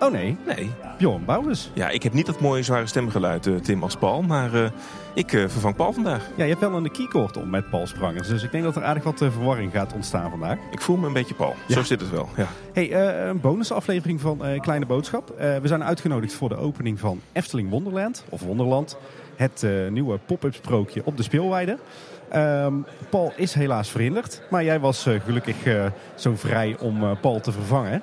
Oh 0.00 0.12
nee, 0.12 0.36
Nee, 0.46 0.70
Bjorn 0.98 1.24
Bouwers. 1.24 1.70
ja, 1.74 1.88
ik 1.88 2.02
heb 2.02 2.12
niet 2.12 2.26
dat 2.26 2.40
mooie 2.40 2.62
zware 2.62 2.86
stemgeluid, 2.86 3.46
eh, 3.46 3.54
Tim, 3.54 3.82
als 3.82 3.96
Paul. 3.96 4.22
Maar 4.22 4.54
eh, 4.54 4.70
ik 5.14 5.32
eh, 5.32 5.40
vervang 5.48 5.76
Paul 5.76 5.92
vandaag. 5.92 6.30
Ja, 6.36 6.44
je 6.44 6.50
hebt 6.50 6.60
wel 6.60 6.76
een 6.76 6.90
keycord 6.90 7.36
om 7.36 7.50
met 7.50 7.70
Paul 7.70 7.86
Sprangers, 7.86 8.28
dus 8.28 8.42
ik 8.42 8.50
denk 8.52 8.64
dat 8.64 8.76
er 8.76 8.84
aardig 8.84 9.04
wat 9.04 9.18
verwarring 9.18 9.72
gaat 9.72 9.92
ontstaan 9.92 10.30
vandaag. 10.30 10.58
Ik 10.70 10.80
voel 10.80 10.96
me 10.96 11.06
een 11.06 11.12
beetje 11.12 11.34
Paul. 11.34 11.54
Ja. 11.66 11.74
Zo 11.74 11.82
zit 11.82 12.00
het 12.00 12.10
wel, 12.10 12.28
ja. 12.36 12.46
Hey, 12.72 12.94
een 13.28 13.40
bonusaflevering 13.40 14.20
van 14.20 14.42
Kleine 14.60 14.86
Boodschap. 14.86 15.34
We 15.38 15.60
zijn 15.64 15.84
uitgenodigd 15.84 16.32
voor 16.32 16.48
de 16.48 16.56
opening 16.56 17.00
van 17.00 17.20
Efteling 17.32 17.70
Wonderland, 17.70 18.24
of 18.28 18.40
Wonderland. 18.40 18.96
Het 19.36 19.66
nieuwe 19.90 20.18
pop-up 20.26 20.54
sprookje 20.54 21.02
op 21.04 21.16
de 21.16 21.22
speelweide. 21.22 21.78
Ehm, 22.28 22.74
Paul 23.10 23.32
is 23.36 23.54
helaas 23.54 23.90
verhinderd, 23.90 24.42
maar 24.50 24.64
jij 24.64 24.80
was 24.80 25.06
gelukkig 25.24 25.56
zo 26.14 26.34
vrij 26.36 26.76
om 26.80 27.18
Paul 27.20 27.40
te 27.40 27.52
vervangen. 27.52 28.02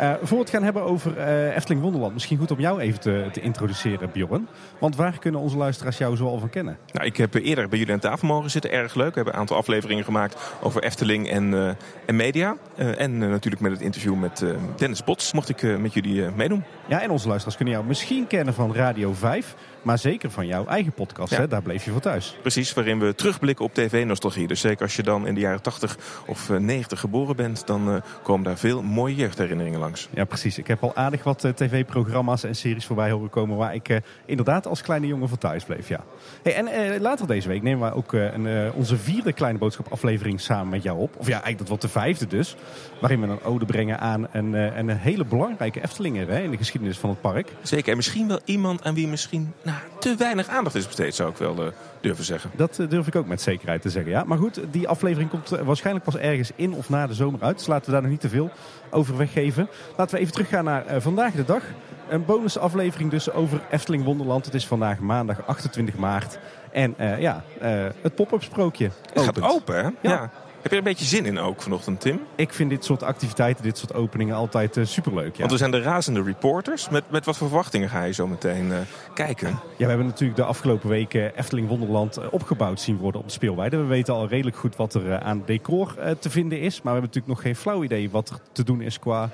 Eh, 0.00 0.12
voor 0.22 0.36
we 0.36 0.42
het 0.42 0.50
gaan 0.50 0.62
hebben 0.62 0.82
over 0.82 1.16
eh, 1.16 1.56
Efteling 1.56 1.82
Wonderland, 1.82 2.12
misschien 2.12 2.38
goed 2.38 2.50
om 2.50 2.60
jou 2.60 2.80
even 2.80 3.00
te, 3.00 3.28
te 3.32 3.40
introduceren, 3.40 4.10
Bjorn. 4.12 4.48
Want 4.78 4.96
waar 4.96 5.18
kunnen 5.18 5.40
onze 5.40 5.56
luisteraars 5.56 5.98
jou 5.98 6.16
zoal 6.16 6.38
van 6.38 6.50
kennen? 6.50 6.78
Nou, 6.92 7.06
ik 7.06 7.16
heb 7.16 7.34
eerder 7.34 7.68
bij 7.68 7.78
jullie 7.78 7.94
aan 7.94 8.00
tafel 8.00 8.28
mogen 8.28 8.50
zitten. 8.50 8.70
Erg 8.70 8.94
leuk. 8.94 9.08
We 9.08 9.14
hebben 9.14 9.34
een 9.34 9.40
aantal 9.40 9.56
afleveringen 9.56 10.04
gemaakt 10.04 10.36
over 10.62 10.82
Efteling 10.82 11.28
en, 11.28 11.54
eh, 11.54 11.70
en 12.06 12.16
media. 12.16 12.56
En 12.76 13.18
natuurlijk 13.18 13.62
met 13.62 13.72
het 13.72 13.80
interview 13.80 14.14
met 14.14 14.44
Dennis 14.76 15.04
Bots 15.04 15.32
mocht 15.32 15.48
ik 15.48 15.78
met 15.78 15.94
jullie 15.94 16.30
meedoen. 16.36 16.64
Ja, 16.86 17.02
en 17.02 17.10
onze 17.10 17.26
luisteraars 17.26 17.56
kunnen 17.56 17.74
jou 17.74 17.86
misschien 17.86 18.26
kennen 18.26 18.54
van 18.54 18.74
Radio 18.74 19.12
5, 19.12 19.54
maar 19.82 19.98
zeker 19.98 20.30
van 20.30 20.46
jouw 20.46 20.66
eigen 20.66 20.92
podcast. 20.92 21.30
Ja. 21.30 21.38
Hè? 21.38 21.48
Daar 21.48 21.62
bleef 21.62 21.84
je 21.84 21.90
voor 21.90 22.00
thuis. 22.00 22.36
Precies, 22.40 22.72
waarin 22.72 22.98
we 22.98 23.14
terugblikken 23.14 23.64
op 23.64 23.74
tv-nostalgie. 23.74 24.46
Dus 24.46 24.60
zeker 24.60 24.82
als 24.82 24.96
je 24.96 25.02
dan 25.02 25.26
in 25.26 25.34
de 25.34 25.40
jaren 25.40 25.62
80 25.62 25.98
of 26.26 26.50
eh, 26.50 26.56
90 26.56 27.00
geboren 27.00 27.36
bent, 27.36 27.66
dan 27.66 27.90
eh, 27.90 28.02
komen 28.22 28.44
daar 28.44 28.58
veel 28.58 28.82
mooie 28.82 29.14
jeugdherinneringen 29.14 29.80
langs. 29.80 30.08
Ja, 30.14 30.24
precies. 30.24 30.58
Ik 30.58 30.66
heb 30.66 30.82
al 30.82 30.96
aardig 30.96 31.24
wat 31.24 31.44
eh, 31.44 31.52
tv-programma's 31.52 32.44
en 32.44 32.54
series 32.56 32.86
voorbij 32.86 33.10
horen 33.10 33.30
komen 33.30 33.56
waar 33.56 33.74
ik 33.74 33.88
eh, 33.88 33.96
inderdaad 34.26 34.66
als 34.66 34.82
kleine 34.82 35.06
jongen 35.06 35.28
voor 35.28 35.38
thuis 35.38 35.64
bleef. 35.64 35.88
Ja. 35.88 36.04
Hey, 36.42 36.54
en 36.54 36.66
eh, 36.66 37.00
later 37.00 37.26
deze 37.26 37.48
week 37.48 37.62
nemen 37.62 37.80
wij 37.80 37.92
ook 37.92 38.14
eh, 38.14 38.32
een, 38.32 38.46
eh, 38.46 38.76
onze 38.76 38.96
vierde 38.96 39.32
Kleine 39.32 39.58
Boodschap 39.58 39.92
aflevering 39.92 40.40
samen 40.40 40.68
met 40.68 40.82
jou 40.82 40.98
op. 40.98 41.16
Of 41.16 41.26
ja, 41.26 41.32
eigenlijk 41.32 41.58
dat 41.58 41.68
wordt 41.68 41.82
de 41.82 41.88
vijfde 41.88 42.26
dus. 42.26 42.56
Waarin 43.00 43.20
we 43.20 43.26
een 43.26 43.42
ode 43.42 43.64
brengen 43.64 44.00
aan 44.00 44.26
een, 44.32 44.54
eh, 44.54 44.76
een 44.76 44.88
hele 44.88 45.24
belangrijke 45.24 45.80
Eftelinger 45.80 46.28
hè, 46.28 46.42
in 46.42 46.50
de 46.50 46.56
geschiedenis 46.56 46.98
van 46.98 47.10
het 47.10 47.20
park. 47.20 47.52
Zeker, 47.62 47.90
en 47.90 47.96
misschien 47.96 48.28
wel 48.28 48.40
iemand 48.44 48.84
aan 48.84 48.94
wie 48.94 49.08
misschien 49.08 49.52
nou, 49.70 50.00
te 50.00 50.14
weinig 50.18 50.48
aandacht 50.48 50.74
is 50.74 50.86
besteed, 50.86 51.14
zou 51.14 51.30
ik 51.30 51.36
wel 51.36 51.64
eh, 51.64 51.72
durven 52.00 52.24
zeggen. 52.24 52.50
Dat 52.56 52.78
eh, 52.78 52.88
durf 52.88 53.06
ik 53.06 53.16
ook 53.16 53.26
met 53.26 53.40
zekerheid 53.40 53.82
te 53.82 53.90
zeggen. 53.90 54.12
Ja. 54.12 54.24
Maar 54.24 54.38
goed, 54.38 54.60
die 54.70 54.88
aflevering 54.88 55.30
komt 55.30 55.52
eh, 55.52 55.60
waarschijnlijk 55.62 56.04
pas 56.04 56.16
ergens 56.16 56.50
in 56.54 56.74
of 56.74 56.88
na 56.88 57.06
de 57.06 57.14
zomer 57.14 57.42
uit. 57.42 57.58
Dus 57.58 57.66
laten 57.66 57.86
we 57.86 57.92
daar 57.92 58.02
nog 58.02 58.10
niet 58.10 58.20
te 58.20 58.28
veel 58.28 58.50
over 58.90 59.16
weggeven. 59.16 59.68
Laten 59.96 60.14
we 60.14 60.20
even 60.20 60.32
teruggaan 60.32 60.64
naar 60.64 60.84
vandaag 61.00 61.32
de 61.32 61.44
dag. 61.44 61.62
Een 62.08 62.24
bonusaflevering 62.24 63.10
dus 63.10 63.30
over 63.32 63.60
Efteling 63.70 64.04
Wonderland. 64.04 64.44
Het 64.44 64.54
is 64.54 64.66
vandaag 64.66 64.98
maandag 64.98 65.46
28 65.46 65.96
maart. 65.96 66.38
En 66.72 66.94
ja, 67.18 67.42
het 68.02 68.14
pop-up 68.14 68.42
sprookje 68.42 68.90
Het 69.12 69.24
gaat 69.24 69.28
opent. 69.28 69.54
open, 69.54 69.84
hè? 69.84 69.90
Ja. 70.00 70.30
Heb 70.62 70.70
je 70.70 70.78
er 70.78 70.86
een 70.86 70.92
beetje 70.92 71.16
zin 71.16 71.24
in 71.26 71.38
ook 71.38 71.62
vanochtend, 71.62 72.00
Tim? 72.00 72.20
Ik 72.36 72.52
vind 72.52 72.70
dit 72.70 72.84
soort 72.84 73.02
activiteiten, 73.02 73.64
dit 73.64 73.78
soort 73.78 73.94
openingen 73.94 74.34
altijd 74.34 74.76
eh, 74.76 74.84
superleuk. 74.84 75.32
Ja. 75.32 75.38
Want 75.38 75.50
we 75.50 75.56
zijn 75.56 75.70
de 75.70 75.80
razende 75.80 76.22
reporters. 76.22 76.88
Met, 76.88 77.10
met 77.10 77.24
wat 77.24 77.36
verwachtingen 77.36 77.88
ga 77.88 78.04
je 78.04 78.12
zo 78.12 78.26
meteen 78.26 78.72
eh, 78.72 78.78
kijken? 79.14 79.48
Ja, 79.50 79.58
we 79.76 79.84
hebben 79.84 80.06
natuurlijk 80.06 80.38
de 80.38 80.44
afgelopen 80.44 80.88
weken 80.88 81.36
Efteling 81.36 81.68
Wonderland 81.68 82.16
eh, 82.16 82.26
opgebouwd 82.30 82.80
zien 82.80 82.96
worden 82.96 83.20
op 83.20 83.26
de 83.26 83.32
speelweide. 83.32 83.76
We 83.76 83.84
weten 83.84 84.14
al 84.14 84.28
redelijk 84.28 84.56
goed 84.56 84.76
wat 84.76 84.94
er 84.94 85.20
aan 85.20 85.42
decor 85.46 85.94
te 86.18 86.30
vinden 86.30 86.60
is. 86.60 86.82
Maar 86.82 86.94
we 86.94 87.00
hebben 87.00 87.08
natuurlijk 87.08 87.26
nog 87.26 87.42
geen 87.42 87.56
flauw 87.56 87.84
idee 87.84 88.10
wat 88.10 88.28
er 88.28 88.36
te 88.52 88.64
doen 88.64 88.80
is 88.80 88.98
qua 88.98 89.30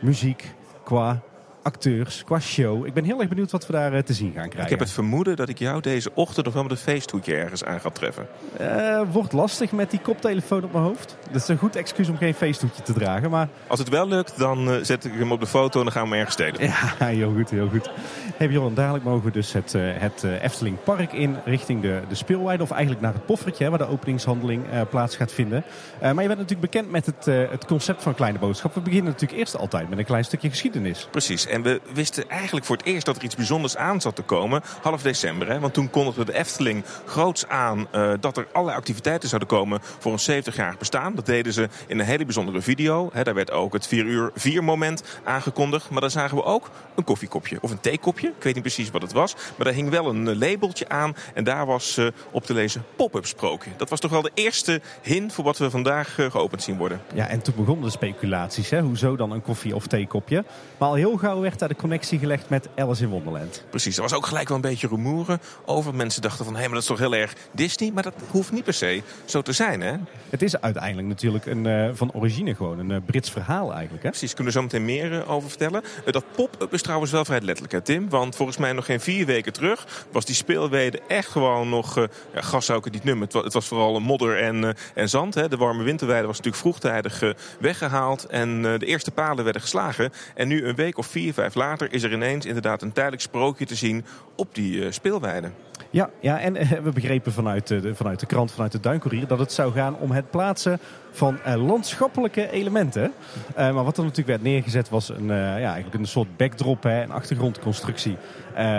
muziek, 0.00 0.54
qua 0.84 1.22
acteurs, 1.62 2.24
qua 2.24 2.40
show. 2.40 2.86
Ik 2.86 2.94
ben 2.94 3.04
heel 3.04 3.20
erg 3.20 3.28
benieuwd 3.28 3.50
wat 3.50 3.66
we 3.66 3.72
daar 3.72 3.92
eh, 3.92 4.02
te 4.02 4.12
zien 4.12 4.32
gaan 4.32 4.48
krijgen. 4.48 4.62
Ik 4.62 4.70
heb 4.70 4.78
het 4.78 4.90
vermoeden 4.90 5.36
dat 5.36 5.48
ik 5.48 5.58
jou 5.58 5.80
deze 5.80 6.10
ochtend 6.14 6.44
nog 6.44 6.54
wel 6.54 6.62
met 6.62 6.72
een 6.72 6.78
feesthoedje 6.78 7.34
ergens 7.34 7.64
aan 7.64 7.80
ga 7.80 7.90
treffen. 7.90 8.26
Eh, 8.56 9.02
wordt 9.12 9.32
lastig 9.32 9.72
met 9.72 9.90
die 9.90 10.00
koptelefoon 10.00 10.64
op 10.64 10.72
mijn 10.72 10.84
hoofd. 10.84 11.16
Dat 11.32 11.42
is 11.42 11.48
een 11.48 11.58
goed 11.58 11.76
excuus 11.76 12.08
om 12.08 12.16
geen 12.16 12.34
feesthoedje 12.34 12.82
te 12.82 12.92
dragen. 12.92 13.30
Maar 13.30 13.48
Als 13.66 13.78
het 13.78 13.88
wel 13.88 14.08
lukt, 14.08 14.38
dan 14.38 14.70
eh, 14.70 14.76
zet 14.82 15.04
ik 15.04 15.12
hem 15.12 15.32
op 15.32 15.40
de 15.40 15.46
foto 15.46 15.78
en 15.78 15.84
dan 15.84 15.92
gaan 15.92 16.02
we 16.02 16.08
hem 16.08 16.18
ergens 16.18 16.34
stelen. 16.34 16.62
Ja, 16.62 17.06
heel 17.06 17.32
goed, 17.32 17.50
heel 17.50 17.68
goed. 17.68 17.90
Hey 18.36 18.48
Bjorn, 18.48 18.74
dadelijk 18.74 19.04
mogen 19.04 19.24
we 19.24 19.30
dus 19.30 19.52
het, 19.52 19.72
het 19.76 20.22
Efteling 20.22 20.82
Park 20.84 21.12
in 21.12 21.36
richting 21.44 21.82
de, 21.82 22.00
de 22.08 22.14
speelweide. 22.14 22.62
Of 22.62 22.70
eigenlijk 22.70 23.00
naar 23.00 23.12
het 23.12 23.26
poffertje, 23.26 23.64
hè, 23.64 23.70
waar 23.70 23.78
de 23.78 23.88
openingshandeling 23.88 24.64
plaats 24.90 25.16
gaat 25.16 25.32
vinden. 25.32 25.64
Maar 26.00 26.10
je 26.10 26.14
bent 26.14 26.28
natuurlijk 26.28 26.60
bekend 26.60 26.90
met 26.90 27.06
het, 27.06 27.24
het 27.50 27.66
concept 27.66 28.02
van 28.02 28.14
Kleine 28.14 28.38
Boodschap. 28.38 28.74
We 28.74 28.80
beginnen 28.80 29.12
natuurlijk 29.12 29.40
eerst 29.40 29.56
altijd 29.56 29.88
met 29.88 29.98
een 29.98 30.04
klein 30.04 30.24
stukje 30.24 30.48
geschiedenis. 30.50 31.08
Precies, 31.10 31.46
en 31.50 31.62
we 31.62 31.80
wisten 31.92 32.28
eigenlijk 32.28 32.66
voor 32.66 32.76
het 32.76 32.86
eerst 32.86 33.06
dat 33.06 33.16
er 33.16 33.22
iets 33.22 33.36
bijzonders 33.36 33.76
aan 33.76 34.00
zat 34.00 34.16
te 34.16 34.22
komen. 34.22 34.62
Half 34.82 35.02
december, 35.02 35.48
hè? 35.48 35.60
want 35.60 35.74
toen 35.74 35.90
kondigde 35.90 36.24
de 36.24 36.34
Efteling 36.34 36.84
groots 37.06 37.48
aan 37.48 37.86
eh, 37.90 38.12
dat 38.20 38.36
er 38.36 38.46
allerlei 38.52 38.78
activiteiten 38.78 39.28
zouden 39.28 39.48
komen 39.48 39.80
voor 39.98 40.12
een 40.12 40.42
70-jarig 40.42 40.78
bestaan. 40.78 41.14
Dat 41.14 41.26
deden 41.26 41.52
ze 41.52 41.68
in 41.86 41.98
een 41.98 42.06
hele 42.06 42.24
bijzondere 42.24 42.60
video. 42.60 43.10
Hè? 43.12 43.22
Daar 43.22 43.34
werd 43.34 43.50
ook 43.50 43.72
het 43.72 43.86
4 43.86 44.04
uur 44.04 44.30
4 44.34 44.64
moment 44.64 45.02
aangekondigd. 45.24 45.90
Maar 45.90 46.00
daar 46.00 46.10
zagen 46.10 46.36
we 46.36 46.44
ook 46.44 46.70
een 46.94 47.04
koffiekopje 47.04 47.58
of 47.60 47.70
een 47.70 47.80
theekopje. 47.80 48.28
Ik 48.28 48.42
weet 48.42 48.54
niet 48.54 48.62
precies 48.62 48.90
wat 48.90 49.02
het 49.02 49.12
was. 49.12 49.34
Maar 49.34 49.66
daar 49.66 49.74
hing 49.74 49.90
wel 49.90 50.06
een 50.06 50.28
eh, 50.28 50.36
labeltje 50.36 50.88
aan. 50.88 51.16
En 51.34 51.44
daar 51.44 51.66
was 51.66 51.96
eh, 51.96 52.06
op 52.30 52.44
te 52.44 52.54
lezen 52.54 52.84
pop-up 52.96 53.26
sprookje. 53.26 53.70
Dat 53.76 53.88
was 53.88 54.00
toch 54.00 54.10
wel 54.10 54.22
de 54.22 54.30
eerste 54.34 54.80
hint 55.02 55.32
voor 55.32 55.44
wat 55.44 55.58
we 55.58 55.70
vandaag 55.70 56.14
geopend 56.14 56.62
zien 56.62 56.76
worden. 56.76 57.00
Ja, 57.14 57.26
en 57.26 57.42
toen 57.42 57.54
begonnen 57.56 57.84
de 57.84 57.90
speculaties. 57.90 58.70
Hè? 58.70 58.80
Hoezo 58.80 59.16
dan 59.16 59.30
een 59.30 59.42
koffie- 59.42 59.74
of 59.74 59.86
theekopje? 59.86 60.44
Maar 60.78 60.88
al 60.88 60.94
heel 60.94 61.16
gauw 61.16 61.39
werd 61.40 61.58
daar 61.58 61.68
de 61.68 61.76
connectie 61.76 62.18
gelegd 62.18 62.48
met 62.48 62.68
Alice 62.76 63.02
in 63.02 63.08
Wonderland. 63.08 63.64
Precies, 63.70 63.96
er 63.96 64.02
was 64.02 64.12
ook 64.12 64.26
gelijk 64.26 64.48
wel 64.48 64.56
een 64.56 64.62
beetje 64.62 64.88
rumoeren 64.88 65.40
over. 65.64 65.94
Mensen 65.94 66.22
dachten 66.22 66.44
van, 66.44 66.54
hé, 66.54 66.60
maar 66.60 66.70
dat 66.70 66.80
is 66.80 66.86
toch 66.86 66.98
heel 66.98 67.14
erg 67.14 67.34
Disney? 67.52 67.90
Maar 67.92 68.02
dat 68.02 68.14
hoeft 68.30 68.52
niet 68.52 68.64
per 68.64 68.74
se 68.74 69.02
zo 69.24 69.42
te 69.42 69.52
zijn, 69.52 69.80
hè? 69.80 69.96
Het 70.30 70.42
is 70.42 70.60
uiteindelijk 70.60 71.08
natuurlijk 71.08 71.46
een, 71.46 71.66
eh, 71.66 71.90
van 71.92 72.12
origine 72.12 72.54
gewoon 72.54 72.78
een 72.78 72.90
eh, 72.90 72.96
Brits 73.06 73.30
verhaal 73.30 73.72
eigenlijk. 73.72 74.02
Hè? 74.02 74.08
Precies, 74.08 74.34
kunnen 74.34 74.52
we 74.52 74.58
zo 74.58 74.64
meteen 74.64 74.84
meer 74.84 75.20
eh, 75.20 75.30
over 75.30 75.48
vertellen. 75.48 75.82
Dat 76.04 76.24
pop-up 76.34 76.72
is 76.72 76.82
trouwens 76.82 77.10
wel 77.10 77.24
vrij 77.24 77.40
letterlijk, 77.40 77.72
hè, 77.72 77.80
Tim? 77.80 78.08
Want 78.08 78.36
volgens 78.36 78.58
mij 78.58 78.72
nog 78.72 78.84
geen 78.84 79.00
vier 79.00 79.26
weken 79.26 79.52
terug 79.52 80.06
was 80.12 80.24
die 80.24 80.34
speelwede 80.34 81.00
echt 81.08 81.28
gewoon 81.28 81.68
nog... 81.68 81.96
eh 81.96 82.04
ja, 82.34 82.40
gas 82.40 82.64
zou 82.64 82.78
ik 82.78 82.84
het 82.84 82.92
niet 82.92 83.04
noemen. 83.04 83.24
Het 83.24 83.32
was, 83.32 83.44
het 83.44 83.52
was 83.52 83.66
vooral 83.66 84.00
modder 84.00 84.38
en, 84.42 84.74
en 84.94 85.08
zand. 85.08 85.34
Hè. 85.34 85.48
De 85.48 85.56
warme 85.56 85.82
winterweide 85.82 86.26
was 86.26 86.36
natuurlijk 86.36 86.62
vroegtijdig 86.62 87.22
eh, 87.22 87.30
weggehaald. 87.60 88.26
En 88.26 88.62
de 88.62 88.86
eerste 88.86 89.10
palen 89.10 89.44
werden 89.44 89.62
geslagen. 89.62 90.12
En 90.34 90.48
nu 90.48 90.64
een 90.64 90.74
week 90.74 90.98
of 90.98 91.06
vier, 91.06 91.29
vijf 91.34 91.54
later 91.54 91.92
is 91.92 92.02
er 92.02 92.12
ineens 92.12 92.46
inderdaad 92.46 92.82
een 92.82 92.92
tijdelijk 92.92 93.22
sprookje 93.22 93.66
te 93.66 93.74
zien 93.74 94.04
op 94.36 94.54
die 94.54 94.84
eh, 94.84 94.92
speelweide. 94.92 95.50
Ja, 95.90 96.10
ja 96.20 96.40
en 96.40 96.56
eh, 96.56 96.70
we 96.70 96.90
begrepen 96.90 97.32
vanuit 97.32 97.66
de, 97.66 97.94
vanuit 97.94 98.20
de 98.20 98.26
krant, 98.26 98.52
vanuit 98.52 98.72
de 98.72 98.80
Duincourier, 98.80 99.26
dat 99.26 99.38
het 99.38 99.52
zou 99.52 99.72
gaan 99.72 99.96
om 99.96 100.10
het 100.10 100.30
plaatsen 100.30 100.78
van 101.10 101.38
eh, 101.42 101.66
landschappelijke 101.66 102.50
elementen. 102.50 103.12
Maar 103.56 103.84
wat 103.84 103.96
er 103.96 104.02
natuurlijk 104.02 104.28
werd 104.28 104.42
neergezet 104.42 104.88
was 104.88 105.08
een, 105.08 105.26
ja, 105.26 105.72
eigenlijk 105.72 105.94
een 105.94 106.06
soort 106.06 106.36
backdrop, 106.36 106.82
hè, 106.82 107.02
een 107.02 107.10
achtergrondconstructie 107.10 108.16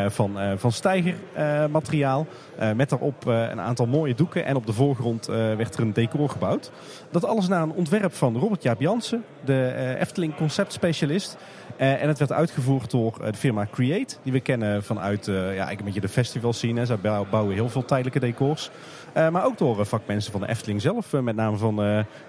van, 0.08 0.38
van 0.58 0.72
stijgermateriaal. 0.72 2.28
Met 2.76 2.90
daarop 2.90 3.26
een 3.26 3.62
aantal 3.62 3.86
mooie 3.86 4.16
doeken 4.16 4.46
en 4.46 4.56
op 4.56 4.66
de 4.66 4.74
voorgrond 4.74 5.26
werd 5.26 5.76
er 5.76 5.82
een 5.82 5.94
decor 5.94 6.30
gebouwd. 6.30 6.72
Dat 7.12 7.26
alles 7.26 7.48
naar 7.48 7.62
een 7.62 7.72
ontwerp 7.72 8.14
van 8.14 8.38
Robert 8.38 8.64
Jaap 8.64 8.80
Jansen, 8.80 9.24
de 9.46 9.96
Efteling 10.00 10.36
conceptspecialist. 10.36 11.38
Eh, 11.82 12.02
en 12.02 12.08
het 12.08 12.20
werd 12.20 12.32
uitgevoerd 12.32 12.92
door 12.92 13.18
eh, 13.22 13.32
de 13.32 13.38
firma 13.38 13.68
Create, 13.72 14.16
die 14.24 14.32
we 14.32 14.40
kennen 14.40 14.84
vanuit 14.84 15.28
eh, 15.28 15.36
ja, 15.36 15.42
eigenlijk 15.42 15.80
een 15.80 15.86
beetje 15.86 16.02
de 16.02 16.08
festival 16.08 16.54
scene. 16.54 16.86
Zij 16.86 16.98
bou- 16.98 17.26
bouwen 17.30 17.54
heel 17.54 17.70
veel 17.70 17.86
tijdelijke 17.86 18.20
decors. 18.20 18.70
Eh, 19.14 19.30
maar 19.30 19.46
ook 19.46 19.58
door 19.58 19.80
eh, 19.80 19.86
vakmensen 19.86 20.32
van 20.32 20.42
de 20.42 20.48
Efteling 20.48 20.82
zelf, 20.82 21.14
eh, 21.14 21.20
met 21.20 21.36
name 21.36 21.58
van 21.58 21.76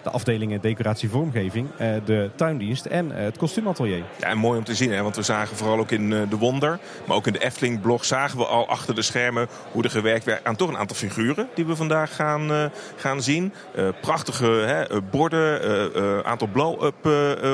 de 0.02 0.10
afdelingen 0.10 0.60
decoratie 0.60 1.08
vormgeving, 1.08 1.68
de 2.04 2.30
tuindienst 2.34 2.86
en 2.86 3.10
het 3.10 3.36
kostuumatelier. 3.36 4.04
Ja, 4.18 4.26
en 4.26 4.38
mooi 4.38 4.58
om 4.58 4.64
te 4.64 4.74
zien, 4.74 4.92
hè? 4.92 5.02
want 5.02 5.16
we 5.16 5.22
zagen 5.22 5.56
vooral 5.56 5.78
ook 5.78 5.90
in 5.90 6.08
De 6.08 6.36
Wonder, 6.38 6.78
maar 7.04 7.16
ook 7.16 7.26
in 7.26 7.32
de 7.32 7.44
Efteling-blog 7.44 8.04
zagen 8.04 8.38
we 8.38 8.44
al 8.44 8.68
achter 8.68 8.94
de 8.94 9.02
schermen 9.02 9.48
hoe 9.72 9.82
er 9.82 9.90
gewerkt 9.90 10.24
werd 10.24 10.44
aan 10.44 10.56
toch 10.56 10.68
een 10.68 10.78
aantal 10.78 10.96
figuren 10.96 11.48
die 11.54 11.66
we 11.66 11.76
vandaag 11.76 12.14
gaan, 12.14 12.70
gaan 12.96 13.22
zien. 13.22 13.52
Prachtige 14.00 14.46
hè, 14.46 15.02
borden, 15.10 15.68
een 16.02 16.24
aantal 16.24 16.48
blow-up 16.48 17.08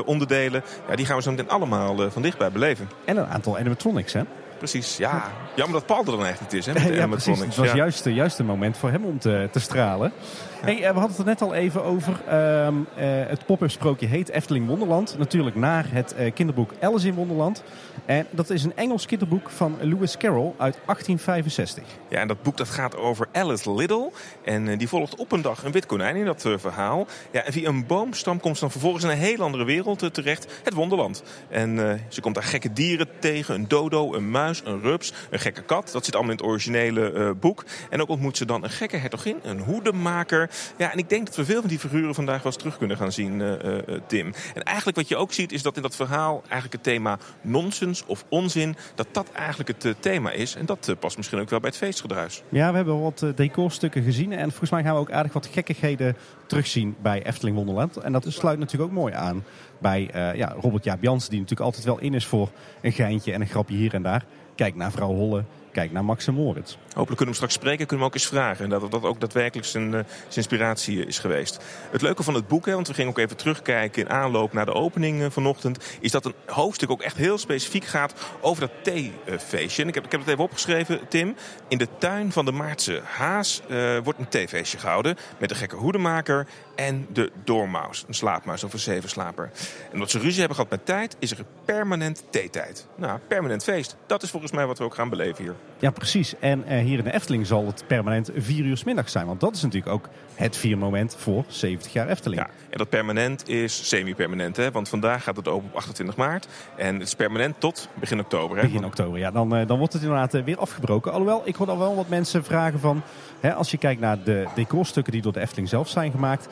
onderdelen. 0.06 0.62
Ja, 0.88 0.96
die 0.96 1.06
gaan 1.06 1.16
we 1.16 1.22
zo 1.22 1.30
meteen 1.30 1.50
allemaal 1.50 2.10
van 2.10 2.22
dichtbij 2.22 2.50
beleven. 2.50 2.88
En 3.04 3.16
een 3.16 3.26
aantal 3.26 3.58
animatronics, 3.58 4.12
hè? 4.12 4.22
Precies, 4.58 4.96
ja. 4.96 5.32
Jammer 5.54 5.76
dat 5.78 5.86
Paul 5.86 5.98
er 6.04 6.10
dan 6.18 6.26
echt 6.26 6.40
niet 6.40 6.52
is, 6.52 6.66
hè, 6.66 6.72
met 6.72 6.82
de 6.86 6.92
ja, 6.94 7.06
precies. 7.06 7.38
Het 7.40 7.56
was 7.56 7.66
Ja. 7.66 7.74
juist, 7.74 8.06
eh, 8.06 8.14
juist 8.14 8.38
het 8.38 8.46
moment 8.46 8.76
voor 8.76 8.90
hem 8.90 9.04
om 9.04 9.18
te, 9.18 9.48
te 9.52 9.60
stralen. 9.60 10.12
Hey, 10.60 10.74
eh, 10.74 10.80
we 10.80 10.98
hadden 10.98 11.08
het 11.08 11.18
er 11.18 11.24
net 11.24 11.42
al 11.42 11.54
even 11.54 11.84
over. 11.84 12.20
Ehm, 12.26 12.74
eh, 12.96 13.06
het 13.06 13.46
pop-up 13.46 13.70
sprookje 13.70 14.06
heet 14.06 14.28
Efteling 14.28 14.66
Wonderland. 14.66 15.18
Natuurlijk 15.18 15.56
naar 15.56 15.86
het 15.88 16.14
eh, 16.14 16.32
kinderboek 16.34 16.70
Alice 16.80 17.06
in 17.06 17.14
Wonderland. 17.14 17.62
En 18.04 18.26
dat 18.30 18.50
is 18.50 18.64
een 18.64 18.76
Engels 18.76 19.06
kinderboek 19.06 19.50
van 19.50 19.76
Lewis 19.80 20.16
Carroll 20.16 20.52
uit 20.56 20.78
1865. 20.84 21.84
Ja, 22.08 22.18
en 22.18 22.28
dat 22.28 22.42
boek 22.42 22.56
dat 22.56 22.68
gaat 22.68 22.96
over 22.96 23.28
Alice 23.32 23.72
Liddell. 23.72 24.10
En 24.44 24.78
die 24.78 24.88
volgt 24.88 25.16
op 25.16 25.32
een 25.32 25.42
dag 25.42 25.64
een 25.64 25.72
wit 25.72 25.86
konijn 25.86 26.16
in 26.16 26.24
dat 26.24 26.48
verhaal. 26.56 27.06
Ja, 27.30 27.42
en 27.42 27.52
via 27.52 27.68
een 27.68 27.86
boomstam 27.86 28.40
komt 28.40 28.54
ze 28.54 28.60
dan 28.60 28.70
vervolgens 28.70 29.04
in 29.04 29.10
een 29.10 29.16
heel 29.16 29.40
andere 29.40 29.64
wereld 29.64 30.14
terecht. 30.14 30.60
Het 30.64 30.74
Wonderland. 30.74 31.22
En 31.48 32.00
ze 32.08 32.20
komt 32.20 32.34
daar 32.34 32.44
gekke 32.44 32.72
dieren 32.72 33.08
tegen. 33.18 33.54
Een 33.54 33.68
dodo, 33.68 34.14
een 34.14 34.30
muis, 34.30 34.62
een 34.64 34.80
rups, 34.80 35.12
een 35.30 35.38
gekke 35.38 35.62
kat. 35.62 35.92
Dat 35.92 36.04
zit 36.04 36.14
allemaal 36.14 36.32
in 36.32 36.38
het 36.38 36.46
originele 36.46 37.34
boek. 37.40 37.64
En 37.90 38.00
ook 38.00 38.08
ontmoet 38.08 38.36
ze 38.36 38.44
dan 38.44 38.64
een 38.64 38.70
gekke 38.70 38.96
hertogin, 38.96 39.36
een 39.42 39.60
hoedemaker. 39.60 40.47
Ja, 40.76 40.92
en 40.92 40.98
ik 40.98 41.08
denk 41.08 41.26
dat 41.26 41.36
we 41.36 41.44
veel 41.44 41.60
van 41.60 41.68
die 41.68 41.78
figuren 41.78 42.14
vandaag 42.14 42.36
wel 42.36 42.52
eens 42.52 42.56
terug 42.56 42.78
kunnen 42.78 42.96
gaan 42.96 43.12
zien, 43.12 43.40
eh, 43.40 43.52
eh, 43.52 43.78
eh, 43.78 44.00
Tim. 44.06 44.32
En 44.54 44.62
eigenlijk 44.62 44.96
wat 44.96 45.08
je 45.08 45.16
ook 45.16 45.32
ziet 45.32 45.52
is 45.52 45.62
dat 45.62 45.76
in 45.76 45.82
dat 45.82 45.96
verhaal 45.96 46.40
eigenlijk 46.40 46.72
het 46.72 46.82
thema 46.82 47.18
nonsens 47.40 48.04
of 48.06 48.24
onzin... 48.28 48.76
dat 48.94 49.06
dat 49.12 49.32
eigenlijk 49.32 49.82
het 49.82 50.02
thema 50.02 50.30
is. 50.30 50.54
En 50.54 50.66
dat 50.66 50.94
past 51.00 51.16
misschien 51.16 51.38
ook 51.38 51.50
wel 51.50 51.60
bij 51.60 51.68
het 51.68 51.78
feestgedruis. 51.78 52.42
Ja, 52.48 52.70
we 52.70 52.76
hebben 52.76 53.00
wat 53.00 53.24
decorstukken 53.34 54.02
gezien. 54.02 54.32
En 54.32 54.48
volgens 54.48 54.70
mij 54.70 54.82
gaan 54.82 54.94
we 54.94 55.00
ook 55.00 55.12
aardig 55.12 55.32
wat 55.32 55.46
gekkigheden 55.46 56.16
terugzien 56.46 56.96
bij 57.02 57.22
Efteling 57.22 57.56
Wonderland. 57.56 57.96
En 57.96 58.12
dat 58.12 58.24
sluit 58.28 58.58
natuurlijk 58.58 58.90
ook 58.90 58.98
mooi 58.98 59.14
aan 59.14 59.44
bij 59.78 60.10
ja, 60.34 60.54
Robert 60.60 60.84
Jaap 60.84 61.02
Jansen, 61.02 61.30
die 61.30 61.40
natuurlijk 61.40 61.66
altijd 61.66 61.84
wel 61.84 61.98
in 61.98 62.14
is 62.14 62.26
voor 62.26 62.50
een 62.80 62.92
geintje 62.92 63.32
en 63.32 63.40
een 63.40 63.46
grapje 63.46 63.76
hier 63.76 63.94
en 63.94 64.02
daar. 64.02 64.24
Kijk 64.54 64.74
naar 64.74 64.90
vrouw 64.90 65.14
Holle, 65.14 65.44
kijk 65.78 65.92
naar 65.92 66.04
Max 66.04 66.26
en. 66.26 66.34
Hopelijk 66.34 66.76
kunnen 66.94 67.16
we 67.16 67.24
hem 67.24 67.34
straks 67.34 67.52
spreken, 67.52 67.86
kunnen 67.86 67.98
we 67.98 68.12
ook 68.12 68.14
eens 68.14 68.26
vragen. 68.26 68.64
En 68.64 68.70
dat 68.70 68.90
dat 68.90 69.02
ook 69.02 69.20
daadwerkelijk 69.20 69.66
zijn, 69.66 69.94
eh, 69.94 70.00
zijn 70.00 70.34
inspiratie 70.34 71.06
is 71.06 71.18
geweest. 71.18 71.58
Het 71.90 72.02
leuke 72.02 72.22
van 72.22 72.34
het 72.34 72.48
boek, 72.48 72.66
hè, 72.66 72.74
want 72.74 72.88
we 72.88 72.94
gingen 72.94 73.10
ook 73.10 73.18
even 73.18 73.36
terugkijken 73.36 74.02
in 74.02 74.10
aanloop 74.10 74.52
naar 74.52 74.66
de 74.66 74.72
opening 74.72 75.22
eh, 75.22 75.30
vanochtend, 75.30 75.98
is 76.00 76.10
dat 76.10 76.24
een 76.24 76.34
hoofdstuk 76.46 76.90
ook 76.90 77.02
echt 77.02 77.16
heel 77.16 77.38
specifiek 77.38 77.84
gaat 77.84 78.14
over 78.40 78.60
dat 78.60 78.70
theefeestje. 78.82 79.82
En 79.82 79.88
ik 79.88 79.94
heb, 79.94 80.04
ik 80.04 80.10
heb 80.10 80.20
het 80.20 80.28
even 80.28 80.44
opgeschreven, 80.44 81.00
Tim. 81.08 81.34
In 81.68 81.78
de 81.78 81.88
tuin 81.98 82.32
van 82.32 82.44
de 82.44 82.52
Maartse 82.52 83.00
Haas 83.04 83.60
eh, 83.68 83.98
wordt 84.04 84.18
een 84.18 84.28
theefeestje 84.28 84.78
gehouden 84.78 85.16
met 85.38 85.48
de 85.48 85.54
gekke 85.54 85.76
hoedemaker 85.76 86.46
en 86.78 87.06
de 87.12 87.30
doormaus, 87.44 88.04
een 88.08 88.14
slaapmuis 88.14 88.64
of 88.64 88.72
een 88.72 88.78
zevenslaper. 88.78 89.50
En 89.86 89.92
omdat 89.92 90.10
ze 90.10 90.18
ruzie 90.18 90.38
hebben 90.38 90.56
gehad 90.56 90.70
met 90.70 90.86
tijd, 90.86 91.16
is 91.18 91.30
er 91.30 91.44
permanent 91.64 92.24
theetijd. 92.30 92.86
Nou, 92.94 93.18
permanent 93.28 93.64
feest. 93.64 93.96
Dat 94.06 94.22
is 94.22 94.30
volgens 94.30 94.52
mij 94.52 94.66
wat 94.66 94.78
we 94.78 94.84
ook 94.84 94.94
gaan 94.94 95.08
beleven 95.08 95.44
hier. 95.44 95.54
Ja, 95.78 95.90
precies. 95.90 96.38
En 96.38 96.64
eh, 96.64 96.78
hier 96.78 96.98
in 96.98 97.04
de 97.04 97.12
Efteling 97.12 97.46
zal 97.46 97.66
het 97.66 97.84
permanent 97.86 98.30
vier 98.36 98.64
uur 98.64 98.76
's 98.76 98.84
middags 98.84 99.12
zijn. 99.12 99.26
Want 99.26 99.40
dat 99.40 99.54
is 99.54 99.62
natuurlijk 99.62 99.92
ook 99.92 100.08
het 100.34 100.56
viermoment 100.56 101.16
voor 101.18 101.44
70 101.46 101.92
jaar 101.92 102.08
Efteling. 102.08 102.40
Ja, 102.40 102.48
en 102.70 102.78
dat 102.78 102.88
permanent 102.88 103.48
is 103.48 103.88
semi-permanent, 103.88 104.56
hè? 104.56 104.70
want 104.70 104.88
vandaag 104.88 105.22
gaat 105.22 105.36
het 105.36 105.48
open 105.48 105.68
op 105.68 105.76
28 105.76 106.16
maart. 106.16 106.48
En 106.76 106.94
het 106.94 107.06
is 107.06 107.14
permanent 107.14 107.60
tot 107.60 107.88
begin 107.94 108.20
oktober. 108.20 108.56
Hè? 108.56 108.62
Begin 108.62 108.84
oktober, 108.84 109.18
ja. 109.18 109.30
Dan, 109.30 109.56
eh, 109.56 109.66
dan 109.66 109.78
wordt 109.78 109.92
het 109.92 110.02
inderdaad 110.02 110.34
eh, 110.34 110.44
weer 110.44 110.58
afgebroken. 110.58 111.12
Alhoewel, 111.12 111.42
ik 111.44 111.54
hoor 111.54 111.70
al 111.70 111.78
wel 111.78 111.96
wat 111.96 112.08
mensen 112.08 112.44
vragen 112.44 112.80
van... 112.80 113.02
Hè, 113.40 113.54
als 113.54 113.70
je 113.70 113.78
kijkt 113.78 114.00
naar 114.00 114.22
de 114.24 114.46
decorstukken 114.54 115.12
die 115.12 115.22
door 115.22 115.32
de 115.32 115.40
Efteling 115.40 115.68
zelf 115.68 115.88
zijn 115.88 116.10
gemaakt... 116.10 116.48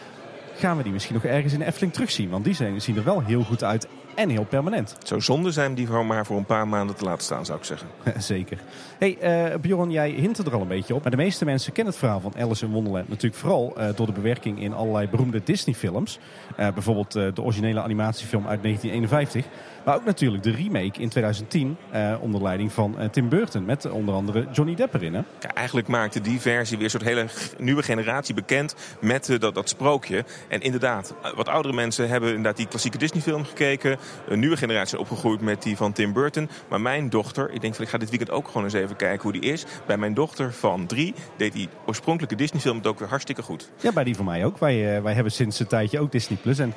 gaan 0.54 0.76
we 0.76 0.82
die 0.82 0.92
misschien 0.92 1.14
nog 1.14 1.24
ergens 1.24 1.52
in 1.52 1.58
de 1.58 1.64
Efteling 1.64 1.92
terugzien? 1.92 2.30
Want 2.30 2.44
die 2.44 2.54
zijn, 2.54 2.80
zien 2.80 2.96
er 2.96 3.04
wel 3.04 3.22
heel 3.22 3.42
goed 3.42 3.64
uit 3.64 3.86
en 4.16 4.28
heel 4.28 4.44
permanent. 4.44 4.96
Zou 5.02 5.20
zonde 5.20 5.50
zijn 5.50 5.74
die 5.74 5.86
gewoon 5.86 6.06
maar 6.06 6.26
voor 6.26 6.36
een 6.36 6.44
paar 6.44 6.68
maanden 6.68 6.96
te 6.96 7.04
laten 7.04 7.24
staan, 7.24 7.44
zou 7.44 7.58
ik 7.58 7.64
zeggen. 7.64 7.88
Zeker. 8.18 8.58
Hey, 8.98 9.18
eh, 9.18 9.58
Bjorn, 9.60 9.90
jij 9.90 10.10
hint 10.10 10.38
er 10.38 10.54
al 10.54 10.60
een 10.60 10.68
beetje 10.68 10.94
op. 10.94 11.02
Maar 11.02 11.10
de 11.10 11.16
meeste 11.16 11.44
mensen 11.44 11.72
kennen 11.72 11.92
het 11.92 12.02
verhaal 12.02 12.20
van 12.20 12.34
Alice 12.38 12.64
in 12.64 12.72
Wonderland 12.72 13.08
natuurlijk 13.08 13.40
vooral 13.40 13.76
eh, 13.76 13.88
door 13.96 14.06
de 14.06 14.12
bewerking 14.12 14.60
in 14.60 14.74
allerlei 14.74 15.08
beroemde 15.08 15.40
Disney-films. 15.44 16.18
Eh, 16.56 16.72
bijvoorbeeld 16.72 17.12
de 17.12 17.42
originele 17.42 17.80
animatiefilm 17.80 18.46
uit 18.46 18.62
1951. 18.62 19.44
Maar 19.86 19.94
ook 19.94 20.04
natuurlijk 20.04 20.42
de 20.42 20.50
remake 20.50 21.00
in 21.00 21.08
2010 21.08 21.76
eh, 21.90 22.14
onder 22.20 22.42
leiding 22.42 22.72
van 22.72 22.98
eh, 22.98 23.08
Tim 23.08 23.28
Burton. 23.28 23.64
Met 23.64 23.90
onder 23.90 24.14
andere 24.14 24.46
Johnny 24.52 24.74
Depp 24.74 24.94
erin. 24.94 25.14
Hè? 25.14 25.20
Ja, 25.40 25.54
eigenlijk 25.54 25.88
maakte 25.88 26.20
die 26.20 26.40
versie 26.40 26.76
weer 26.76 26.84
een 26.84 26.90
soort 26.90 27.02
hele 27.02 27.26
nieuwe 27.58 27.82
generatie 27.82 28.34
bekend 28.34 28.74
met 29.00 29.28
eh, 29.28 29.38
dat, 29.38 29.54
dat 29.54 29.68
sprookje. 29.68 30.24
En 30.48 30.60
inderdaad, 30.60 31.14
wat 31.34 31.48
oudere 31.48 31.74
mensen 31.74 32.08
hebben 32.08 32.28
inderdaad 32.28 32.56
die 32.56 32.68
klassieke 32.68 32.98
Disney-film 32.98 33.44
gekeken. 33.44 33.98
Een 34.28 34.38
nieuwe 34.38 34.56
generatie 34.56 34.94
is 34.94 35.00
opgegroeid 35.00 35.40
met 35.40 35.62
die 35.62 35.76
van 35.76 35.92
Tim 35.92 36.12
Burton. 36.12 36.48
Maar 36.68 36.80
mijn 36.80 37.08
dochter, 37.08 37.50
ik 37.50 37.60
denk 37.60 37.74
van 37.74 37.84
ik 37.84 37.90
ga 37.90 37.98
dit 37.98 38.10
weekend 38.10 38.30
ook 38.30 38.46
gewoon 38.46 38.64
eens 38.64 38.72
even 38.72 38.96
kijken 38.96 39.22
hoe 39.22 39.40
die 39.40 39.52
is. 39.52 39.64
Bij 39.86 39.98
mijn 39.98 40.14
dochter 40.14 40.52
van 40.52 40.86
drie 40.86 41.14
deed 41.36 41.52
die 41.52 41.68
oorspronkelijke 41.86 42.36
Disney-film 42.36 42.76
het 42.76 42.86
ook 42.86 42.98
weer 42.98 43.08
hartstikke 43.08 43.42
goed. 43.42 43.70
Ja, 43.80 43.92
bij 43.92 44.04
die 44.04 44.16
van 44.16 44.24
mij 44.24 44.44
ook. 44.44 44.58
Wij, 44.58 45.02
wij 45.02 45.14
hebben 45.14 45.32
sinds 45.32 45.60
een 45.60 45.66
tijdje 45.66 46.00
ook 46.00 46.12
Disney 46.12 46.38
Plus. 46.42 46.58
En 46.58 46.74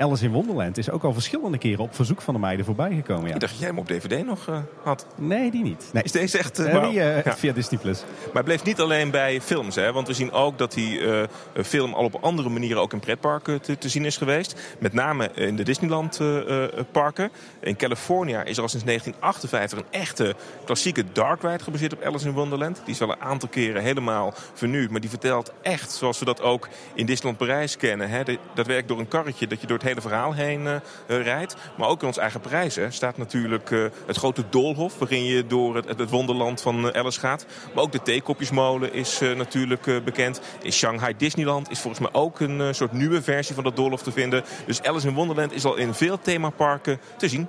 Alice 0.00 0.24
in 0.24 0.32
Wonderland 0.32 0.78
is 0.78 0.90
ook 0.90 1.02
al 1.04 1.12
verschillende 1.12 1.58
keren 1.58 1.84
op 1.84 1.94
verzoek 1.94 2.22
van 2.22 2.34
de 2.34 2.40
meiden 2.40 2.64
voorbij 2.64 2.94
gekomen. 2.94 3.28
Ja. 3.28 3.34
Ik 3.34 3.40
dacht 3.40 3.52
dat 3.52 3.60
jij 3.60 3.68
hem 3.70 3.78
op 3.78 3.86
DVD 3.86 4.26
nog 4.26 4.48
eh, 4.48 4.56
had. 4.82 5.06
Nee, 5.16 5.50
die 5.50 5.62
niet. 5.62 5.88
Nee. 5.92 6.02
Is 6.02 6.12
deze 6.12 6.38
echt... 6.38 6.58
eh, 6.58 6.66
Eh, 6.66 6.72
wauw. 6.72 6.90
die 6.90 6.98
Ja. 7.00 7.36
via 7.36 7.52
Disney 7.52 7.80
Plus. 7.80 8.00
Maar 8.24 8.34
het 8.34 8.44
bleef 8.44 8.64
niet 8.64 8.80
alleen 8.80 9.10
bij 9.10 9.40
films, 9.40 9.74
hè? 9.74 9.92
want 9.92 10.06
we 10.06 10.14
zien 10.14 10.32
ook 10.32 10.58
dat 10.58 10.72
die 10.72 11.00
film 11.64 11.94
al 11.94 12.04
op 12.04 12.14
andere 12.20 12.48
manieren 12.48 12.82
ook 12.82 12.92
in 12.92 13.00
pretparken 13.00 13.60
te, 13.60 13.78
te 13.78 13.88
zien 13.88 14.04
is 14.04 14.16
geweest. 14.16 14.60
Met 14.78 14.92
name 14.92 15.30
in 15.34 15.56
de 15.56 15.62
Disneyland 15.62 16.20
parken. 16.92 17.30
In 17.60 17.76
California 17.76 18.42
is 18.44 18.56
er 18.56 18.62
al 18.62 18.68
sinds 18.68 18.84
1958 18.84 19.78
een 19.78 20.00
echte 20.00 20.34
klassieke 20.64 21.04
dark 21.12 21.42
ride 21.42 21.62
gebaseerd 21.64 21.92
op 21.92 22.02
Alice 22.02 22.26
in 22.26 22.32
Wonderland. 22.34 22.80
Die 22.84 22.92
is 22.94 22.98
wel 23.00 23.10
een 23.10 23.20
aantal 23.20 23.48
keren 23.48 23.82
helemaal 23.82 24.34
vernieuwd, 24.54 24.90
maar 24.90 25.00
die 25.00 25.10
vertelt 25.10 25.52
echt 25.62 25.92
zoals 25.92 26.18
we 26.18 26.24
dat 26.24 26.40
ook 26.42 26.68
in 26.94 27.06
Disneyland 27.06 27.38
Parijs 27.38 27.76
kennen. 27.76 28.08
Hè? 28.10 28.22
Dat 28.54 28.66
werkt 28.66 28.88
door 28.88 28.98
een 28.98 29.08
karretje 29.08 29.46
dat 29.46 29.60
je 29.60 29.66
door 29.66 29.76
het 29.78 29.86
hele 29.90 30.08
verhaal 30.08 30.34
heen 30.34 30.66
eh, 30.66 30.74
eh, 30.74 30.82
rijdt. 31.06 31.56
Maar 31.76 31.88
ook 31.88 32.00
in 32.00 32.06
ons 32.06 32.18
eigen 32.18 32.40
Parijs 32.40 32.76
hè, 32.76 32.90
staat 32.90 33.16
natuurlijk 33.16 33.70
eh, 33.70 33.84
het 34.06 34.16
grote 34.16 34.44
doolhof 34.50 34.98
waarin 34.98 35.24
je 35.24 35.46
door 35.46 35.76
het, 35.76 35.88
het 35.88 36.10
wonderland 36.10 36.60
van 36.60 36.94
Alice 36.94 37.20
gaat. 37.20 37.46
Maar 37.74 37.84
ook 37.84 37.92
de 37.92 38.02
theekopjesmolen 38.02 38.92
is 38.92 39.20
natuurlijk 39.20 40.04
bekend. 40.04 40.40
In 40.62 40.72
Shanghai 40.72 41.14
Disneyland 41.16 41.70
is 41.70 41.80
volgens 41.80 42.02
mij 42.02 42.20
ook 42.20 42.40
een 42.40 42.74
soort 42.74 42.92
nieuwe 42.92 43.22
versie 43.22 43.54
van 43.54 43.64
dat 43.64 43.76
doolhof 43.76 44.02
te 44.02 44.12
vinden. 44.12 44.44
Dus 44.66 44.82
Alice 44.82 45.08
in 45.08 45.14
Wonderland 45.14 45.52
is 45.52 45.64
al 45.64 45.76
in 45.76 45.94
veel 45.94 46.18
themaparken 46.20 47.00
te 47.16 47.28
zien. 47.28 47.48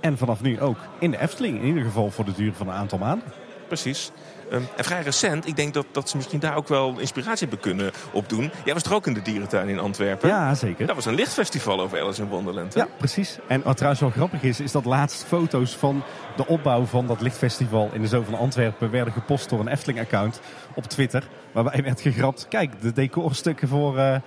En 0.00 0.18
vanaf 0.18 0.40
nu 0.40 0.60
ook 0.60 0.78
in 0.98 1.10
de 1.10 1.20
Efteling. 1.20 1.60
In 1.60 1.66
ieder 1.66 1.82
geval 1.82 2.10
voor 2.10 2.24
de 2.24 2.32
duur 2.32 2.52
van 2.52 2.68
een 2.68 2.74
aantal 2.74 2.98
maanden. 2.98 3.32
Precies. 3.66 4.10
Ehm, 4.52 4.62
en 4.76 4.84
vrij 4.84 5.02
recent, 5.02 5.46
ik 5.46 5.56
denk 5.56 5.74
dat, 5.74 5.86
dat 5.92 6.08
ze 6.08 6.16
misschien 6.16 6.40
daar 6.40 6.56
ook 6.56 6.68
wel 6.68 6.98
inspiratie 6.98 7.48
hebben 7.48 7.60
kunnen 7.60 7.90
opdoen. 8.12 8.50
Jij 8.64 8.74
was 8.74 8.82
er 8.82 8.94
ook 8.94 9.06
in 9.06 9.14
de 9.14 9.22
dierentuin 9.22 9.68
in 9.68 9.78
Antwerpen. 9.78 10.28
Ja, 10.28 10.54
zeker. 10.54 10.86
Dat 10.86 10.94
was 10.94 11.06
een 11.06 11.14
lichtfestival 11.14 11.80
over 11.80 12.00
Alice 12.00 12.22
in 12.22 12.28
Wonderland. 12.28 12.74
Hè? 12.74 12.80
Ja, 12.80 12.88
precies. 12.96 13.38
En 13.48 13.62
wat 13.62 13.76
trouwens 13.76 14.02
wel 14.02 14.10
grappig 14.10 14.42
is, 14.42 14.60
is 14.60 14.72
dat 14.72 14.84
laatst 14.84 15.24
foto's 15.24 15.76
van 15.76 16.02
de 16.36 16.46
opbouw 16.46 16.84
van 16.84 17.06
dat 17.06 17.20
lichtfestival 17.20 17.90
in 17.92 18.00
de 18.00 18.08
Zoo 18.08 18.22
van 18.22 18.34
Antwerpen 18.34 18.90
werden 18.90 19.12
gepost 19.12 19.48
door 19.48 19.60
een 19.60 19.68
Efteling-account 19.68 20.40
op 20.74 20.84
Twitter. 20.84 21.28
Waarbij 21.52 21.82
werd 21.82 22.00
gegrapt, 22.00 22.46
kijk, 22.48 22.80
de 22.80 22.92
decorstukken 22.92 23.68
voor 23.68 23.98
eh, 23.98 24.14
eh, 24.14 24.20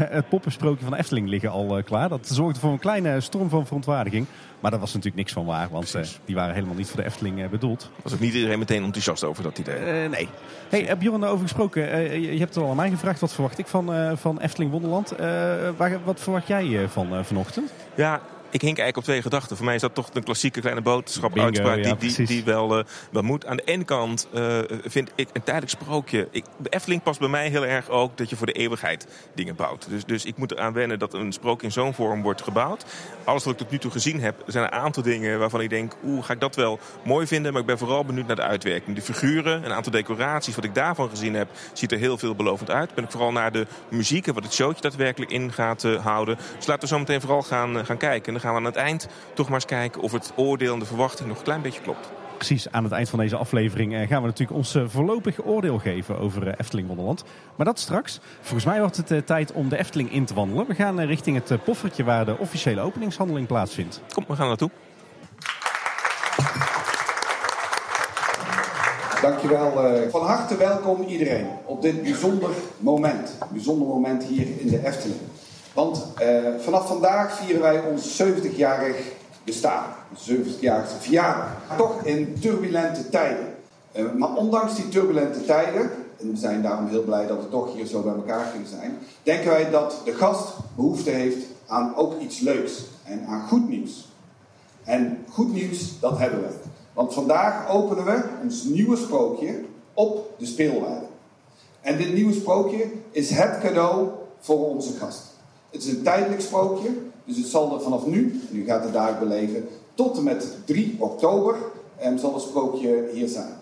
het 0.00 0.28
poppensprookje 0.28 0.84
van 0.84 0.92
de 0.92 0.98
Efteling 0.98 1.28
liggen 1.28 1.50
al 1.50 1.76
eh, 1.76 1.84
klaar. 1.84 2.08
Dat 2.08 2.28
zorgde 2.28 2.60
voor 2.60 2.72
een 2.72 2.78
kleine 2.78 3.20
storm 3.20 3.48
van 3.48 3.66
verontwaardiging. 3.66 4.26
Maar 4.64 4.72
daar 4.72 4.82
was 4.82 4.92
natuurlijk 4.92 5.22
niks 5.22 5.32
van 5.32 5.44
waar, 5.44 5.68
want 5.70 5.94
eh, 5.94 6.02
die 6.24 6.34
waren 6.34 6.54
helemaal 6.54 6.74
niet 6.74 6.88
voor 6.88 7.00
de 7.00 7.06
Efteling 7.06 7.42
eh, 7.42 7.48
bedoeld. 7.48 7.90
Was 8.02 8.12
ook 8.12 8.20
niet 8.20 8.34
iedereen 8.34 8.58
meteen 8.58 8.82
enthousiast 8.82 9.24
over 9.24 9.42
dat 9.42 9.58
idee. 9.58 9.74
Eh, 9.74 10.10
nee. 10.10 10.28
Hey, 10.68 10.96
Bjorn, 10.98 11.20
daarover 11.20 11.44
gesproken. 11.44 11.82
je, 12.20 12.38
hebt 12.38 12.54
het 12.54 12.64
al 12.64 12.70
aan 12.70 12.76
mij 12.76 12.90
gevraagd, 12.90 13.20
wat 13.20 13.32
verwacht 13.32 13.58
ik 13.58 13.66
van, 13.66 14.16
van 14.18 14.40
Efteling 14.40 14.70
Wonderland? 14.70 15.14
Wat 16.04 16.20
verwacht 16.20 16.46
jij 16.46 16.88
van 16.88 17.24
vanochtend? 17.24 17.72
Ja, 17.94 18.20
ik 18.54 18.60
hink 18.60 18.78
eigenlijk 18.78 18.96
op 18.96 19.04
twee 19.04 19.22
gedachten. 19.22 19.56
Voor 19.56 19.64
mij 19.64 19.74
is 19.74 19.80
dat 19.80 19.94
toch 19.94 20.10
een 20.12 20.22
klassieke 20.22 20.60
kleine 20.60 20.80
boodschap 20.80 21.38
uitspraak 21.38 21.76
ja, 21.76 21.94
die, 21.94 22.14
die, 22.14 22.26
die 22.26 22.44
wel, 22.44 22.78
eh, 22.78 22.84
wel 23.10 23.22
moet. 23.22 23.46
Aan 23.46 23.56
de 23.56 23.64
ene 23.64 23.84
kant 23.84 24.28
eh, 24.32 24.58
vind 24.84 25.10
ik 25.14 25.28
een 25.32 25.42
tijdelijk 25.42 25.72
sprookje. 25.72 26.28
Ik, 26.30 26.44
de 26.56 26.68
Efteling 26.68 27.02
past 27.02 27.18
bij 27.18 27.28
mij 27.28 27.48
heel 27.48 27.66
erg 27.66 27.88
ook 27.88 28.16
dat 28.16 28.30
je 28.30 28.36
voor 28.36 28.46
de 28.46 28.52
eeuwigheid 28.52 29.06
dingen 29.34 29.56
bouwt. 29.56 29.86
Dus, 29.88 30.04
dus 30.04 30.24
ik 30.24 30.36
moet 30.36 30.52
eraan 30.52 30.72
wennen 30.72 30.98
dat 30.98 31.14
een 31.14 31.32
sprookje 31.32 31.66
in 31.66 31.72
zo'n 31.72 31.94
vorm 31.94 32.22
wordt 32.22 32.42
gebouwd. 32.42 32.84
Alles 33.24 33.44
wat 33.44 33.52
ik 33.52 33.58
tot 33.58 33.70
nu 33.70 33.78
toe 33.78 33.90
gezien 33.90 34.20
heb, 34.20 34.42
zijn 34.46 34.64
een 34.64 34.72
aantal 34.72 35.02
dingen 35.02 35.38
waarvan 35.38 35.60
ik 35.60 35.70
denk, 35.70 35.96
oeh, 36.04 36.24
ga 36.24 36.32
ik 36.32 36.40
dat 36.40 36.56
wel 36.56 36.78
mooi 37.04 37.26
vinden. 37.26 37.52
Maar 37.52 37.60
ik 37.60 37.66
ben 37.66 37.78
vooral 37.78 38.04
benieuwd 38.04 38.26
naar 38.26 38.36
de 38.36 38.42
uitwerking. 38.42 38.96
De 38.96 39.02
figuren, 39.02 39.64
een 39.64 39.72
aantal 39.72 39.92
decoraties, 39.92 40.54
wat 40.54 40.64
ik 40.64 40.74
daarvan 40.74 41.08
gezien 41.08 41.34
heb, 41.34 41.48
ziet 41.72 41.92
er 41.92 41.98
heel 41.98 42.18
veelbelovend 42.18 42.70
uit. 42.70 42.94
Ben 42.94 43.04
ik 43.04 43.10
vooral 43.10 43.32
naar 43.32 43.52
de 43.52 43.66
muziek 43.88 44.26
en 44.26 44.34
wat 44.34 44.42
het 44.42 44.54
showtje 44.54 44.82
daadwerkelijk 44.82 45.30
in 45.30 45.52
gaat 45.52 45.84
eh, 45.84 46.04
houden. 46.04 46.36
Dus 46.56 46.66
laten 46.66 46.82
we 46.82 46.94
zo 46.94 46.98
meteen 46.98 47.20
vooral 47.20 47.42
gaan, 47.42 47.86
gaan 47.86 47.96
kijken. 47.96 48.42
Gaan 48.44 48.52
we 48.52 48.58
aan 48.58 48.64
het 48.64 48.76
eind 48.76 49.08
toch 49.34 49.46
maar 49.46 49.54
eens 49.54 49.64
kijken 49.64 50.02
of 50.02 50.12
het 50.12 50.32
oordeel 50.36 50.72
en 50.72 50.78
de 50.78 50.84
verwachting 50.84 51.28
nog 51.28 51.38
een 51.38 51.44
klein 51.44 51.62
beetje 51.62 51.80
klopt. 51.80 52.08
Precies, 52.36 52.70
aan 52.70 52.84
het 52.84 52.92
eind 52.92 53.08
van 53.08 53.18
deze 53.18 53.36
aflevering 53.36 53.94
eh, 53.94 54.08
gaan 54.08 54.20
we 54.20 54.26
natuurlijk 54.26 54.58
ons 54.58 54.74
eh, 54.74 54.82
voorlopig 54.86 55.44
oordeel 55.44 55.78
geven 55.78 56.18
over 56.18 56.46
eh, 56.46 56.54
Efteling 56.56 56.86
Wonderland. 56.86 57.24
Maar 57.56 57.66
dat 57.66 57.78
straks. 57.78 58.20
Volgens 58.40 58.64
mij 58.64 58.80
wordt 58.80 58.96
het 58.96 59.26
tijd 59.26 59.52
om 59.52 59.68
de 59.68 59.78
Efteling 59.78 60.12
in 60.12 60.24
te 60.24 60.34
wandelen. 60.34 60.66
We 60.66 60.74
gaan 60.74 61.00
richting 61.00 61.42
het 61.48 61.64
poffertje 61.64 62.04
waar 62.04 62.24
de 62.24 62.38
officiële 62.38 62.80
openingshandeling 62.80 63.46
plaatsvindt. 63.46 64.00
Kom, 64.12 64.24
we 64.28 64.34
gaan 64.34 64.48
naartoe. 64.48 64.70
Dankjewel. 69.20 69.72
Van 70.10 70.26
harte 70.26 70.56
welkom 70.56 71.02
iedereen 71.02 71.46
op 71.64 71.82
dit 71.82 72.02
bijzonder 72.02 72.50
moment. 72.78 73.38
Bijzonder 73.52 73.88
moment 73.88 74.24
hier 74.24 74.46
in 74.60 74.68
de 74.68 74.86
Efteling. 74.86 75.20
Want 75.74 76.06
uh, 76.22 76.38
vanaf 76.58 76.86
vandaag 76.86 77.36
vieren 77.36 77.62
wij 77.62 77.80
ons 77.80 78.22
70-jarig 78.22 78.96
bestaan. 79.44 79.84
70-jarige 80.30 80.96
verjaardag. 81.00 81.48
Toch 81.76 82.02
in 82.04 82.36
turbulente 82.40 83.08
tijden. 83.08 83.54
Uh, 83.96 84.12
maar 84.12 84.34
ondanks 84.34 84.74
die 84.74 84.88
turbulente 84.88 85.44
tijden, 85.44 85.90
en 86.20 86.30
we 86.30 86.36
zijn 86.36 86.62
daarom 86.62 86.86
heel 86.86 87.02
blij 87.02 87.26
dat 87.26 87.38
we 87.38 87.48
toch 87.48 87.74
hier 87.74 87.86
zo 87.86 88.02
bij 88.02 88.14
elkaar 88.14 88.50
kunnen 88.50 88.68
zijn, 88.68 88.98
denken 89.22 89.50
wij 89.50 89.70
dat 89.70 90.00
de 90.04 90.14
gast 90.14 90.52
behoefte 90.76 91.10
heeft 91.10 91.46
aan 91.66 91.96
ook 91.96 92.20
iets 92.20 92.40
leuks 92.40 92.84
en 93.04 93.26
aan 93.26 93.48
goed 93.48 93.68
nieuws. 93.68 94.08
En 94.84 95.24
goed 95.30 95.52
nieuws, 95.52 96.00
dat 96.00 96.18
hebben 96.18 96.40
we. 96.40 96.54
Want 96.92 97.14
vandaag 97.14 97.68
openen 97.68 98.04
we 98.04 98.22
ons 98.42 98.64
nieuwe 98.64 98.96
sprookje 98.96 99.64
op 99.94 100.34
de 100.38 100.46
speelweide. 100.46 101.06
En 101.80 101.96
dit 101.96 102.12
nieuwe 102.12 102.32
sprookje 102.32 102.86
is 103.10 103.30
het 103.30 103.58
cadeau 103.60 104.08
voor 104.40 104.68
onze 104.68 104.92
gast. 104.92 105.33
Het 105.74 105.82
is 105.82 105.88
een 105.88 106.02
tijdelijk 106.02 106.40
sprookje, 106.40 106.90
dus 107.24 107.36
het 107.36 107.46
zal 107.46 107.74
er 107.74 107.80
vanaf 107.80 108.06
nu, 108.06 108.40
en 108.50 108.56
u 108.56 108.64
gaat 108.64 108.84
het 108.84 108.92
daar 108.92 109.18
beleven, 109.18 109.68
tot 109.94 110.16
en 110.16 110.22
met 110.22 110.46
3 110.64 110.96
oktober 110.98 111.56
eh, 111.96 112.16
zal 112.16 112.34
het 112.34 112.42
sprookje 112.42 113.08
hier 113.12 113.28
zijn. 113.28 113.52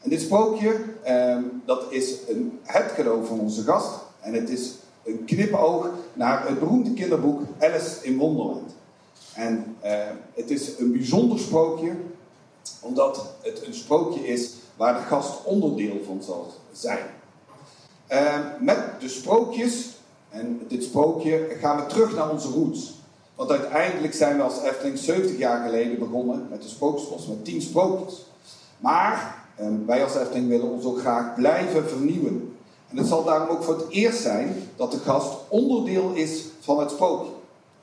En 0.00 0.10
dit 0.10 0.20
sprookje, 0.20 0.74
eh, 1.02 1.36
dat 1.64 1.84
is 1.88 2.16
een, 2.28 2.58
het 2.62 2.94
cadeau 2.94 3.26
van 3.26 3.40
onze 3.40 3.62
gast. 3.62 3.90
En 4.20 4.34
het 4.34 4.48
is 4.48 4.74
een 5.04 5.24
knipoog 5.24 5.88
naar 6.12 6.48
het 6.48 6.58
beroemde 6.58 6.92
kinderboek 6.92 7.40
Alice 7.60 7.96
in 8.02 8.18
Wonderland. 8.18 8.74
En 9.34 9.76
eh, 9.80 9.98
het 10.34 10.50
is 10.50 10.78
een 10.78 10.92
bijzonder 10.92 11.38
sprookje, 11.38 11.92
omdat 12.80 13.34
het 13.42 13.66
een 13.66 13.74
sprookje 13.74 14.26
is 14.26 14.52
waar 14.76 14.94
de 14.94 15.06
gast 15.06 15.44
onderdeel 15.44 16.00
van 16.06 16.22
zal 16.22 16.52
zijn. 16.72 17.06
Met 18.60 18.78
de 19.00 19.08
sprookjes 19.08 19.98
en 20.30 20.60
dit 20.68 20.84
sprookje 20.84 21.56
gaan 21.60 21.76
we 21.76 21.86
terug 21.86 22.14
naar 22.14 22.30
onze 22.30 22.48
roots. 22.48 22.94
Want 23.34 23.50
uiteindelijk 23.50 24.14
zijn 24.14 24.36
we 24.36 24.42
als 24.42 24.62
Efteling 24.62 24.98
70 24.98 25.38
jaar 25.38 25.64
geleden 25.64 25.98
begonnen 25.98 26.46
met 26.50 26.62
de 26.62 26.68
Sprookjesbos, 26.68 27.26
met 27.26 27.44
10 27.44 27.62
sprookjes. 27.62 28.26
Maar 28.78 29.44
uh, 29.60 29.66
wij 29.86 30.04
als 30.04 30.14
Efteling 30.14 30.48
willen 30.48 30.70
ons 30.70 30.84
ook 30.84 30.98
graag 30.98 31.34
blijven 31.34 31.88
vernieuwen. 31.88 32.56
En 32.88 32.96
het 32.96 33.06
zal 33.06 33.24
daarom 33.24 33.48
ook 33.48 33.62
voor 33.62 33.76
het 33.76 33.88
eerst 33.88 34.20
zijn 34.20 34.68
dat 34.76 34.92
de 34.92 34.98
gast 34.98 35.36
onderdeel 35.48 36.12
is 36.12 36.44
van 36.60 36.80
het 36.80 36.90
sprookje. 36.90 37.30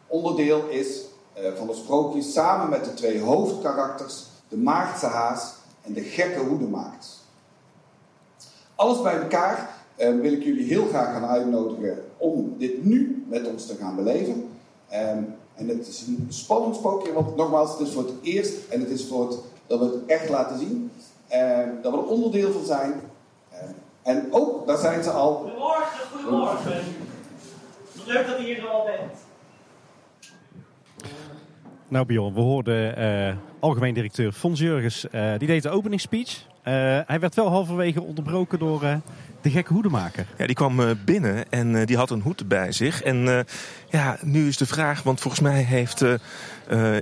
Onderdeel 0.07 0.67
is 0.69 1.01
uh, 1.37 1.47
van 1.57 1.67
het 1.67 1.77
sprookje 1.77 2.21
samen 2.21 2.69
met 2.69 2.85
de 2.85 2.93
twee 2.93 3.21
hoofdkarakters 3.21 4.25
de 4.47 4.57
Maagdse 4.57 5.05
haas 5.05 5.53
en 5.81 5.93
de 5.93 6.01
gekke 6.01 6.39
hoedemaakt. 6.39 7.07
Alles 8.75 9.01
bij 9.01 9.21
elkaar 9.21 9.76
uh, 9.97 10.21
wil 10.21 10.31
ik 10.31 10.43
jullie 10.43 10.65
heel 10.65 10.85
graag 10.85 11.13
gaan 11.13 11.25
uitnodigen 11.25 12.03
om 12.17 12.55
dit 12.57 12.85
nu 12.85 13.25
met 13.29 13.47
ons 13.47 13.65
te 13.65 13.75
gaan 13.75 13.95
beleven. 13.95 14.33
Um, 14.93 15.35
en 15.55 15.67
het 15.67 15.87
is 15.87 16.05
een 16.07 16.25
spannend 16.29 16.75
sprookje, 16.75 17.13
want 17.13 17.35
nogmaals, 17.35 17.77
het 17.77 17.87
is 17.87 17.93
voor 17.93 18.03
het 18.03 18.13
eerst 18.21 18.67
en 18.69 18.79
het 18.79 18.89
is 18.89 19.07
voor 19.07 19.27
het, 19.27 19.37
dat 19.67 19.79
we 19.79 19.85
het 19.85 20.05
echt 20.05 20.29
laten 20.29 20.59
zien. 20.59 20.91
Uh, 21.33 21.57
dat 21.81 21.91
we 21.91 21.97
er 21.97 22.05
onderdeel 22.05 22.51
van 22.51 22.65
zijn. 22.65 22.93
Uh, 23.53 23.59
en 24.03 24.27
ook, 24.31 24.67
daar 24.67 24.77
zijn 24.77 25.03
ze 25.03 25.09
al. 25.09 25.35
Goedemorgen, 25.35 26.07
goedemorgen. 26.13 26.81
Leuk 28.05 28.27
dat 28.27 28.39
u 28.39 28.43
hier 28.43 28.67
al 28.67 28.85
bent. 28.85 29.11
Nou 31.87 32.05
Bjorn, 32.05 32.33
we 32.33 32.41
hoorden 32.41 32.99
uh, 32.99 33.35
algemeen 33.59 33.93
directeur 33.93 34.31
Fons 34.31 34.59
Jurgens, 34.59 35.05
uh, 35.11 35.37
die 35.37 35.47
deed 35.47 35.63
de 35.63 35.69
openingsspeech. 35.69 36.45
Uh, 36.47 36.73
hij 37.05 37.19
werd 37.19 37.35
wel 37.35 37.47
halverwege 37.47 38.01
onderbroken 38.01 38.59
door 38.59 38.81
de 39.47 39.53
gekke 39.53 39.73
hoedemaker. 39.73 40.25
Ja, 40.37 40.45
die 40.45 40.55
kwam 40.55 40.97
binnen 41.05 41.51
en 41.51 41.85
die 41.85 41.97
had 41.97 42.09
een 42.09 42.21
hoed 42.21 42.47
bij 42.47 42.71
zich. 42.71 43.03
En 43.03 43.45
ja, 43.89 44.17
nu 44.21 44.47
is 44.47 44.57
de 44.57 44.65
vraag, 44.65 45.03
want 45.03 45.21
volgens 45.21 45.41
mij 45.41 45.61
heeft 45.61 46.03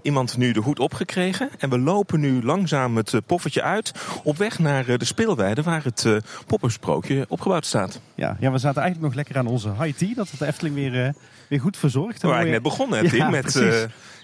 iemand 0.01 0.37
nu 0.37 0.51
de 0.51 0.59
hoed 0.59 0.79
opgekregen. 0.79 1.49
En 1.59 1.69
we 1.69 1.79
lopen 1.79 2.19
nu 2.19 2.43
langzaam 2.43 2.95
het 2.95 3.13
poffertje 3.25 3.61
uit 3.61 3.91
op 4.23 4.37
weg 4.37 4.59
naar 4.59 4.97
de 4.97 5.05
speelweide 5.05 5.61
waar 5.61 5.83
het 5.83 6.07
poppensprookje 6.47 7.25
opgebouwd 7.27 7.65
staat. 7.65 8.01
Ja, 8.15 8.37
ja, 8.39 8.51
we 8.51 8.57
zaten 8.57 8.81
eigenlijk 8.81 9.13
nog 9.13 9.15
lekker 9.15 9.37
aan 9.37 9.47
onze 9.47 9.73
high 9.81 9.97
tea, 9.97 10.13
dat 10.15 10.29
het 10.29 10.39
de 10.39 10.45
Efteling 10.45 10.75
weer, 10.75 11.13
weer 11.47 11.59
goed 11.59 11.77
verzorgd. 11.77 12.21
We 12.21 12.27
waren 12.27 12.51
net 12.51 12.61
begonnen, 12.61 13.07
Tim, 13.09 13.17
ja, 13.17 13.29
met... 13.29 13.55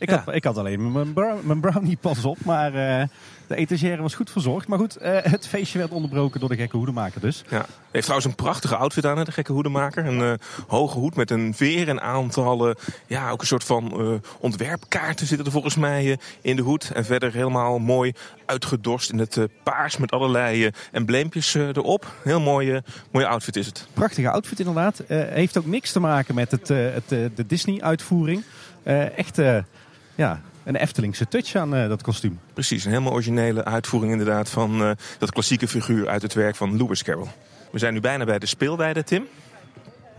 Ik, 0.01 0.10
ja. 0.10 0.24
had, 0.25 0.36
ik 0.36 0.44
had 0.44 0.58
alleen 0.58 0.92
mijn, 0.92 1.13
brown, 1.13 1.48
mijn 1.48 1.60
brownie 1.60 1.98
pas 1.98 2.25
op, 2.25 2.38
maar 2.46 2.74
uh, 2.74 3.04
de 3.48 3.56
etagère 3.56 4.01
was 4.01 4.16
goed 4.16 4.32
verzorgd. 4.32 4.68
Maar 4.68 4.78
goed, 4.78 5.01
uh, 5.01 5.18
het 5.22 5.48
feestje 5.48 5.78
werd 5.78 5.92
onderbroken 5.92 6.40
door 6.40 6.50
de 6.50 6.56
gekke 6.56 6.78
hoedemaker 6.78 7.22
dus. 7.22 7.44
Ja. 7.50 7.66
heeft 7.92 8.08
trouwens 8.12 8.32
een 8.32 8.46
prachtige 8.46 8.75
outfit 8.75 9.06
aan, 9.06 9.24
de 9.24 9.32
gekke 9.32 9.51
hoedemaker. 9.51 10.06
Een 10.06 10.20
uh, 10.20 10.34
hoge 10.68 10.98
hoed 10.98 11.15
met 11.15 11.32
een 11.32 11.53
veer 11.53 11.88
en 11.88 12.01
aantallen. 12.01 12.75
Ja, 13.08 13.30
ook 13.30 13.41
een 13.41 13.48
soort 13.48 13.63
van 13.63 14.22
ontwerpkaarten 14.39 15.27
zitten 15.27 15.46
er 15.46 15.51
volgens 15.51 15.75
mij 15.75 16.20
in 16.41 16.56
de 16.56 16.62
hoed. 16.62 16.91
En 16.94 17.06
verder 17.06 17.34
helemaal 17.34 17.80
mooi 17.80 18.13
uitgedorst 18.46 19.12
in 19.12 19.20
het 19.20 19.39
paars 19.63 19.98
met 19.98 20.12
allerlei 20.12 20.70
embleempjes 20.91 21.53
erop. 21.53 22.13
Heel 22.24 22.39
mooie, 22.39 22.84
mooie 23.12 23.27
outfit 23.27 23.56
is 23.56 23.65
het. 23.65 23.88
Prachtige 23.94 24.30
outfit 24.30 24.60
inderdaad. 24.60 25.03
heeft 25.08 25.58
ook 25.58 25.65
niks 25.65 25.91
te 25.91 26.00
maken 26.00 26.36
met 26.36 26.51
het, 26.51 26.68
het 26.68 27.10
de 27.10 27.46
Disney-uitvoering. 27.48 28.44
echt 29.15 29.38
ja, 30.15 30.41
een 30.63 30.75
Eftelingse 30.75 31.27
touch 31.27 31.56
aan 31.56 31.75
uh, 31.75 31.88
dat 31.88 32.01
kostuum. 32.01 32.39
Precies, 32.53 32.84
een 32.84 32.91
helemaal 32.91 33.13
originele 33.13 33.63
uitvoering 33.63 34.12
inderdaad 34.12 34.50
van 34.50 34.82
uh, 34.82 34.91
dat 35.18 35.32
klassieke 35.32 35.68
figuur 35.68 36.08
uit 36.08 36.22
het 36.22 36.34
werk 36.34 36.56
van 36.56 36.77
Lewis 36.77 37.03
Carroll. 37.03 37.27
We 37.72 37.80
zijn 37.80 37.94
nu 37.94 38.00
bijna 38.00 38.25
bij 38.25 38.40
de 38.40 38.46
speelweide, 38.46 39.04
Tim. 39.04 39.28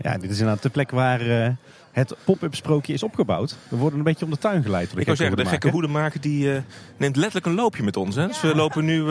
Ja, 0.01 0.17
dit 0.17 0.29
is 0.29 0.39
inderdaad 0.39 0.63
de 0.63 0.69
plek 0.69 0.91
waar 0.91 1.21
uh, 1.21 1.47
het 1.91 2.15
pop-up 2.23 2.55
sprookje 2.55 2.93
is 2.93 3.03
opgebouwd. 3.03 3.55
We 3.67 3.75
worden 3.75 3.97
een 3.97 4.05
beetje 4.05 4.25
om 4.25 4.31
de 4.31 4.37
tuin 4.37 4.63
geleid. 4.63 4.97
Ik 4.97 5.03
zou 5.03 5.15
zeggen, 5.15 5.37
de 5.37 5.45
gekke 5.45 5.69
hoedemaker 5.69 6.21
die 6.21 6.49
neemt 6.97 7.15
letterlijk 7.15 7.45
een 7.45 7.53
loopje 7.53 7.83
met 7.83 7.97
ons. 7.97 8.15
Hè? 8.15 8.27
Dus 8.27 8.41
we 8.41 8.55
lopen 8.55 8.85
nu 8.85 9.03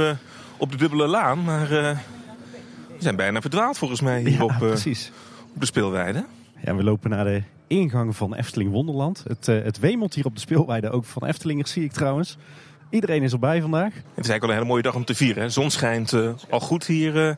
op 0.57 0.71
de 0.71 0.77
dubbele 0.77 1.07
laan, 1.07 1.45
maar 1.45 1.69
we 1.69 1.95
zijn 2.99 3.17
bijna 3.17 3.41
verdwaald 3.41 3.79
volgens 3.79 4.01
mij 4.01 4.21
hier 4.21 4.31
ja, 4.33 4.45
op, 4.45 4.55
precies. 4.59 5.13
op 5.55 5.61
de 5.61 5.67
speelweide. 5.67 6.25
Ja, 6.65 6.75
we 6.75 6.83
lopen 6.83 7.11
naar 7.11 7.25
de 7.25 7.43
ingang 7.67 8.17
van 8.17 8.35
Efteling 8.35 8.71
Wonderland. 8.71 9.25
Het, 9.27 9.49
uh, 9.49 9.63
het 9.63 9.79
wemelt 9.79 10.15
hier 10.15 10.25
op 10.25 10.35
de 10.35 10.41
speelweide 10.41 10.91
ook 10.91 11.05
van 11.05 11.27
Eftelingers, 11.27 11.71
zie 11.71 11.85
ik 11.85 11.93
trouwens. 11.93 12.37
Iedereen 12.91 13.23
is 13.23 13.33
erbij 13.33 13.61
vandaag. 13.61 13.95
Het 13.95 13.95
is 13.95 14.05
eigenlijk 14.15 14.43
al 14.43 14.49
een 14.49 14.55
hele 14.55 14.69
mooie 14.69 14.83
dag 14.83 14.95
om 14.95 15.05
te 15.05 15.15
vieren. 15.15 15.41
Hè? 15.41 15.47
De 15.47 15.53
zon 15.53 15.71
schijnt 15.71 16.13
uh, 16.13 16.33
al 16.51 16.61
goed 16.61 16.87
hier 16.87 17.29
uh, 17.29 17.35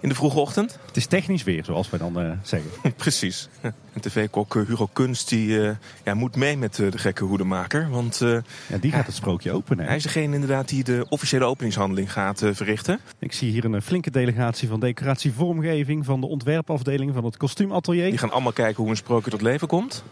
in 0.00 0.08
de 0.08 0.14
vroege 0.14 0.38
ochtend. 0.38 0.78
Het 0.86 0.96
is 0.96 1.06
technisch 1.06 1.42
weer, 1.42 1.64
zoals 1.64 1.90
wij 1.90 1.98
dan 1.98 2.38
zeggen. 2.42 2.70
Precies. 2.96 3.48
En 3.60 4.00
tv-kok 4.00 4.54
Hugo 4.54 4.88
Kunst 4.92 5.28
die, 5.28 5.60
ja, 6.04 6.14
moet 6.14 6.36
mee 6.36 6.56
met 6.56 6.74
de 6.74 6.98
gekke 6.98 7.24
hoedemaker. 7.24 7.88
Want 7.90 8.18
ja, 8.68 8.78
die 8.80 8.92
gaat 8.92 9.06
het 9.06 9.14
sprookje 9.14 9.52
openen. 9.52 9.86
Hij 9.86 9.96
is 9.96 10.02
degene 10.02 10.34
inderdaad 10.34 10.68
die 10.68 10.84
de 10.84 11.06
officiële 11.08 11.44
openingshandeling 11.44 12.12
gaat 12.12 12.42
verrichten. 12.52 13.00
Ik 13.18 13.32
zie 13.32 13.50
hier 13.50 13.64
een 13.64 13.82
flinke 13.82 14.10
delegatie 14.10 14.68
van 14.68 14.80
decoratievormgeving, 14.80 16.04
van 16.04 16.20
de 16.20 16.26
ontwerpafdeling, 16.26 17.14
van 17.14 17.24
het 17.24 17.36
kostuumatelier. 17.36 18.10
Die 18.10 18.18
gaan 18.18 18.32
allemaal 18.32 18.52
kijken 18.52 18.82
hoe 18.82 18.90
een 18.90 18.96
sprookje 18.96 19.30
tot 19.30 19.42
leven 19.42 19.68
komt. 19.68 20.04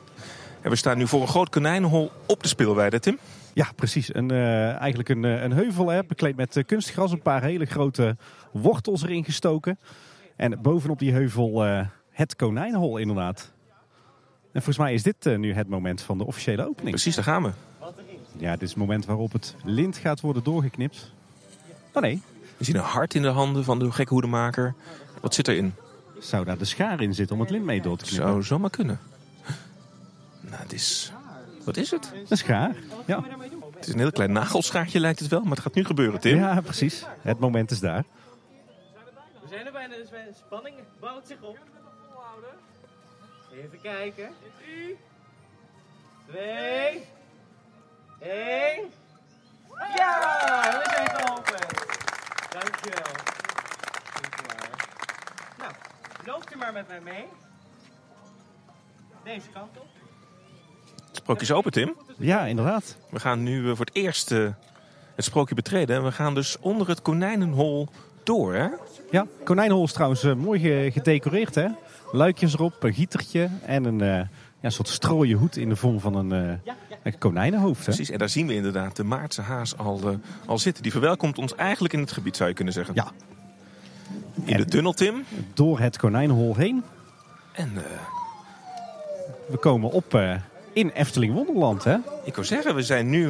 En 0.60 0.70
we 0.70 0.76
staan 0.76 0.98
nu 0.98 1.06
voor 1.06 1.20
een 1.20 1.28
groot 1.28 1.48
konijnenhol 1.48 2.10
op 2.26 2.42
de 2.42 2.48
speelweide, 2.48 3.00
Tim. 3.00 3.18
Ja, 3.52 3.68
precies. 3.76 4.14
Een, 4.14 4.30
eigenlijk 4.30 5.08
een, 5.08 5.22
een 5.22 5.52
heuvel, 5.52 5.88
hè, 5.88 6.04
bekleed 6.04 6.36
met 6.36 6.62
kunstgras. 6.66 7.12
Een 7.12 7.22
paar 7.22 7.42
hele 7.42 7.64
grote 7.64 8.16
wortels 8.54 9.02
erin 9.02 9.24
gestoken. 9.24 9.78
En 10.36 10.62
bovenop 10.62 10.98
die 10.98 11.12
heuvel 11.12 11.66
uh, 11.66 11.86
het 12.10 12.36
konijnenhol 12.36 12.96
inderdaad. 12.96 13.52
En 14.52 14.62
volgens 14.62 14.78
mij 14.78 14.94
is 14.94 15.02
dit 15.02 15.24
nu 15.24 15.52
het 15.52 15.68
moment 15.68 16.02
van 16.02 16.18
de 16.18 16.26
officiële 16.26 16.62
opening. 16.62 16.90
Precies, 16.90 17.14
daar 17.14 17.24
gaan 17.24 17.42
we. 17.42 17.50
Ja, 18.36 18.52
dit 18.52 18.62
is 18.62 18.68
het 18.68 18.78
moment 18.78 19.06
waarop 19.06 19.32
het 19.32 19.54
lint 19.64 19.96
gaat 19.96 20.20
worden 20.20 20.44
doorgeknipt. 20.44 21.12
Oh 21.92 22.02
nee. 22.02 22.22
We 22.56 22.64
zien 22.64 22.76
een 22.76 22.82
hart 22.82 23.14
in 23.14 23.22
de 23.22 23.28
handen 23.28 23.64
van 23.64 23.78
de 23.78 23.92
gekke 23.92 24.12
hoedemaker. 24.12 24.74
Wat 25.20 25.34
zit 25.34 25.48
erin? 25.48 25.74
Zou 26.18 26.44
daar 26.44 26.58
de 26.58 26.64
schaar 26.64 27.00
in 27.00 27.14
zitten 27.14 27.36
om 27.36 27.42
het 27.42 27.50
lint 27.50 27.64
mee 27.64 27.82
door 27.82 27.96
te 27.96 28.04
knippen? 28.04 28.28
Zou 28.28 28.42
zomaar 28.42 28.70
kunnen. 28.70 28.98
Nou, 30.40 30.62
het 30.62 30.72
is... 30.72 31.12
Wat 31.64 31.76
is 31.76 31.90
het? 31.90 32.12
Een 32.28 32.36
schaar, 32.36 32.76
ja. 33.06 33.24
Het 33.74 33.86
is 33.86 33.92
een 33.92 33.98
heel 33.98 34.12
klein 34.12 34.32
nagelschaartje 34.32 35.00
lijkt 35.00 35.18
het 35.18 35.28
wel, 35.28 35.40
maar 35.40 35.50
het 35.50 35.60
gaat 35.60 35.74
nu 35.74 35.84
gebeuren, 35.84 36.20
Tim. 36.20 36.36
Ja, 36.36 36.60
precies. 36.60 37.04
Het 37.20 37.38
moment 37.38 37.70
is 37.70 37.80
daar. 37.80 38.04
We 39.54 39.60
zijn 39.60 39.74
er 39.74 39.80
bijna, 39.80 39.96
dus 39.96 40.10
de 40.10 40.44
spanning 40.44 40.76
bouwt 41.00 41.26
zich 41.26 41.40
op. 41.40 41.58
Even 43.52 43.80
kijken. 43.80 44.30
3, 44.58 44.98
2, 46.26 47.06
1. 48.20 48.90
Ja, 49.96 50.78
we 50.78 50.90
zijn 50.94 51.08
geopend. 51.08 51.66
Dankjewel. 52.50 53.12
Dankjewel. 54.12 54.70
Nou, 55.58 55.72
loopt 56.24 56.54
u 56.54 56.56
maar 56.56 56.72
met 56.72 56.88
mij 56.88 57.00
mee. 57.00 57.26
Deze 59.24 59.48
kant 59.50 59.78
op. 59.78 59.86
Het 61.06 61.16
sprookje 61.16 61.42
is 61.42 61.52
open, 61.52 61.72
Tim. 61.72 61.96
Ja, 62.18 62.44
inderdaad. 62.46 62.96
We 63.10 63.20
gaan 63.20 63.42
nu 63.42 63.76
voor 63.76 63.84
het 63.84 63.94
eerst 63.94 64.28
het 64.28 64.54
sprookje 65.24 65.54
betreden. 65.54 65.96
En 65.96 66.04
we 66.04 66.12
gaan 66.12 66.34
dus 66.34 66.58
onder 66.58 66.88
het 66.88 67.02
konijnenhol 67.02 67.88
door, 68.24 68.54
hè? 68.54 68.66
Ja, 69.10 69.26
konijnenhol 69.44 69.84
is 69.84 69.92
trouwens 69.92 70.24
eh, 70.24 70.34
mooi 70.34 70.60
ge- 70.60 70.90
gedecoreerd, 70.92 71.54
hè? 71.54 71.66
Luikjes 72.12 72.54
erop, 72.54 72.82
een 72.82 72.94
gietertje 72.94 73.48
en 73.66 73.84
een 73.84 74.00
eh, 74.00 74.26
ja, 74.60 74.70
soort 74.70 74.88
strooien 74.88 75.38
hoed 75.38 75.56
in 75.56 75.68
de 75.68 75.76
vorm 75.76 76.00
van 76.00 76.14
een, 76.14 76.32
eh, 76.32 76.72
een 77.02 77.18
konijnenhoofd. 77.18 77.78
Hè? 77.78 77.84
Precies, 77.84 78.10
en 78.10 78.18
daar 78.18 78.28
zien 78.28 78.46
we 78.46 78.54
inderdaad 78.54 78.96
de 78.96 79.04
Maartse 79.04 79.40
haas 79.42 79.76
al, 79.76 80.00
al 80.46 80.58
zitten. 80.58 80.82
Die 80.82 80.92
verwelkomt 80.92 81.38
ons 81.38 81.54
eigenlijk 81.54 81.94
in 81.94 82.00
het 82.00 82.12
gebied, 82.12 82.36
zou 82.36 82.48
je 82.48 82.54
kunnen 82.54 82.74
zeggen. 82.74 82.94
Ja, 82.94 83.10
In 84.44 84.56
de 84.56 84.64
tunnel, 84.64 84.92
Tim. 84.92 85.24
door 85.54 85.78
het 85.80 85.98
konijnenhol 85.98 86.56
heen. 86.56 86.82
En 87.52 87.72
We 89.46 89.56
komen 89.56 89.90
op 89.90 90.20
in 90.72 90.88
Efteling 90.90 91.34
Wonderland, 91.34 91.84
hè? 91.84 91.96
ik 92.24 92.34
wil 92.34 92.44
zeggen, 92.44 92.74
we 92.74 92.82
zijn 92.82 93.10
nu... 93.10 93.28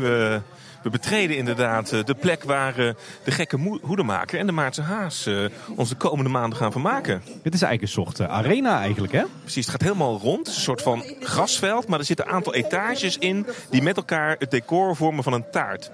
we 0.85 0.91
betreden 0.91 1.37
inderdaad 1.37 1.93
eh, 1.93 2.05
de 2.05 2.15
plek 2.15 2.45
waar 2.45 2.79
eh, 2.79 2.95
de 3.25 3.31
gekke 3.31 3.79
hoedemaker 3.83 4.39
en 4.39 4.47
de 4.47 4.53
Maartse 4.53 4.83
haas 4.83 5.27
eh, 5.27 5.45
ons 5.77 5.89
de 5.89 5.95
komende 5.95 6.31
maanden 6.31 6.59
gaan 6.59 6.73
vermaken. 6.73 7.23
Dit 7.43 7.55
is 7.55 7.63
eigenlijk 7.63 7.83
een 7.83 8.05
soort 8.05 8.21
arena 8.21 8.81
eigenlijk, 8.81 9.13
hè? 9.13 9.23
Precies, 9.41 9.67
het 9.67 9.71
gaat 9.71 9.83
helemaal 9.83 10.19
rond. 10.19 10.39
Het 10.39 10.49
is 10.49 10.57
een 10.57 10.63
soort 10.63 10.83
van 10.83 11.05
grasveld, 11.21 11.87
maar 11.87 11.99
er 11.99 12.05
zitten 12.05 12.27
een 12.27 12.33
aantal 12.33 12.55
etages 12.55 13.19
in 13.19 13.47
die 13.71 13.83
met 13.83 13.97
elkaar 13.97 14.37
het 14.39 14.51
decor 14.51 14.97
vormen 14.97 15.25
van 15.25 15.33
een 15.33 15.51
taart. 15.51 15.91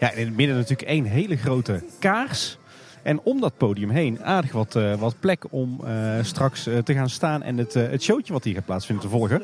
Ja, 0.00 0.10
in 0.10 0.26
het 0.26 0.36
midden 0.36 0.56
natuurlijk 0.56 0.88
één 0.88 1.04
hele 1.04 1.36
grote 1.36 1.82
kaars. 1.98 2.58
En 3.02 3.20
om 3.22 3.40
dat 3.40 3.56
podium 3.56 3.90
heen 3.90 4.24
aardig 4.24 4.52
wat, 4.52 4.78
wat 4.98 5.20
plek 5.20 5.44
om 5.50 5.80
straks 6.22 6.62
te 6.62 6.94
gaan 6.94 7.10
staan 7.10 7.42
en 7.42 7.58
het, 7.58 7.74
het 7.74 8.02
showtje 8.02 8.32
wat 8.32 8.44
hier 8.44 8.54
gaat 8.54 8.64
plaatsvinden 8.64 9.04
te 9.04 9.10
volgen. 9.10 9.42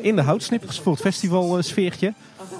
In 0.00 0.16
de 0.16 0.22
houtsnippers 0.22 0.80
voor 0.80 0.92
het 0.92 1.00
festival 1.00 1.56
eh, 1.56 1.62
sfeertje. 1.62 2.14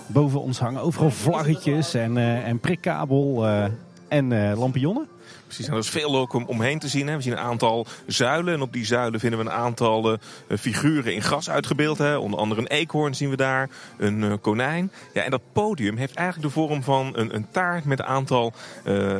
Boven 0.06 0.40
ons 0.40 0.58
hangen 0.58 0.82
overal 0.82 1.10
vlaggetjes 1.10 1.94
en, 1.94 2.16
eh, 2.16 2.46
en 2.46 2.58
prikkabel 2.58 3.46
eh, 3.46 3.64
en 4.08 4.32
eh, 4.32 4.58
lampionnen. 4.58 5.08
Precies, 5.44 5.68
en 5.68 5.76
is 5.76 5.88
veel 5.88 6.16
ook 6.16 6.32
om, 6.32 6.44
omheen 6.46 6.78
te 6.78 6.88
zien. 6.88 7.08
Hè. 7.08 7.16
We 7.16 7.22
zien 7.22 7.32
een 7.32 7.38
aantal 7.38 7.86
zuilen 8.06 8.54
en 8.54 8.60
op 8.60 8.72
die 8.72 8.86
zuilen 8.86 9.20
vinden 9.20 9.38
we 9.38 9.44
een 9.44 9.50
aantal 9.50 10.18
figuren 10.58 11.14
in 11.14 11.22
gras 11.22 11.50
uitgebeeld. 11.50 11.98
Hè. 11.98 12.16
Onder 12.16 12.38
andere 12.38 12.60
een 12.60 12.66
eekhoorn 12.66 13.14
zien 13.14 13.30
we 13.30 13.36
daar, 13.36 13.68
een 13.98 14.40
konijn. 14.40 14.92
Ja, 15.14 15.22
en 15.22 15.30
dat 15.30 15.40
podium 15.52 15.96
heeft 15.96 16.14
eigenlijk 16.14 16.54
de 16.54 16.60
vorm 16.60 16.82
van 16.82 17.12
een, 17.16 17.34
een 17.34 17.46
taart 17.50 17.84
met 17.84 17.98
een 17.98 18.04
aantal 18.04 18.52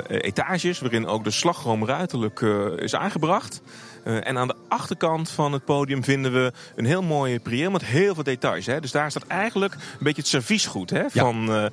etages... 0.09 0.81
waarin 0.81 1.07
ook 1.07 1.25
de 1.25 1.31
slagroom 1.31 1.85
ruiterlijk 1.85 2.41
is 2.77 2.95
aangebracht. 2.95 3.63
Eh, 4.05 4.27
en 4.27 4.39
aan 4.39 4.49
de 4.49 4.55
achterkant 4.69 5.31
van 5.31 5.53
het 5.53 5.65
podium 5.65 6.05
vinden 6.05 6.33
we 6.33 6.53
een 6.77 6.85
heel 6.85 7.03
mooi 7.03 7.41
prieel 7.41 7.71
met 7.71 7.85
heel 7.85 8.15
veel 8.15 8.23
details. 8.23 8.67
Hè. 8.67 8.81
Dus 8.81 8.91
daar 8.91 9.11
staat 9.11 9.27
eigenlijk 9.27 9.75
een 9.75 9.81
beetje 9.99 10.21
het 10.21 10.31
serviesgoed 10.31 10.91
hè, 10.91 11.11
van, 11.11 11.49
eh, 11.53 11.67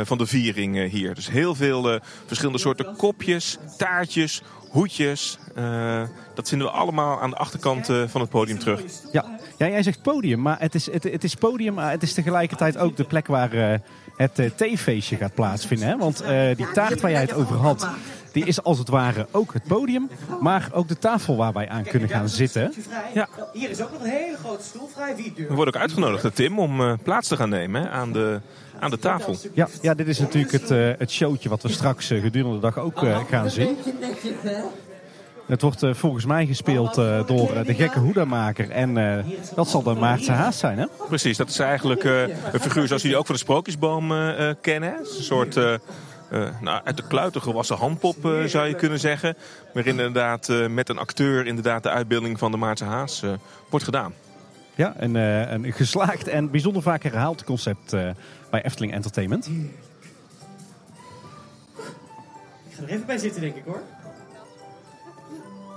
eh, 0.00 0.06
van 0.06 0.18
de 0.18 0.26
viering 0.26 0.90
hier. 0.90 1.14
Dus 1.14 1.30
heel 1.30 1.54
veel 1.54 2.00
verschillende 2.26 2.58
soorten 2.58 2.96
kopjes, 2.96 3.58
taartjes, 3.76 4.42
hoedjes. 4.70 5.38
Dat 6.34 6.48
vinden 6.48 6.66
we 6.66 6.72
allemaal 6.72 7.20
aan 7.20 7.30
de 7.30 7.36
achterkant 7.36 7.86
van 8.06 8.20
het 8.20 8.30
podium 8.30 8.58
terug. 8.58 8.82
Ja. 9.12 9.38
ja, 9.58 9.68
jij 9.68 9.82
zegt 9.82 10.02
podium, 10.02 10.42
maar 10.42 10.60
het 10.60 10.74
is, 10.74 10.92
het, 10.92 11.02
het 11.02 11.24
is 11.24 11.34
podium, 11.34 11.74
maar 11.74 11.90
het 11.90 12.02
is 12.02 12.12
tegelijkertijd 12.12 12.76
ook 12.76 12.96
de 12.96 13.04
plek 13.04 13.26
waar 13.26 13.52
eh, 13.52 13.78
het 14.16 14.56
theefeestje 14.56 15.16
gaat 15.16 15.34
plaatsvinden. 15.34 15.88
Hè? 15.88 15.96
Want 15.96 16.24
die 16.56 16.70
taart 16.72 17.00
waar 17.00 17.10
jij 17.10 17.20
het 17.20 17.32
over 17.32 17.56
had, 17.56 17.88
die 18.32 18.44
is 18.46 18.62
als 18.62 18.78
het 18.78 18.88
ware 18.88 19.26
ook 19.30 19.52
het 19.52 19.62
podium, 19.64 20.08
maar 20.40 20.68
ook 20.72 20.88
de 20.88 20.98
tafel 20.98 21.36
waar 21.36 21.52
wij 21.52 21.68
aan 21.68 21.84
kunnen 21.84 22.08
gaan 22.08 22.28
zitten. 22.28 22.72
Ja. 23.14 23.28
Hier 23.52 23.70
is 23.70 23.80
ook 23.82 23.92
nog 23.92 24.00
een 24.02 24.10
hele 24.10 24.36
grote 24.36 24.64
stoel 24.64 24.88
vrij. 24.94 25.16
Wie 25.16 25.24
We 25.24 25.32
durft? 25.34 25.54
worden 25.54 25.74
ook 25.74 25.80
uitgenodigd, 25.80 26.34
Tim, 26.34 26.58
om 26.58 26.80
eh, 26.80 26.92
plaats 27.02 27.28
te 27.28 27.36
gaan 27.36 27.48
nemen 27.48 27.82
hè, 27.82 27.88
aan, 27.88 28.12
de, 28.12 28.40
aan 28.80 28.90
de 28.90 28.98
tafel. 28.98 29.36
Ja, 29.54 29.68
ja 29.82 29.94
dit 29.94 30.08
is 30.08 30.18
natuurlijk 30.18 30.52
het, 30.52 30.70
eh, 30.70 30.90
het 30.98 31.10
showtje 31.10 31.48
wat 31.48 31.62
we 31.62 31.68
straks 31.68 32.10
eh, 32.10 32.20
gedurende 32.20 32.54
de 32.54 32.60
dag 32.60 32.78
ook 32.78 33.02
eh, 33.02 33.18
gaan 33.28 33.50
zien. 33.50 33.76
Het 35.46 35.62
wordt 35.62 35.84
volgens 35.90 36.24
mij 36.24 36.46
gespeeld 36.46 36.98
eh, 36.98 37.26
door 37.26 37.64
de 37.64 37.74
gekke 37.74 37.98
hoedemaker 37.98 38.70
en 38.70 38.96
eh, 39.18 39.24
dat 39.54 39.68
zal 39.68 39.82
de 39.82 39.94
Maartse 39.94 40.32
haas 40.32 40.58
zijn, 40.58 40.78
hè? 40.78 40.86
Precies, 41.08 41.36
dat 41.36 41.48
is 41.48 41.58
eigenlijk 41.58 42.04
eh, 42.04 42.20
een 42.52 42.60
figuur 42.60 42.86
zoals 42.86 43.02
jullie 43.02 43.16
ook 43.16 43.26
van 43.26 43.34
de 43.34 43.40
sprookjesboom 43.40 44.12
kennen. 44.60 44.98
een 44.98 45.22
soort 45.22 45.54
eh, 46.30 46.42
eh, 46.46 46.54
nou, 46.60 46.80
uit 46.84 46.96
de 46.96 47.06
kluiten 47.06 47.42
gewassen 47.42 47.76
handpop, 47.76 48.24
eh, 48.24 48.42
zou 48.44 48.66
je 48.68 48.74
kunnen 48.74 48.98
zeggen. 48.98 49.36
Waarin 49.74 49.98
inderdaad 49.98 50.48
eh, 50.48 50.66
met 50.66 50.88
een 50.88 50.98
acteur 50.98 51.46
inderdaad 51.46 51.82
de 51.82 51.90
uitbeelding 51.90 52.38
van 52.38 52.50
de 52.50 52.56
Maartse 52.56 52.84
haas 52.84 53.22
eh, 53.22 53.30
wordt 53.70 53.84
gedaan. 53.84 54.12
Ja, 54.74 54.94
een, 54.96 55.16
eh, 55.16 55.50
een 55.52 55.72
geslaagd 55.72 56.28
en 56.28 56.50
bijzonder 56.50 56.82
vaak 56.82 57.02
herhaald 57.02 57.44
concept 57.44 57.92
eh, 57.92 58.08
bij 58.50 58.64
Efteling 58.64 58.92
Entertainment. 58.92 59.46
Ik 59.46 59.70
ga 62.76 62.82
er 62.82 62.88
even 62.88 63.06
bij 63.06 63.18
zitten, 63.18 63.40
denk 63.40 63.56
ik 63.56 63.62
hoor. 63.66 63.80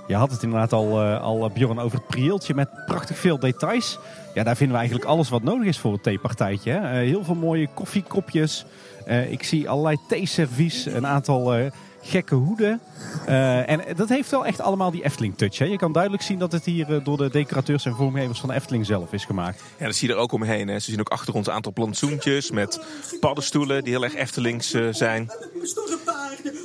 Je 0.06 0.14
had 0.14 0.30
het 0.30 0.42
inderdaad 0.42 0.72
al, 0.72 1.02
eh, 1.02 1.22
al 1.22 1.50
Bjorn, 1.50 1.78
over 1.78 1.98
het 1.98 2.06
prieeltje 2.06 2.54
met 2.54 2.68
prachtig 2.86 3.18
veel 3.18 3.38
details. 3.38 3.98
Ja, 4.34 4.42
daar 4.42 4.56
vinden 4.56 4.74
we 4.74 4.80
eigenlijk 4.82 5.10
alles 5.10 5.28
wat 5.28 5.42
nodig 5.42 5.66
is 5.66 5.78
voor 5.78 5.92
het 5.92 6.02
theepartijtje. 6.02 6.72
hè. 6.72 6.88
Heel 6.98 7.24
veel 7.24 7.34
mooie 7.34 7.68
koffiekopjes. 7.74 8.64
Eh, 9.06 9.32
ik 9.32 9.42
zie 9.42 9.68
allerlei 9.68 9.96
theeservies, 10.08 10.84
een 10.84 11.06
aantal 11.06 11.54
eh, 11.54 11.70
gekke 12.02 12.34
hoeden. 12.34 12.80
Eh, 13.26 13.70
en 13.70 13.80
dat 13.96 14.08
heeft 14.08 14.30
wel 14.30 14.46
echt 14.46 14.60
allemaal 14.60 14.90
die 14.90 15.04
Efteling-touch. 15.04 15.58
hè. 15.58 15.64
Je 15.64 15.76
kan 15.76 15.92
duidelijk 15.92 16.22
zien 16.22 16.38
dat 16.38 16.52
het 16.52 16.64
hier 16.64 17.02
door 17.02 17.16
de 17.16 17.30
decorateurs 17.30 17.84
en 17.84 17.94
vormgevers 17.94 18.40
van 18.40 18.48
de 18.48 18.54
Efteling 18.54 18.86
zelf 18.86 19.12
is 19.12 19.24
gemaakt. 19.24 19.62
Ja, 19.78 19.86
dat 19.86 19.94
zie 19.94 20.08
je 20.08 20.14
er 20.14 20.20
ook 20.20 20.32
omheen. 20.32 20.68
Hè. 20.68 20.78
Ze 20.78 20.90
zien 20.90 21.00
ook 21.00 21.08
achter 21.08 21.34
ons 21.34 21.46
een 21.46 21.52
aantal 21.52 21.72
plantsoentjes 21.72 22.50
met 22.50 22.80
paddenstoelen 23.20 23.84
die 23.84 23.92
heel 23.92 24.04
erg 24.04 24.14
Eftelings 24.14 24.74
zijn. 24.90 25.30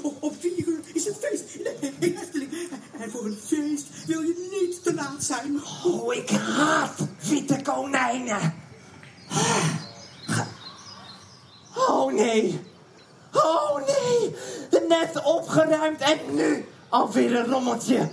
Op, 0.04 0.15
op 0.19 0.34
vier 0.39 0.67
uur 0.67 0.80
is 0.93 1.06
het 1.06 1.17
feest 1.21 1.56
in 1.56 1.63
de 1.99 2.15
Efteling. 2.21 2.52
En 2.99 3.12
voor 3.12 3.25
een 3.25 3.38
feest 3.45 4.06
wil 4.06 4.21
je 4.21 4.49
niet 4.62 4.84
te 4.84 4.93
laat 4.93 5.23
zijn. 5.23 5.60
Oh, 5.86 6.13
ik 6.13 6.30
haat 6.30 7.08
witte 7.30 7.62
konijnen. 7.62 8.54
Oh 11.88 12.13
nee. 12.13 12.60
Oh 13.34 13.76
nee. 13.76 14.36
Net 14.88 15.24
opgeruimd 15.24 16.02
en 16.02 16.18
nu 16.30 16.68
alweer 16.89 17.36
een 17.36 17.46
rommeltje. 17.46 18.10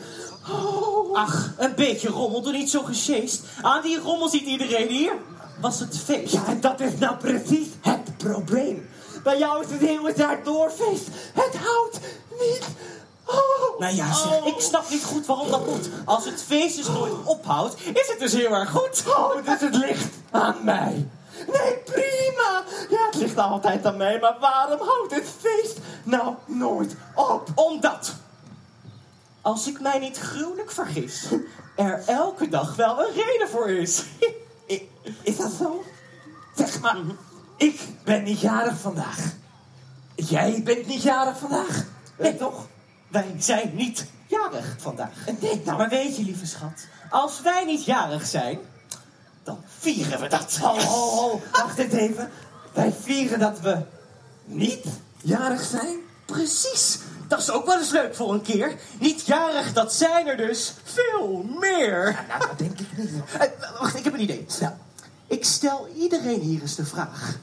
Oh. 0.51 1.17
Ach, 1.17 1.53
een 1.57 1.75
beetje 1.75 2.09
rommel, 2.09 2.43
doe 2.43 2.53
niet 2.53 2.71
zo 2.71 2.83
gesjeest. 2.83 3.43
Aan 3.63 3.83
die 3.83 4.01
rommel 4.01 4.29
ziet 4.29 4.47
iedereen 4.47 4.89
hier. 4.89 5.13
Was 5.61 5.81
het 5.81 5.99
feest? 5.99 6.33
Ja, 6.33 6.47
en 6.47 6.61
dat 6.61 6.81
is 6.81 6.99
nou 6.99 7.17
precies 7.17 7.69
het 7.81 8.17
probleem. 8.17 8.89
Bij 9.23 9.39
jou 9.39 9.65
is 9.65 9.71
het 9.71 9.81
hele 9.81 10.13
jaar 10.17 10.45
doorfeest. 10.45 11.09
Het 11.35 11.57
houdt 11.57 12.01
niet. 12.31 12.65
Oh. 13.25 13.79
Nou 13.79 13.95
ja, 13.95 14.13
zeg, 14.13 14.45
ik 14.45 14.61
snap 14.61 14.91
niet 14.91 15.05
goed 15.05 15.27
waarom 15.27 15.51
dat 15.51 15.67
moet. 15.67 15.89
Als 16.05 16.25
het 16.25 16.43
feest 16.47 16.77
dus 16.77 16.89
nooit 16.89 17.13
ophoudt, 17.25 17.75
is 17.93 18.09
het 18.09 18.19
dus 18.19 18.33
heel 18.33 18.51
erg 18.51 18.71
goed. 18.71 19.05
Oh, 19.07 19.45
dus 19.45 19.61
het 19.61 19.75
ligt 19.75 20.15
aan 20.31 20.57
mij. 20.63 21.09
Nee, 21.47 21.77
prima. 21.77 22.65
Ja, 22.91 23.07
het 23.07 23.15
ligt 23.15 23.39
altijd 23.39 23.87
aan 23.87 23.97
mij, 23.97 24.19
maar 24.19 24.37
waarom 24.41 24.81
houdt 24.89 25.15
het 25.15 25.29
feest 25.41 25.79
nou 26.03 26.35
nooit 26.45 26.95
op? 27.15 27.49
Omdat, 27.55 28.15
als 29.41 29.67
ik 29.67 29.81
mij 29.81 29.99
niet 29.99 30.19
gruwelijk 30.19 30.71
vergis, 30.71 31.27
er 31.77 32.03
elke 32.07 32.49
dag 32.49 32.77
wel 32.77 33.07
een 33.07 33.15
reden 33.15 33.49
voor 33.49 33.71
is. 33.71 34.05
Is 35.23 35.37
dat 35.37 35.53
zo? 35.59 35.85
Zeg 36.55 36.81
maar, 36.81 36.97
ik 37.57 37.81
ben 38.05 38.23
niet 38.23 38.41
jarig 38.41 38.79
vandaag. 38.79 39.19
Jij 40.15 40.63
bent 40.65 40.87
niet 40.87 41.03
jarig 41.03 41.39
vandaag. 41.39 41.85
Nee, 42.19 42.37
toch? 42.37 42.67
Wij 43.09 43.35
zijn 43.39 43.75
niet 43.75 44.07
jarig 44.27 44.77
vandaag. 44.79 45.11
Nee, 45.41 45.63
nou. 45.65 45.79
Maar 45.79 45.89
weet 45.89 46.17
je, 46.17 46.23
lieve 46.23 46.47
schat, 46.47 46.87
als 47.11 47.41
wij 47.41 47.65
niet 47.65 47.85
jarig 47.85 48.27
zijn, 48.27 48.59
vieren 49.93 50.21
we 50.21 50.29
dat. 50.29 50.57
Ho, 50.57 50.79
ho, 50.79 51.11
ho. 51.11 51.43
Wacht 51.53 51.79
even. 51.79 52.31
Wij 52.73 52.95
vieren 53.03 53.39
dat 53.39 53.61
we 53.61 53.79
niet 54.45 54.85
jarig 55.23 55.65
zijn? 55.65 55.99
Precies. 56.25 56.99
Dat 57.29 57.39
is 57.39 57.51
ook 57.51 57.67
wel 57.67 57.79
eens 57.79 57.91
leuk 57.91 58.15
voor 58.15 58.33
een 58.33 58.43
keer. 58.43 58.77
Niet 58.99 59.27
jarig, 59.27 59.73
dat 59.73 59.93
zijn 59.93 60.27
er 60.27 60.37
dus 60.37 60.75
veel 60.85 61.43
meer. 61.61 62.25
Nou, 62.29 62.41
dat 62.41 62.59
denk 62.59 62.81
ik 62.81 62.97
niet. 62.97 63.11
Eh, 63.39 63.49
wacht, 63.79 63.97
ik 63.97 64.05
heb 64.05 64.13
een 64.13 64.21
idee. 64.21 64.47
Nou, 64.61 64.73
ik 65.27 65.45
stel 65.45 65.89
iedereen 65.97 66.41
hier 66.41 66.61
eens 66.61 66.75
de 66.75 66.87
vraag. 66.87 67.37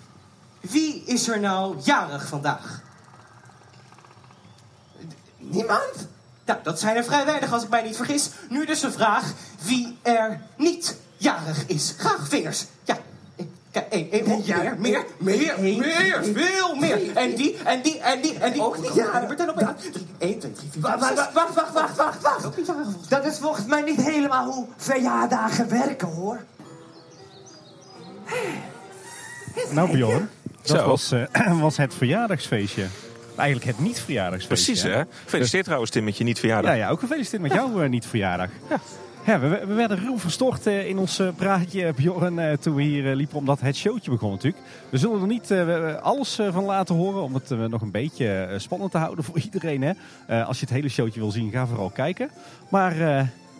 Wie 0.61 1.03
is 1.05 1.27
er 1.27 1.39
nou 1.39 1.77
jarig 1.83 2.27
vandaag? 2.27 2.81
Niemand? 5.37 6.07
Nou, 6.45 6.59
dat 6.63 6.79
zijn 6.79 6.95
er 6.95 7.03
vrij 7.03 7.25
weinig 7.25 7.51
als 7.53 7.63
ik 7.63 7.69
mij 7.69 7.81
niet 7.81 7.95
vergis. 7.95 8.29
Nu 8.49 8.65
dus 8.65 8.79
de 8.79 8.91
vraag 8.91 9.33
wie 9.61 9.97
er 10.01 10.41
niet 10.57 10.95
jarig 11.23 11.65
is. 11.67 11.93
Graag 11.97 12.27
vingers. 12.27 12.65
Ja. 12.83 12.97
Kijk, 13.71 13.87
één, 13.89 14.43
ja, 14.43 14.75
meer, 14.77 15.05
meer, 15.17 15.55
meer, 15.59 15.59
meer, 15.59 16.19
veel 16.33 16.75
meer. 16.75 17.15
En 17.15 17.35
die, 17.35 17.57
en 17.63 17.81
die, 17.81 17.99
en 17.99 18.21
die, 18.21 18.37
en 18.37 18.53
die. 18.53 18.61
Ook 18.61 18.81
niet 18.81 18.93
jarig. 18.93 19.27
Vertel 19.27 19.49
op 19.49 19.57
één. 20.17 20.39
Twee, 20.39 20.53
drie, 20.53 20.69
vier, 20.71 20.81
Wacht, 20.81 21.33
wacht, 21.33 21.53
wacht, 21.53 21.73
wacht, 21.95 22.21
wacht. 22.21 22.41
Volgens 22.41 23.07
Dat 23.09 23.25
is 23.25 23.37
volgens 23.37 23.65
mij 23.65 23.81
niet 23.81 24.01
helemaal 24.01 24.45
hoe 24.45 24.65
verjaardagen 24.77 25.69
werken, 25.69 26.07
hoor. 26.07 26.39
Nou 29.69 29.91
Bjorn, 29.91 30.29
dat 30.61 30.85
was, 30.85 31.11
eh, 31.11 31.59
was 31.61 31.77
het 31.77 31.93
verjaardagsfeestje 31.93 32.87
Eigenlijk 33.35 33.65
het 33.77 33.79
niet-verjaardagsfeest. 33.79 34.63
Precies, 34.63 34.83
hè? 34.83 35.01
Gefeliciteerd 35.23 35.63
trouwens, 35.63 35.91
Tim, 35.91 36.03
met 36.03 36.17
je 36.17 36.23
niet-verjaardag. 36.23 36.71
Ja, 36.71 36.77
ja, 36.77 36.89
ook 36.89 36.99
gefeliciteerd 36.99 37.41
met 37.41 37.53
jouw 37.53 37.81
eh, 37.81 37.89
niet-verjaardag. 37.89 38.49
Ja. 38.69 38.79
We, 39.25 39.65
we 39.67 39.73
werden 39.73 39.99
ruw 39.99 40.19
verstoord 40.19 40.67
eh, 40.67 40.87
in 40.87 40.97
ons 40.97 41.19
eh, 41.19 41.27
praatje, 41.35 41.93
Bjorn, 41.93 42.39
eh, 42.39 42.57
toen 42.57 42.75
we 42.75 42.81
hier 42.81 43.15
liepen, 43.15 43.37
omdat 43.37 43.61
het 43.61 43.75
showtje 43.75 44.11
begon 44.11 44.31
natuurlijk. 44.31 44.63
We 44.89 44.97
zullen 44.97 45.21
er 45.21 45.27
niet 45.27 45.53
alles 46.01 46.39
van 46.51 46.63
laten 46.63 46.95
horen, 46.95 47.23
om 47.23 47.33
het 47.33 47.49
nog 47.69 47.81
een 47.81 47.91
beetje 47.91 48.53
spannend 48.57 48.91
te 48.91 48.97
houden 48.97 49.23
voor 49.23 49.39
iedereen. 49.51 49.81
Hè. 49.81 50.43
Als 50.43 50.59
je 50.59 50.65
het 50.65 50.73
hele 50.73 50.89
showtje 50.89 51.19
wil 51.19 51.31
zien, 51.31 51.51
ga 51.51 51.67
vooral 51.67 51.89
kijken. 51.89 52.29
Maar 52.69 52.95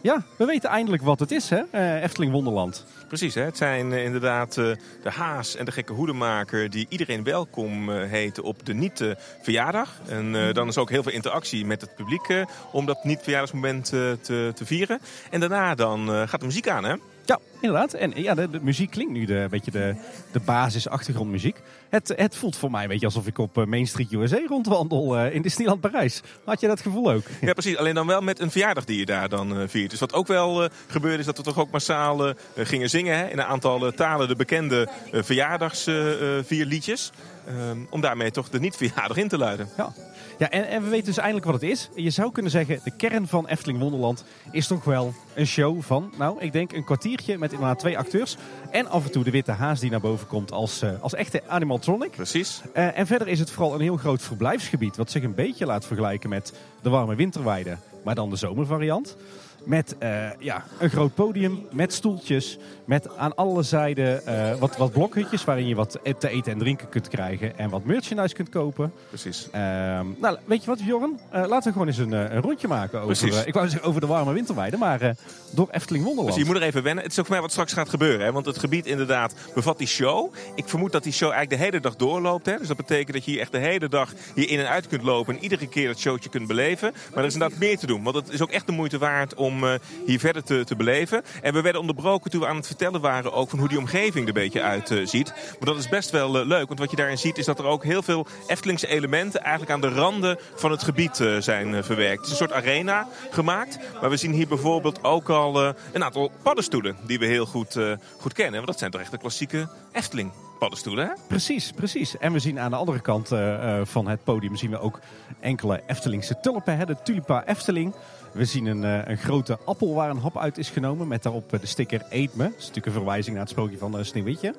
ja, 0.04 0.24
we 0.38 0.46
weten 0.46 0.70
eindelijk 0.70 1.04
wat 1.04 1.20
het 1.20 1.32
is, 1.32 1.50
hè? 1.50 1.62
Eh, 1.72 2.04
Efteling 2.04 2.32
Wonderland. 2.32 2.86
Precies, 3.14 3.36
hè? 3.36 3.42
het 3.42 3.58
zijn 3.58 3.94
eh, 3.94 4.04
inderdaad 4.04 4.58
eh, 4.58 4.66
de 5.04 5.10
haas 5.10 5.56
en 5.56 5.66
de 5.66 5.72
gekke 5.72 5.94
hoedemaker 5.94 6.70
die 6.70 6.86
iedereen 6.90 7.24
welkom 7.24 7.90
heten 7.90 8.44
op 8.44 8.66
de 8.66 8.74
niet-verjaardag. 8.74 10.02
En 10.08 10.36
eh, 10.36 10.54
dan 10.54 10.68
is 10.68 10.78
ook 10.78 10.90
heel 10.90 11.04
veel 11.04 11.12
interactie 11.12 11.66
met 11.66 11.82
het 11.82 11.96
publiek 11.96 12.46
om 12.72 12.86
dat 12.86 13.04
niet-verjaardagsmoment 13.04 13.86
te, 13.86 14.52
te 14.56 14.66
vieren. 14.66 15.00
En 15.30 15.40
daarna 15.40 15.76
dan 15.76 16.28
gaat 16.28 16.40
de 16.40 16.46
muziek 16.46 16.68
aan, 16.68 16.84
hè? 16.84 16.96
Ja, 17.26 17.40
inderdaad. 17.62 17.94
En 17.94 18.12
ja, 18.16 18.34
de, 18.34 18.50
de 18.50 18.60
muziek 18.62 18.92
klinkt 18.92 19.14
nu 19.14 19.26
de, 19.26 19.36
een 19.36 19.50
beetje 19.50 19.72
de, 19.72 19.96
de 20.32 20.40
basis-achtergrondmuziek. 20.40 21.62
Het, 21.90 22.14
het 22.16 22.36
voelt 22.36 22.56
voor 22.56 22.72
mij 22.72 22.84
een 22.84 22.90
beetje 22.90 23.06
alsof 23.06 23.28
ik 23.28 23.38
op 23.38 23.58
eh, 23.58 23.66
Main 23.66 23.88
Street 23.88 24.12
USA 24.12 24.40
rondwandel 24.48 25.18
eh, 25.18 25.36
in 25.36 25.42
Disneyland 25.42 25.82
Parijs. 25.82 26.22
Had 26.46 26.60
je 26.60 26.68
dat 26.68 26.82
gevoel 26.82 27.12
ook? 27.12 27.24
Ja, 27.42 27.54
precies. 27.54 27.78
Alleen 27.78 27.96
dan 27.96 28.08
wel 28.08 28.22
met 28.22 28.40
een 28.40 28.52
verjaardag 28.52 28.86
die 28.86 29.00
je 29.00 29.06
daar 29.06 29.30
dan 29.30 29.58
eh, 29.58 29.64
viert. 29.68 29.90
Dus 29.90 30.00
wat 30.00 30.14
ook 30.14 30.28
wel 30.28 30.70
gebeurde 30.88 31.20
is 31.20 31.26
dat 31.26 31.38
we 31.38 31.44
toch 31.44 31.60
ook 31.60 31.72
massaal 31.72 32.34
gingen 32.56 32.90
zingen. 32.90 33.18
Hè? 33.18 33.28
In 33.28 33.40
een 33.40 33.46
aantal 33.46 33.92
talen 33.92 34.28
de 34.28 34.36
bekende 34.36 34.88
verjaardagsvierliedjes. 35.12 37.12
Ehm, 37.48 37.78
om 37.90 38.02
daarmee 38.02 38.32
toch 38.32 38.50
de 38.50 38.60
niet-verjaardag 38.60 39.18
in 39.18 39.28
te 39.28 39.38
luiden. 39.38 39.70
Ja. 39.78 39.94
Ja, 40.38 40.50
en, 40.50 40.68
en 40.68 40.84
we 40.84 40.90
weten 40.90 41.06
dus 41.06 41.18
eindelijk 41.18 41.46
wat 41.46 41.54
het 41.54 41.64
is. 41.64 41.90
Je 41.96 42.10
zou 42.10 42.32
kunnen 42.32 42.52
zeggen, 42.52 42.80
de 42.84 42.96
kern 42.96 43.28
van 43.28 43.48
Efteling 43.48 43.80
Wonderland 43.80 44.24
is 44.52 44.68
toch 44.68 44.84
wel 44.84 45.14
een 45.34 45.48
show 45.48 45.82
van, 45.82 46.14
nou, 46.18 46.40
ik 46.40 46.52
denk 46.52 46.72
een 46.72 46.84
kwartiertje 46.84 47.38
met 47.38 47.52
inderdaad 47.52 47.80
twee 47.80 47.98
acteurs. 47.98 48.38
En 48.72 48.88
af 48.88 49.06
en 49.06 49.12
toe 49.12 49.24
de 49.24 49.32
witte 49.32 49.52
haas 49.52 49.80
die 49.80 49.92
naar 49.92 50.00
boven 50.00 50.28
komt 50.28 50.52
als, 50.52 50.82
eh, 50.82 51.02
als 51.02 51.14
echte 51.14 51.42
animatronic. 51.48 52.12
Precies. 52.12 52.62
Eh, 52.74 52.98
en 52.98 53.08
verder 53.08 53.28
is 53.28 53.40
het 53.40 53.52
vooral 53.52 53.74
een 53.74 53.82
heel 53.82 53.98
groot 53.98 54.22
verblijfsgebied, 54.22 54.98
wat 54.98 55.12
zich 55.12 55.24
een 55.24 55.36
beetje 55.36 55.66
laat 55.66 55.86
vergelijken 55.86 56.30
met 56.30 56.54
de 56.82 56.90
warme 56.90 57.16
winterweide, 57.16 57.78
maar 58.04 58.16
dan 58.16 58.30
de 58.30 58.36
zomervariant. 58.36 59.16
Met 59.64 59.96
eh, 59.98 60.30
ja, 60.40 60.64
een 60.80 60.90
groot 60.90 61.14
podium, 61.14 61.66
met 61.72 61.94
stoeltjes, 61.94 62.58
met 62.86 63.18
aan 63.18 63.36
alle 63.36 63.64
zijden 63.64 64.26
eh, 64.26 64.60
wat, 64.60 64.78
wat 64.78 64.92
blokhutjes 64.92 65.44
waarin 65.44 65.68
je 65.68 65.76
wat 65.76 66.00
te 66.20 66.30
eten 66.30 66.52
en 66.52 66.58
drinken 66.58 66.90
kunt 66.90 67.08
krijgen 67.08 67.58
en 67.58 67.70
wat 67.70 67.84
merchandise 67.84 68.36
kunt 68.36 68.50
kopen. 68.50 68.92
Precies. 69.08 69.48
Ehm, 69.52 70.06
nou, 70.20 70.38
weet 70.46 70.64
je 70.64 70.70
wat, 70.70 70.84
Bjorn? 70.84 71.20
Eh, 71.30 71.46
laten 71.48 71.64
we 71.64 71.72
gewoon 71.72 71.88
eens 71.88 71.98
een, 71.98 72.12
een 72.12 72.42
rondje 72.42 72.68
maken 72.68 73.02
over, 73.02 73.48
ik 73.48 73.54
wou 73.54 73.70
zeggen 73.70 73.90
over 73.90 74.02
de 74.02 74.08
warme 74.08 74.34
winterweide, 74.34 74.78
maar 74.78 75.16
door 75.52 75.70
Efteling 75.72 76.04
Wonderland. 76.04 76.36
Dus 76.36 76.44
je 76.44 76.52
moet 76.52 76.62
er 76.62 76.68
even 76.68 76.84
wennen. 76.84 77.04
Het 77.04 77.12
is 77.12 77.20
ook 77.20 77.26
voor 77.26 77.34
mij 77.34 77.44
wat 77.44 77.52
straks 77.52 77.74
gaat 77.74 77.90
gebeuren. 77.90 78.26
Hè? 78.26 78.32
Want 78.32 78.46
het 78.46 78.60
gebied 78.60 78.86
inderdaad 78.86 79.36
bevat 79.54 79.78
die 79.78 79.88
show. 79.88 80.34
Ik 80.56 80.70
vermoed 80.70 80.92
dat 80.92 81.04
die 81.04 81.14
show 81.14 81.32
eigenlijk 81.32 81.62
de 81.62 81.68
hele 81.68 81.80
dag 81.80 81.96
doorloopt. 81.96 82.46
Hè? 82.46 82.58
Dus 82.58 82.68
dat 82.68 82.78
betekent 82.78 83.14
dat 83.14 83.26
je 83.26 83.32
hier 83.32 83.40
echt 83.40 83.52
de 83.52 83.58
hele 83.58 83.90
dag 83.90 84.14
hier 84.36 84.50
in 84.50 84.60
en 84.60 84.70
uit 84.70 84.88
kunt 84.88 85.04
lopen. 85.04 85.36
En 85.36 85.44
iedere 85.44 85.68
keer 85.68 85.88
dat 85.88 86.00
showtje 86.00 86.30
kunt 86.30 86.48
beleven. 86.48 86.94
Maar 87.10 87.20
er 87.20 87.26
is 87.26 87.34
inderdaad 87.34 87.60
meer 87.60 87.78
te 87.78 87.88
doen. 87.88 88.04
Want 88.04 88.16
het 88.16 88.30
is 88.30 88.42
ook 88.42 88.52
echt 88.52 88.66
de 88.66 88.72
moeite 88.72 88.98
waard 88.98 89.34
om 89.34 89.53
eh, 89.62 89.74
hier 90.06 90.20
verder 90.20 90.44
te, 90.44 90.64
te 90.64 90.76
beleven. 90.76 91.24
En 91.42 91.54
we 91.54 91.62
werden 91.62 91.82
onderbroken 91.82 92.32
toen 92.32 92.42
we 92.42 92.48
aan 92.48 92.56
het 92.56 92.68
vertellen 92.68 93.02
waren 93.02 93.34
ook 93.34 93.50
van 93.50 93.60
hoe 93.60 93.68
die 93.68 93.78
omgeving 93.78 94.22
er 94.22 94.28
een 94.28 94.34
beetje 94.34 94.62
uitziet. 94.62 95.10
ziet. 95.10 95.34
Maar 95.60 95.68
dat 95.70 95.78
is 95.78 95.90
best 95.90 96.10
wel 96.10 96.40
eh, 96.40 96.46
leuk. 96.46 96.68
Want 96.68 96.80
wat 96.80 96.90
je 96.90 96.96
daarin 96.96 97.18
ziet 97.18 97.38
is 97.38 97.46
dat 97.46 97.60
er 97.60 97.66
ook 97.66 97.84
heel 97.84 98.02
veel 98.02 98.28
Eftelingse 98.48 98.88
elementen 98.88 99.42
eigenlijk 99.42 99.72
aan 99.72 99.82
de 99.82 99.90
randen 99.90 100.38
van 100.56 100.72
het 100.72 100.84
gebied 100.84 101.20
eh, 101.20 101.38
zijn 101.38 101.76
eh, 101.76 101.84
verwerkt. 101.84 102.16
Het 102.18 102.26
is 102.26 102.32
een 102.32 102.48
soort 102.48 102.52
arena 102.52 103.08
gemaakt. 103.32 103.80
Maar 104.02 104.10
we 104.10 104.18
zien 104.18 104.32
hier 104.32 104.48
bijvoorbeeld 104.48 105.04
ook 105.04 105.30
al 105.30 105.64
eh, 105.64 105.74
een 105.92 106.04
aantal 106.04 106.32
paddenstoelen 106.44 106.96
die 107.06 107.20
we 107.20 107.26
heel 107.26 107.46
goed, 107.46 107.76
eh, 107.76 107.92
goed 108.20 108.34
kennen. 108.34 108.54
Want 108.54 108.68
dat 108.68 108.80
zijn 108.80 108.92
toch 108.92 109.02
echt 109.02 109.12
de 109.12 109.18
klassieke 109.18 109.68
Efteling 109.92 110.32
hè? 110.70 111.08
Precies, 111.28 111.72
precies. 111.72 112.18
En 112.18 112.34
we 112.34 112.40
zien 112.40 112.60
aan 112.60 112.72
de 112.72 112.78
andere 112.78 113.00
kant 113.00 113.32
eh, 113.32 113.80
eh, 113.80 113.86
van 113.86 114.08
het 114.08 114.24
podium 114.24 114.56
zien 114.56 114.70
we 114.70 114.80
ook 114.80 115.00
enkele 115.40 115.82
Eftelingse 115.88 116.40
tulpen, 116.40 116.78
hè, 116.78 116.86
de 116.86 116.96
Tulipa 117.04 117.46
Efteling. 117.46 117.94
We 118.34 118.46
zien 118.46 118.66
een, 118.66 118.84
eh, 118.84 119.08
een 119.08 119.18
grote 119.18 119.58
appel 119.66 119.94
waar 119.94 120.10
een 120.10 120.18
hap 120.18 120.38
uit 120.38 120.58
is 120.58 120.70
genomen 120.70 121.08
met 121.08 121.24
daarop 121.24 121.54
eh, 121.54 121.60
de 121.60 121.66
sticker 121.66 122.06
Eet 122.10 122.36
me. 122.36 122.44
Dat 122.44 122.54
is 122.54 122.60
natuurlijk 122.60 122.86
een 122.86 122.92
verwijzing 122.92 123.36
naar 123.36 123.44
het 123.44 123.52
sprookje 123.52 123.78
van 123.78 123.98
eh, 123.98 124.04
Sneeuwwitje. 124.04 124.56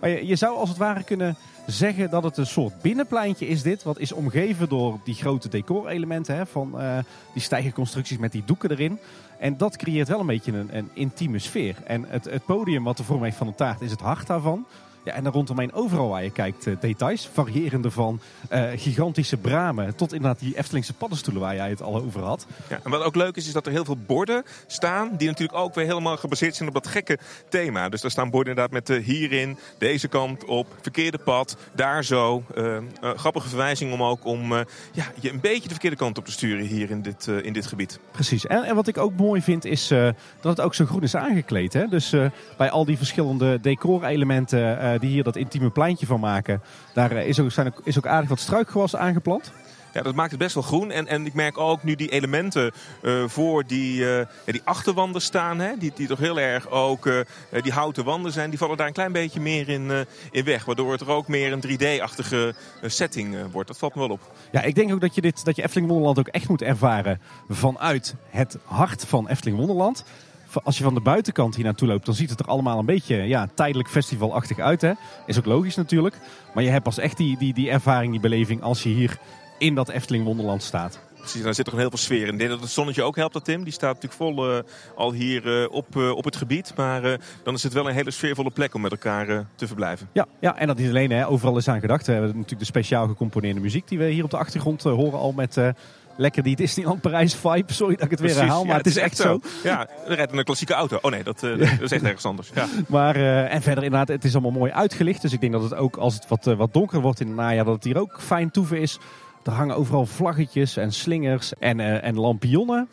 Maar 0.00 0.10
je, 0.10 0.26
je 0.26 0.36
zou 0.36 0.56
als 0.56 0.68
het 0.68 0.78
ware 0.78 1.02
kunnen 1.02 1.36
zeggen 1.66 2.10
dat 2.10 2.22
het 2.22 2.36
een 2.36 2.46
soort 2.46 2.82
binnenpleintje 2.82 3.48
is 3.48 3.62
dit. 3.62 3.82
Wat 3.82 3.98
is 3.98 4.12
omgeven 4.12 4.68
door 4.68 4.98
die 5.04 5.14
grote 5.14 5.48
decorelementen 5.48 6.36
hè, 6.36 6.46
van 6.46 6.80
eh, 6.80 6.98
die 7.32 7.42
stijgerconstructies 7.42 8.18
met 8.18 8.32
die 8.32 8.42
doeken 8.44 8.70
erin. 8.70 8.98
En 9.38 9.56
dat 9.56 9.76
creëert 9.76 10.08
wel 10.08 10.20
een 10.20 10.26
beetje 10.26 10.52
een, 10.52 10.76
een 10.76 10.90
intieme 10.94 11.38
sfeer. 11.38 11.76
En 11.84 12.04
het, 12.08 12.24
het 12.24 12.44
podium 12.44 12.84
wat 12.84 12.96
de 12.96 13.04
vorm 13.04 13.22
heeft 13.22 13.36
van 13.36 13.46
een 13.46 13.54
taart 13.54 13.80
is 13.80 13.90
het 13.90 14.00
hart 14.00 14.26
daarvan. 14.26 14.66
Ja, 15.02 15.12
en 15.12 15.24
dan 15.24 15.32
rondomheen 15.32 15.72
overal 15.72 16.08
waar 16.08 16.24
je 16.24 16.30
kijkt 16.30 16.66
eh, 16.66 16.74
details. 16.80 17.28
Variërende 17.32 17.90
van 17.90 18.20
eh, 18.48 18.62
gigantische 18.76 19.36
bramen 19.36 19.96
tot 19.96 20.12
inderdaad 20.12 20.40
die 20.40 20.56
Eftelingse 20.56 20.92
paddenstoelen 20.92 21.42
waar 21.42 21.54
jij 21.54 21.68
het 21.68 21.82
al 21.82 21.96
over 21.96 22.22
had. 22.22 22.46
Ja, 22.68 22.80
en 22.84 22.90
wat 22.90 23.02
ook 23.02 23.14
leuk 23.14 23.36
is, 23.36 23.46
is 23.46 23.52
dat 23.52 23.66
er 23.66 23.72
heel 23.72 23.84
veel 23.84 23.98
borden 24.06 24.42
staan. 24.66 25.10
Die 25.16 25.28
natuurlijk 25.28 25.58
ook 25.58 25.74
weer 25.74 25.86
helemaal 25.86 26.16
gebaseerd 26.16 26.56
zijn 26.56 26.68
op 26.68 26.74
dat 26.74 26.86
gekke 26.86 27.18
thema. 27.48 27.88
Dus 27.88 28.00
daar 28.00 28.10
staan 28.10 28.30
borden 28.30 28.56
inderdaad 28.56 28.74
met 28.74 28.90
eh, 28.90 29.04
hierin, 29.04 29.58
deze 29.78 30.08
kant 30.08 30.44
op, 30.44 30.66
verkeerde 30.80 31.18
pad, 31.18 31.56
daar 31.74 32.04
zo. 32.04 32.42
Grappige 33.00 33.48
verwijzing 33.48 33.92
om 33.92 34.02
ook 34.02 34.24
om 34.24 34.52
ja, 34.92 35.04
je 35.20 35.30
een 35.30 35.40
beetje 35.40 35.62
de 35.62 35.68
verkeerde 35.68 35.96
kant 35.96 36.18
op 36.18 36.24
te 36.24 36.32
sturen 36.32 36.66
hier 36.66 36.90
in 36.90 37.02
dit, 37.02 37.26
in 37.26 37.52
dit 37.52 37.66
gebied. 37.66 37.98
Precies. 38.10 38.46
En, 38.46 38.62
en 38.62 38.74
wat 38.74 38.88
ik 38.88 38.98
ook 38.98 39.16
mooi 39.16 39.42
vind 39.42 39.64
is 39.64 39.88
dat 40.40 40.56
het 40.56 40.60
ook 40.60 40.74
zo 40.74 40.84
groen 40.84 41.02
is 41.02 41.16
aangekleed. 41.16 41.72
Hè? 41.72 41.86
Dus 41.86 42.14
bij 42.56 42.70
al 42.70 42.84
die 42.84 42.96
verschillende 42.96 43.60
decorelementen 43.60 44.78
die 44.98 45.10
hier 45.10 45.22
dat 45.22 45.36
intieme 45.36 45.70
pleintje 45.70 46.06
van 46.06 46.20
maken, 46.20 46.62
daar 46.94 47.10
eh, 47.10 47.28
is, 47.28 47.40
ook, 47.40 47.50
zijn 47.50 47.66
ook, 47.66 47.80
is 47.84 47.98
ook 47.98 48.06
aardig 48.06 48.28
wat 48.28 48.40
struikgewas 48.40 48.96
aangeplant. 48.96 49.52
Ja, 49.92 50.02
dat 50.02 50.14
maakt 50.14 50.30
het 50.30 50.38
best 50.40 50.54
wel 50.54 50.62
groen. 50.62 50.90
En, 50.90 51.06
en 51.06 51.26
ik 51.26 51.34
merk 51.34 51.58
ook 51.58 51.82
nu 51.82 51.94
die 51.94 52.08
elementen 52.08 52.72
eh, 53.02 53.24
voor 53.26 53.66
die, 53.66 54.16
eh, 54.16 54.26
die 54.44 54.60
achterwanden 54.64 55.20
staan. 55.22 55.58
Hè, 55.58 55.76
die, 55.78 55.92
die 55.94 56.06
toch 56.06 56.18
heel 56.18 56.40
erg 56.40 56.70
ook 56.70 57.06
eh, 57.06 57.20
eh, 57.20 57.26
die 57.62 57.72
houten 57.72 58.04
wanden 58.04 58.32
zijn. 58.32 58.50
Die 58.50 58.58
vallen 58.58 58.76
daar 58.76 58.86
een 58.86 58.92
klein 58.92 59.12
beetje 59.12 59.40
meer 59.40 59.68
in, 59.68 59.90
eh, 59.90 60.00
in 60.30 60.44
weg. 60.44 60.64
Waardoor 60.64 60.92
het 60.92 61.00
er 61.00 61.10
ook 61.10 61.28
meer 61.28 61.52
een 61.52 61.60
3D-achtige 61.60 62.54
eh, 62.82 62.90
setting 62.90 63.34
eh, 63.34 63.40
wordt. 63.52 63.68
Dat 63.68 63.78
valt 63.78 63.94
me 63.94 64.00
wel 64.00 64.10
op. 64.10 64.32
Ja, 64.52 64.62
ik 64.62 64.74
denk 64.74 64.92
ook 64.92 65.00
dat 65.00 65.14
je, 65.14 65.20
dit, 65.20 65.44
dat 65.44 65.56
je 65.56 65.62
Efteling 65.62 65.88
Wonderland 65.88 66.18
ook 66.18 66.28
echt 66.28 66.48
moet 66.48 66.62
ervaren 66.62 67.20
vanuit 67.48 68.14
het 68.30 68.58
hart 68.64 69.04
van 69.06 69.28
Efteling 69.28 69.56
Wonderland. 69.56 70.04
Als 70.62 70.78
je 70.78 70.84
van 70.84 70.94
de 70.94 71.00
buitenkant 71.00 71.54
hier 71.54 71.64
naartoe 71.64 71.88
loopt, 71.88 72.06
dan 72.06 72.14
ziet 72.14 72.30
het 72.30 72.40
er 72.40 72.46
allemaal 72.46 72.78
een 72.78 72.86
beetje 72.86 73.16
ja, 73.16 73.48
tijdelijk 73.54 73.88
festivalachtig 73.88 74.58
uit. 74.58 74.80
Hè? 74.80 74.92
Is 75.26 75.38
ook 75.38 75.44
logisch 75.44 75.76
natuurlijk. 75.76 76.18
Maar 76.54 76.64
je 76.64 76.70
hebt 76.70 76.84
pas 76.84 76.98
echt 76.98 77.16
die, 77.16 77.38
die, 77.38 77.54
die 77.54 77.70
ervaring, 77.70 78.12
die 78.12 78.20
beleving 78.20 78.62
als 78.62 78.82
je 78.82 78.88
hier 78.88 79.18
in 79.58 79.74
dat 79.74 79.88
Efteling 79.88 80.24
Wonderland 80.24 80.62
staat. 80.62 81.00
Precies, 81.18 81.42
daar 81.42 81.54
zit 81.54 81.72
een 81.72 81.78
heel 81.78 81.88
veel 81.88 81.98
sfeer 81.98 82.26
in. 82.26 82.32
Ik 82.32 82.38
denk 82.38 82.50
dat 82.50 82.60
het 82.60 82.70
zonnetje 82.70 83.02
ook 83.02 83.16
helpt, 83.16 83.32
dat 83.32 83.44
Tim. 83.44 83.64
Die 83.64 83.72
staat 83.72 83.94
natuurlijk 84.02 84.22
vol 84.22 84.50
eh, 84.50 84.62
al 84.96 85.12
hier 85.12 85.62
eh, 85.62 85.72
op, 85.72 85.96
eh, 85.96 86.10
op 86.10 86.24
het 86.24 86.36
gebied. 86.36 86.72
Maar 86.76 87.18
dan 87.42 87.54
is 87.54 87.62
het 87.62 87.72
wel 87.72 87.88
een 87.88 87.94
hele 87.94 88.10
sfeervolle 88.10 88.50
plek 88.50 88.74
om 88.74 88.80
met 88.80 88.90
elkaar 88.90 89.46
te 89.54 89.66
verblijven. 89.66 90.08
Ja, 90.12 90.26
ja, 90.40 90.56
en 90.56 90.66
dat 90.66 90.78
niet 90.78 90.88
alleen. 90.88 91.10
Hè. 91.10 91.28
Overal 91.28 91.56
is 91.56 91.68
aan 91.68 91.80
gedacht. 91.80 92.06
We 92.06 92.12
hebben 92.12 92.30
natuurlijk 92.30 92.60
de 92.60 92.66
speciaal 92.66 93.06
gecomponeerde 93.06 93.60
muziek 93.60 93.88
die 93.88 93.98
we 93.98 94.04
hier 94.04 94.24
op 94.24 94.30
de 94.30 94.36
achtergrond 94.36 94.82
horen 94.82 95.18
al 95.18 95.32
met 95.32 95.56
lekker 96.18 96.42
die 96.42 96.56
Disneyland 96.56 97.00
Parijs 97.00 97.34
vibe. 97.34 97.72
Sorry 97.72 97.94
dat 97.94 98.04
ik 98.04 98.10
het 98.10 98.20
weer 98.20 98.28
Precies, 98.28 98.36
herhaal, 98.36 98.62
maar 98.64 98.72
ja, 98.72 98.78
het 98.78 98.86
is 98.86 98.96
echt 98.96 99.16
zo. 99.16 99.40
Ja, 99.62 99.88
er 100.06 100.14
rijdt 100.14 100.32
een 100.32 100.44
klassieke 100.44 100.74
auto. 100.74 100.98
Oh 101.02 101.10
nee, 101.10 101.22
dat, 101.22 101.42
eh, 101.42 101.58
dat 101.58 101.80
is 101.80 101.92
echt 101.92 102.02
ergens 102.02 102.24
anders. 102.24 102.50
Ja. 102.54 102.66
Maar, 102.88 103.16
eh, 103.16 103.54
en 103.54 103.62
verder 103.62 103.84
inderdaad, 103.84 104.08
het 104.08 104.24
is 104.24 104.32
allemaal 104.32 104.50
mooi 104.50 104.72
uitgelicht. 104.72 105.22
Dus 105.22 105.32
ik 105.32 105.40
denk 105.40 105.52
dat 105.52 105.62
het 105.62 105.74
ook 105.74 105.96
als 105.96 106.14
het 106.14 106.28
wat, 106.28 106.46
eh, 106.46 106.54
wat 106.54 106.72
donker 106.72 107.00
wordt 107.00 107.20
in 107.20 107.26
het 107.26 107.36
najaar, 107.36 107.64
dat 107.64 107.74
het 107.74 107.84
hier 107.84 107.98
ook 107.98 108.20
fijn 108.20 108.50
toeven 108.50 108.80
is. 108.80 108.98
Er 109.44 109.52
hangen 109.52 109.76
overal 109.76 110.06
vlaggetjes 110.06 110.76
en 110.76 110.92
slingers 110.92 111.52
en, 111.58 111.80
en 112.02 112.18
lampionnen. 112.18 112.88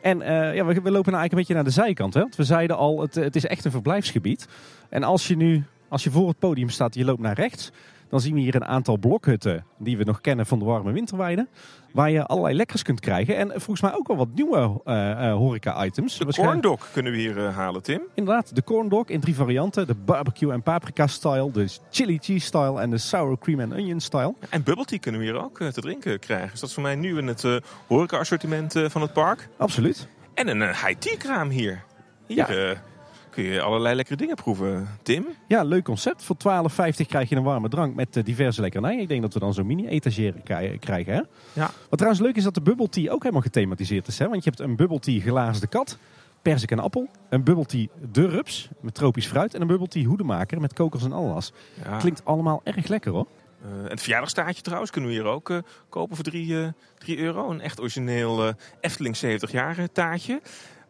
En 0.00 0.18
ja, 0.54 0.64
we, 0.64 0.74
we 0.74 0.90
lopen 0.90 0.90
nou 0.90 0.94
eigenlijk 0.94 1.32
een 1.32 1.38
beetje 1.38 1.54
naar 1.54 1.64
de 1.64 1.70
zijkant. 1.70 2.14
Hè? 2.14 2.20
Want 2.20 2.36
we 2.36 2.44
zeiden 2.44 2.76
al, 2.76 3.00
het, 3.00 3.14
het 3.14 3.36
is 3.36 3.46
echt 3.46 3.64
een 3.64 3.70
verblijfsgebied. 3.70 4.48
En 4.88 5.02
als 5.02 5.28
je 5.28 5.36
nu, 5.36 5.64
als 5.88 6.04
je 6.04 6.10
voor 6.10 6.28
het 6.28 6.38
podium 6.38 6.68
staat, 6.68 6.94
je 6.94 7.04
loopt 7.04 7.20
naar 7.20 7.34
rechts. 7.34 7.70
Dan 8.14 8.22
zien 8.22 8.34
we 8.34 8.40
hier 8.40 8.54
een 8.54 8.64
aantal 8.64 8.96
blokhutten 8.96 9.64
die 9.78 9.96
we 9.96 10.04
nog 10.04 10.20
kennen 10.20 10.46
van 10.46 10.58
de 10.58 10.64
warme 10.64 10.92
winterweide. 10.92 11.48
Waar 11.92 12.10
je 12.10 12.26
allerlei 12.26 12.54
lekkers 12.56 12.82
kunt 12.82 13.00
krijgen. 13.00 13.36
En 13.36 13.48
volgens 13.48 13.80
mij 13.80 13.94
ook 13.94 14.06
wel 14.06 14.16
wat 14.16 14.28
nieuwe 14.34 14.80
eh, 14.84 15.10
eh, 15.28 15.34
horeca-items. 15.36 16.18
De 16.18 16.24
Waarschijnlijk- 16.24 16.62
corn 16.62 16.76
dog 16.76 16.92
kunnen 16.92 17.12
we 17.12 17.18
hier 17.18 17.46
eh, 17.46 17.56
halen, 17.56 17.82
Tim. 17.82 18.00
Inderdaad, 18.14 18.54
de 18.54 18.64
corn 18.64 18.88
dog 18.88 19.08
in 19.08 19.20
drie 19.20 19.34
varianten. 19.34 19.86
De 19.86 19.94
barbecue 19.94 20.52
en 20.52 20.62
paprika 20.62 21.06
style, 21.06 21.50
de 21.50 21.78
chili 21.90 22.18
cheese 22.18 22.46
style 22.46 22.80
en 22.80 22.90
de 22.90 22.98
sour 22.98 23.38
cream 23.38 23.60
and 23.60 23.72
onion 23.72 24.00
style. 24.00 24.34
En 24.50 24.62
bubble 24.62 24.84
tea 24.84 24.98
kunnen 24.98 25.20
we 25.20 25.26
hier 25.26 25.44
ook 25.44 25.58
te 25.58 25.80
drinken 25.80 26.18
krijgen. 26.18 26.50
Dus 26.50 26.60
dat 26.60 26.68
is 26.68 26.74
voor 26.74 26.82
mij 26.84 26.94
nu 26.96 27.18
in 27.18 27.26
het 27.26 27.44
horeca-assortiment 27.86 28.74
van 28.86 29.02
het 29.02 29.12
park. 29.12 29.48
Absoluut. 29.56 30.08
En 30.34 30.48
een 30.48 30.62
high 30.62 30.94
tea 30.98 31.16
kraam 31.16 31.48
hier. 31.48 31.84
Hier 32.26 32.36
Ja. 32.36 32.74
Kun 33.34 33.44
je 33.44 33.60
allerlei 33.60 33.94
lekkere 33.94 34.16
dingen 34.16 34.34
proeven. 34.36 34.88
Tim? 35.02 35.26
Ja, 35.48 35.62
leuk 35.62 35.84
concept. 35.84 36.22
Voor 36.22 36.36
12,50 36.36 37.06
krijg 37.06 37.28
je 37.28 37.36
een 37.36 37.42
warme 37.42 37.68
drank 37.68 37.94
met 37.94 38.16
eh, 38.16 38.24
diverse 38.24 38.60
lekkernijen. 38.60 39.00
Ik 39.00 39.08
denk 39.08 39.22
dat 39.22 39.34
we 39.34 39.40
dan 39.40 39.54
zo'n 39.54 39.66
mini-etagere 39.66 40.40
kri- 40.44 40.78
krijgen. 40.78 41.12
Hè? 41.14 41.20
Ja. 41.52 41.70
Wat 41.88 41.98
trouwens 41.98 42.22
leuk 42.24 42.36
is 42.36 42.42
dat 42.44 42.54
de 42.54 42.62
bubble 42.62 42.88
tea 42.88 43.12
ook 43.12 43.20
helemaal 43.22 43.42
gethematiseerd 43.42 44.06
is. 44.06 44.18
Hè? 44.18 44.28
Want 44.28 44.44
je 44.44 44.50
hebt 44.50 44.62
een 44.62 44.76
bubble 44.76 44.98
tea 44.98 45.20
glazen 45.20 45.68
kat, 45.68 45.98
persik 46.42 46.70
en 46.70 46.78
appel. 46.78 47.08
Een 47.28 47.44
bubble 47.44 47.66
tea 47.66 47.86
de 48.12 48.28
rups 48.28 48.68
met 48.80 48.94
tropisch 48.94 49.26
fruit. 49.26 49.54
En 49.54 49.60
een 49.60 49.66
bubble 49.66 49.88
tea 49.88 50.04
hoedemaker 50.04 50.60
met 50.60 50.72
kokos 50.72 51.04
en 51.04 51.12
ananas. 51.12 51.52
ja. 51.84 51.96
Klinkt 51.96 52.24
allemaal 52.24 52.60
erg 52.64 52.86
lekker 52.88 53.12
hoor. 53.12 53.26
Eh, 53.62 53.70
en 53.84 53.90
het 53.90 54.00
verjaardagstaartje 54.00 54.62
trouwens 54.62 54.90
kunnen 54.90 55.10
we 55.10 55.16
hier 55.16 55.24
ook 55.26 55.50
eh, 55.50 55.58
kopen 55.88 56.16
voor 56.16 56.24
3 56.24 56.72
euro. 57.06 57.50
Een 57.50 57.60
echt 57.60 57.80
origineel 57.80 58.46
eh, 58.46 58.54
Efteling 58.80 59.16
70 59.16 59.52
jaar 59.52 59.92
taartje. 59.92 60.40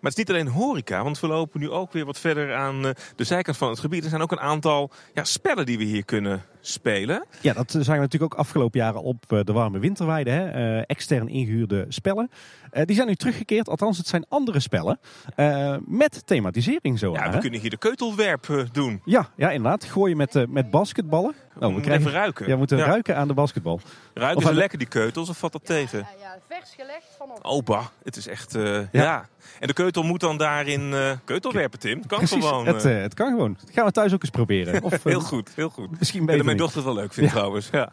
Maar 0.05 0.13
het 0.13 0.21
is 0.21 0.27
niet 0.29 0.37
alleen 0.37 0.55
horeca, 0.55 1.03
want 1.03 1.21
we 1.21 1.27
lopen 1.27 1.61
nu 1.61 1.71
ook 1.71 1.93
weer 1.93 2.05
wat 2.05 2.19
verder 2.19 2.55
aan 2.55 2.87
eh, 2.87 2.91
de 3.17 3.25
zijkant 3.25 3.57
van 3.57 3.69
het 3.69 3.79
gebied. 3.79 4.05
Er 4.05 4.11
zijn 4.11 4.23
ook 4.23 4.33
een 4.33 4.41
aantal 4.41 4.91
ja, 5.15 5.25
spellen 5.25 5.67
die 5.67 5.79
we 5.79 5.85
hier 5.85 6.05
kunnen 6.05 6.43
spelen. 6.67 7.25
Ja, 7.41 7.53
dat 7.53 7.71
zijn 7.71 7.85
we 7.97 8.03
natuurlijk 8.03 8.33
ook 8.33 8.39
afgelopen 8.41 8.81
jaren 8.81 9.03
op 9.03 9.25
eh, 9.33 9.41
de 9.45 9.53
warme 9.53 9.79
winterweide. 9.79 10.31
Hè? 10.31 10.51
eh, 10.79 10.83
extern 10.87 11.29
ingehuurde 11.29 11.85
spellen. 11.89 12.31
Eh, 12.71 12.85
die 12.85 12.95
zijn 12.97 13.09
nu 13.09 13.15
teruggekeerd, 13.15 13.69
althans 13.69 13.99
het 13.99 14.07
zijn 14.07 14.25
andere 14.29 14.61
spellen. 14.61 14.99
eh, 15.37 15.77
met 15.87 16.27
thematisering 16.27 16.99
zo. 16.99 17.13
Ja, 17.13 17.23
hè? 17.25 17.31
we 17.31 17.39
kunnen 17.39 17.61
hier 17.61 17.71
de 17.71 17.77
keutelwerp 17.77 18.67
doen. 18.73 19.01
ja, 19.05 19.29
ja, 19.37 19.51
inderdaad. 19.51 19.85
Gooien 19.85 20.17
met, 20.17 20.37
eh, 20.37 20.43
met 20.49 20.71
basketballen. 20.71 21.35
we 21.59 21.69
moeten 21.71 21.93
even 21.93 22.11
ruiken. 22.11 22.47
Ja, 22.47 22.53
we 22.53 22.59
moeten 22.59 22.77
Ja. 22.79 22.85
ruiken 22.85 23.17
aan 23.17 23.29
de 23.29 23.35
basketbal. 23.35 23.81
Ruiken 24.15 24.37
Of 24.37 24.43
ze 24.43 24.49
aan- 24.49 24.55
lekker 24.55 24.79
die 24.79 24.89
keutels 24.89 25.29
of 25.29 25.39
valt 25.39 25.53
dat 25.53 25.65
tegen? 25.67 25.99
Ja, 25.99 26.07
ja, 26.21 26.39
vers 26.49 26.75
gelegd 26.77 27.07
vanop. 27.19 27.39
Opa, 27.43 27.91
het 28.05 28.17
is 28.17 28.27
echt, 28.27 28.55
eh, 28.55 28.79
ja. 28.93 29.29
En 29.61 29.67
de 29.67 29.73
keutel 29.73 30.03
moet 30.03 30.21
dan 30.21 30.37
daarin 30.39 30.93
eh 30.95 31.11
keutelwerpen, 31.25 31.79
Tim. 31.79 32.07
Kan 32.07 32.19
Precies, 32.19 32.45
gewoon. 32.45 32.67
het, 32.67 32.83
het 32.83 33.15
kan 33.15 33.29
gewoon. 33.31 33.57
Dat 33.61 33.71
gaan 33.75 33.85
we 33.87 33.93
thuis 33.93 34.13
ook 34.15 34.21
eens 34.23 34.31
proberen. 34.31 34.83
Of, 34.83 35.03
heel 35.05 35.21
goed, 35.21 35.51
heel 35.55 35.69
goed. 35.69 35.99
Misschien 35.99 36.21
En 36.21 36.27
beter 36.27 36.45
mijn 36.57 36.63
dochter 36.71 36.77
het 36.77 36.85
wel 36.95 36.95
leuk 37.03 37.13
vindt 37.13 37.31
Ja. 37.31 37.37
trouwens. 37.37 37.69
Ja. 37.73 37.93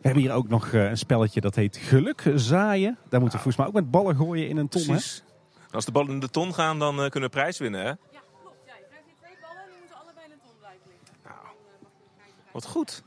We 0.00 0.06
hebben 0.06 0.22
hier 0.22 0.32
ook 0.32 0.48
nog 0.48 0.68
eh, 0.72 0.88
een 0.88 0.96
spelletje 0.98 1.40
dat 1.40 1.54
heet 1.54 1.76
Geluk 1.76 2.22
zaaien. 2.34 2.98
Daar 3.08 3.20
moeten 3.20 3.38
we 3.38 3.44
volgens 3.44 3.56
mij 3.56 3.66
ook 3.66 3.72
met 3.72 3.90
ballen 3.90 4.16
gooien 4.16 4.48
in 4.48 4.56
een 4.56 4.68
ton. 4.68 4.82
Hè? 4.82 4.86
Precies. 4.88 5.22
Als 5.70 5.84
de 5.84 5.92
ballen 5.92 6.10
in 6.10 6.20
de 6.20 6.30
ton 6.30 6.54
gaan, 6.54 6.78
dan 6.78 7.02
eh, 7.02 7.08
kunnen 7.10 7.30
we 7.30 7.36
prijs 7.36 7.58
winnen, 7.58 7.80
hè? 7.80 7.86
Ja, 7.86 7.96
klopt. 8.42 8.56
Ja, 8.66 8.72
je 8.74 8.84
krijgt 8.88 9.04
hier 9.06 9.14
twee 9.20 9.32
ballen 9.40 9.62
en 9.62 9.68
die 9.70 9.78
moeten 9.78 9.96
allebei 10.02 10.24
in 10.26 10.32
een 10.32 10.38
ton 10.44 10.52
blijven 10.58 10.80
liggen. 10.86 11.34
Wat 12.52 12.66
goed. 12.66 13.02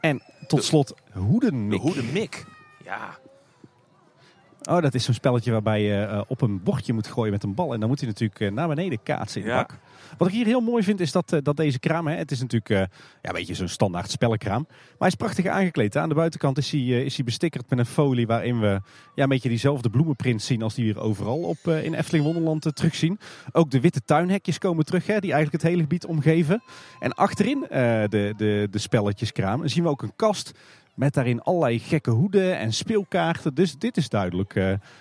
En 0.00 0.22
tot 0.46 0.64
slot 0.64 0.94
De 1.12 1.18
hoedenmik. 1.18 2.44
Ja. 2.84 3.18
Oh, 4.70 4.82
dat 4.82 4.94
is 4.94 5.04
zo'n 5.04 5.14
spelletje 5.14 5.52
waarbij 5.52 5.82
je 5.82 6.02
eh, 6.02 6.20
op 6.26 6.40
een 6.40 6.62
bordje 6.62 6.92
moet 6.92 7.06
gooien 7.06 7.32
met 7.32 7.42
een 7.42 7.54
bal. 7.54 7.72
En 7.72 7.80
dan 7.80 7.88
moet 7.88 8.00
hij 8.00 8.08
natuurlijk 8.08 8.54
naar 8.54 8.68
beneden 8.68 9.02
kaatsen 9.02 9.40
in 9.40 9.46
de 9.46 9.52
Ja. 9.52 9.58
bak. 9.58 9.78
Wat 10.16 10.28
ik 10.28 10.34
hier 10.34 10.46
heel 10.46 10.60
mooi 10.60 10.82
vind 10.82 11.00
is 11.00 11.12
dat, 11.12 11.32
eh, 11.32 11.38
dat 11.42 11.56
deze 11.56 11.78
kraam, 11.78 12.06
hè, 12.06 12.16
het 12.16 12.30
is 12.30 12.40
natuurlijk 12.40 12.70
eh, 12.70 12.78
ja, 12.78 12.86
een 13.22 13.32
beetje 13.32 13.54
zo'n 13.54 13.68
standaard 13.68 14.10
spellenkraam. 14.10 14.66
Maar 14.68 14.96
hij 14.98 15.08
is 15.08 15.14
prachtig 15.14 15.46
aangekleed. 15.46 15.96
Aan 15.96 16.08
de 16.08 16.14
buitenkant 16.14 16.58
is 16.58 16.70
hij, 16.70 16.80
eh, 16.80 17.04
is 17.04 17.16
hij 17.16 17.24
bestickerd 17.24 17.70
met 17.70 17.78
een 17.78 17.86
folie 17.86 18.26
waarin 18.26 18.60
we 18.60 18.80
ja, 19.14 19.22
een 19.22 19.28
beetje 19.28 19.48
diezelfde 19.48 19.90
bloemenprint 19.90 20.42
zien 20.42 20.62
als 20.62 20.74
die 20.74 20.84
we 20.84 20.92
hier 20.92 21.02
overal 21.02 21.38
op, 21.38 21.58
in 21.66 21.94
Efteling 21.94 22.24
Wonderland 22.24 22.76
terugzien. 22.76 23.18
Ook 23.52 23.70
de 23.70 23.80
witte 23.80 24.04
tuinhekjes 24.04 24.58
komen 24.58 24.84
terug, 24.84 25.06
hè, 25.06 25.20
die 25.20 25.32
eigenlijk 25.32 25.62
het 25.62 25.70
hele 25.70 25.82
gebied 25.82 26.06
omgeven. 26.06 26.62
En 26.98 27.14
achterin 27.14 27.66
de, 27.68 28.34
de, 28.36 28.68
de 28.70 28.78
spelletjeskraam 28.78 29.68
zien 29.68 29.82
we 29.82 29.88
ook 29.88 30.02
een 30.02 30.16
kast 30.16 30.52
met 30.94 31.14
daarin 31.14 31.42
allerlei 31.42 31.78
gekke 31.78 32.10
hoeden 32.10 32.58
en 32.58 32.72
speelkaarten. 32.72 33.54
Dus 33.54 33.78
dit 33.78 33.96
is 33.96 34.08
duidelijk 34.08 34.54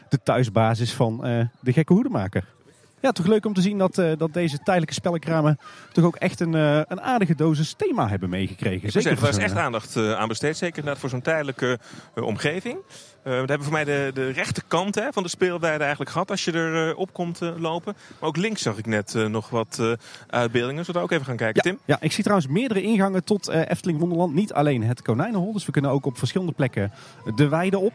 de 0.09 0.19
thuisbasis 0.23 0.93
van 0.93 1.17
de 1.61 1.73
gekke 1.73 1.93
hoedenmaker. 1.93 2.56
Ja, 3.01 3.11
toch 3.11 3.25
leuk 3.25 3.45
om 3.45 3.53
te 3.53 3.61
zien 3.61 3.77
dat, 3.77 3.97
eh, 3.97 4.11
dat 4.17 4.33
deze 4.33 4.57
tijdelijke 4.57 4.93
spellenkramen 4.93 5.57
toch 5.91 6.05
ook 6.05 6.15
echt 6.15 6.39
een, 6.39 6.55
eh, 6.55 6.81
een 6.87 7.01
aardige 7.01 7.35
dosis 7.35 7.73
thema 7.77 8.07
hebben 8.07 8.29
meegekregen. 8.29 8.91
Voor 8.91 9.01
daar 9.01 9.29
is 9.29 9.37
echt 9.37 9.55
aandacht 9.55 9.95
eh, 9.95 10.13
aan 10.13 10.27
besteed. 10.27 10.57
Zeker 10.57 10.97
voor 10.97 11.09
zo'n 11.09 11.21
tijdelijke 11.21 11.79
omgeving. 12.15 12.77
We 13.23 13.33
hebben 13.33 13.63
voor 13.63 13.71
mij 13.71 13.83
de, 13.83 14.11
de 14.13 14.29
rechterkant 14.29 14.95
hè, 14.95 15.11
van 15.11 15.23
de 15.23 15.29
speelweide 15.29 15.79
eigenlijk 15.79 16.11
gehad. 16.11 16.31
Als 16.31 16.45
je 16.45 16.51
er 16.51 16.89
eh, 16.89 16.97
op 16.97 17.13
komt 17.13 17.39
lopen. 17.57 17.95
Maar 18.19 18.29
ook 18.29 18.37
links 18.37 18.61
zag 18.61 18.77
ik 18.77 18.85
net 18.85 19.13
nog 19.13 19.49
wat 19.49 19.81
uitbeeldingen. 20.27 20.85
Zullen 20.85 20.85
we 20.85 20.93
daar 20.93 21.03
ook 21.03 21.11
even 21.11 21.25
gaan 21.25 21.35
kijken, 21.35 21.61
Ja, 21.63 21.71
Tim? 21.71 21.79
ja, 21.85 21.97
ik 21.99 22.11
zie 22.11 22.23
trouwens 22.23 22.51
meerdere 22.51 22.81
ingangen 22.81 23.23
tot 23.23 23.49
Efteling 23.49 23.99
Wonderland. 23.99 24.33
Niet 24.33 24.53
alleen 24.53 24.83
het 24.83 25.01
konijnenhol, 25.01 25.53
dus 25.53 25.65
we 25.65 25.71
kunnen 25.71 25.91
ook 25.91 26.05
op 26.05 26.17
verschillende 26.17 26.53
plekken 26.53 26.91
de 27.35 27.47
weide 27.47 27.79
op. 27.79 27.93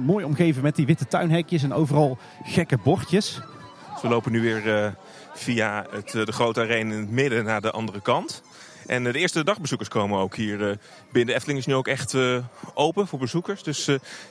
Mooi 0.00 0.24
omgeven 0.24 0.62
met 0.62 0.76
die 0.76 0.86
witte 0.86 1.06
tuinhekjes 1.06 1.62
en 1.62 1.72
overal 1.72 2.18
gekke 2.42 2.78
bordjes. 2.84 3.40
We 4.00 4.08
lopen 4.08 4.32
nu 4.32 4.40
weer 4.40 4.76
eh, 4.76 4.90
via 5.34 5.86
het, 5.90 6.14
eh, 6.14 6.24
de 6.24 6.32
grote 6.32 6.60
arena 6.60 6.94
in 6.94 7.00
het 7.00 7.10
midden 7.10 7.44
naar 7.44 7.60
de 7.60 7.70
andere 7.70 8.00
kant. 8.00 8.42
En 8.86 9.06
eh, 9.06 9.12
de 9.12 9.18
eerste 9.18 9.44
dagbezoekers 9.44 9.88
komen 9.88 10.18
ook 10.18 10.36
hier 10.36 10.78
binnen. 11.12 11.34
Efteling 11.34 11.58
is 11.58 11.66
nu 11.66 11.74
ook 11.74 11.88
echt 11.88 12.16
open 12.74 13.06
voor 13.06 13.18
bezoekers. 13.18 13.62
Dus 13.62 13.88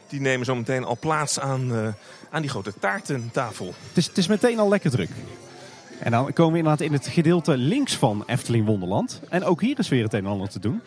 die 0.08 0.21
nemen 0.21 0.45
zo 0.45 0.56
meteen 0.56 0.84
al 0.84 0.97
plaats 1.00 1.39
aan, 1.39 1.95
aan 2.30 2.41
die 2.41 2.50
grote 2.50 2.74
taartentafel. 2.80 3.65
Het 3.88 3.97
is, 3.97 4.08
het 4.08 4.17
is 4.17 4.28
meteen 4.28 4.60
al 4.60 4.69
lekker 4.69 4.91
druk. 4.91 5.10
En 6.00 6.12
dan 6.12 6.34
komen 6.34 6.52
we 6.52 6.58
inderdaad 6.58 6.88
in 6.88 6.93
het 6.93 7.08
gedeelte 7.08 7.58
links 7.58 7.95
van 7.95 8.24
Efteling 8.26 8.65
Wonderland. 8.65 9.21
En 9.30 9.43
ook 9.43 9.62
hier 9.62 9.80
is 9.80 9.89
weer 9.89 10.04
het 10.04 10.13
een 10.13 10.26
en 10.26 10.32
ander 10.32 10.50
te 10.50 10.60
doen. 10.60 10.82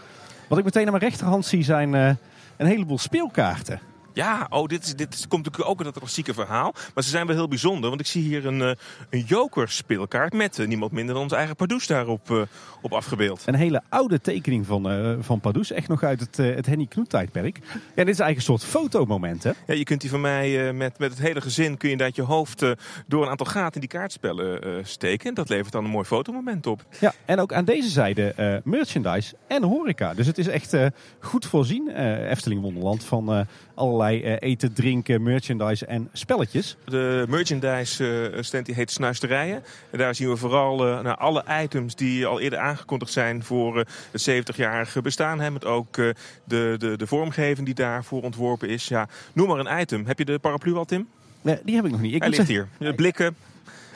Wat 0.49 0.59
ik 0.59 0.65
meteen 0.65 0.85
aan 0.85 0.93
mijn 0.93 1.05
rechterhand 1.05 1.47
zie 1.47 1.65
zijn 1.65 1.93
een 1.93 2.67
heleboel 2.67 2.99
speelkaarten. 2.99 3.81
Ja, 4.15 4.47
oh, 4.51 4.67
dit, 4.67 4.85
is, 4.85 4.95
dit 4.95 5.15
is- 5.15 5.29
komt 5.29 5.45
natuurlijk 5.45 5.71
ook 5.71 5.77
uit 5.85 5.89
dat 5.95 5.99
klassieke 6.03 6.35
verhaal. 6.35 6.75
Maar 6.95 7.05
ze 7.05 7.11
zijn 7.11 7.27
wel 7.27 7.37
heel 7.37 7.49
bijzonder, 7.49 7.89
want 7.89 8.01
ik 8.01 8.07
zie 8.07 8.23
hier 8.23 8.47
een, 8.47 8.63
eh, 8.63 8.71
een 9.11 9.21
joker-speelkaart 9.27 10.33
met 10.33 10.59
eh, 10.59 10.67
niemand 10.67 10.93
minder 10.93 11.15
dan 11.15 11.23
onze 11.23 11.37
eigen 11.37 11.57
Pardoes 11.57 11.87
daarop 11.87 12.31
eh, 12.31 12.43
op 12.83 12.93
afgebeeld. 12.93 13.43
Een 13.47 13.55
hele 13.55 13.83
oude 13.89 14.21
tekening 14.21 14.67
van, 14.67 14.91
eh 14.91 15.13
van 15.21 15.41
Pardoes. 15.41 15.71
Echt 15.71 15.89
nog 15.89 16.03
uit 16.03 16.21
het, 16.21 16.37
het 16.37 16.67
Henny 16.67 16.87
Knoet 16.87 17.09
tijdperk. 17.09 17.59
Ja, 17.67 18.05
dit 18.05 18.09
is 18.15 18.19
eigenlijk 18.21 18.37
een 18.37 18.43
soort 18.43 18.65
fotomoment 18.65 19.43
hè. 19.43 19.51
Ja, 19.67 19.75
je 19.75 19.85
kunt 19.85 20.01
die 20.01 20.11
van 20.11 20.21
mij 20.21 20.73
met, 20.73 20.99
met 20.99 21.11
het 21.11 21.21
hele 21.21 21.41
gezin 21.41 21.77
kun 21.77 21.89
je 21.89 21.95
inderdaad 21.95 22.17
je 22.17 22.23
hoofd 22.23 22.65
door 23.07 23.23
een 23.23 23.29
aantal 23.31 23.47
gaten 23.47 23.75
in 23.75 23.81
die 23.81 23.99
kaartspellen 23.99 24.87
steken. 24.87 25.35
Dat 25.35 25.49
levert 25.49 25.73
dan 25.73 25.85
een 25.85 25.91
mooi 25.91 26.05
fotomoment 26.05 26.67
op. 26.67 26.85
Ja, 27.01 27.13
en 27.25 27.41
ook 27.41 27.53
aan 27.53 27.65
deze 27.65 27.89
zijde 27.89 28.61
merchandise 28.65 29.35
en 29.47 29.63
horeca. 29.63 30.15
Dus 30.15 30.27
het 30.27 30.39
is 30.39 30.49
echt 30.49 30.77
goed 31.21 31.47
voorzien, 31.47 31.89
Efteling 32.29 32.61
Wonderland, 32.61 33.05
van 33.05 33.47
allerlei 33.75 34.23
eh, 34.23 34.37
eten, 34.39 34.73
drinken, 34.73 35.23
merchandise 35.23 35.87
en 35.87 36.09
spelletjes. 36.13 36.77
De 36.85 37.25
merchandise 37.29 38.31
eh, 38.31 38.43
stand 38.43 38.67
die 38.67 38.75
heet 38.75 38.91
Snuisterijen. 38.91 39.63
En 39.91 39.99
daar 39.99 40.15
zien 40.15 40.29
we 40.29 40.37
vooral 40.37 40.87
eh, 40.87 41.01
naar 41.01 41.17
alle 41.17 41.45
items 41.63 41.95
die 41.95 42.27
al 42.27 42.41
eerder 42.41 42.59
aangekondigd 42.59 43.13
zijn 43.13 43.43
voor 43.43 43.85
het 44.11 44.31
70-jarige 44.31 45.03
bestaan. 45.03 45.41
Hè, 45.41 45.51
met 45.51 45.65
ook 45.65 45.95
de, 45.95 46.15
de, 46.45 46.95
de 46.97 47.07
vormgeving 47.07 47.67
die 47.67 47.75
daarvoor 47.75 48.23
ontworpen 48.23 48.69
is. 48.69 48.89
Ja, 48.89 49.09
noem 49.33 49.49
maar 49.49 49.59
een 49.59 49.81
item. 49.81 50.07
Heb 50.07 50.19
je 50.19 50.25
de 50.25 50.39
paraplu 50.39 50.75
al, 50.75 50.85
Tim? 50.85 51.09
Nee, 51.43 51.59
die 51.65 51.75
heb 51.75 51.85
ik 51.85 51.91
nog 51.91 52.01
niet. 52.01 52.15
Ik 52.15 52.21
Hij 52.21 52.31
ligt 52.31 52.49
hier. 52.49 52.69
De 52.79 52.95
blikken, 52.95 53.37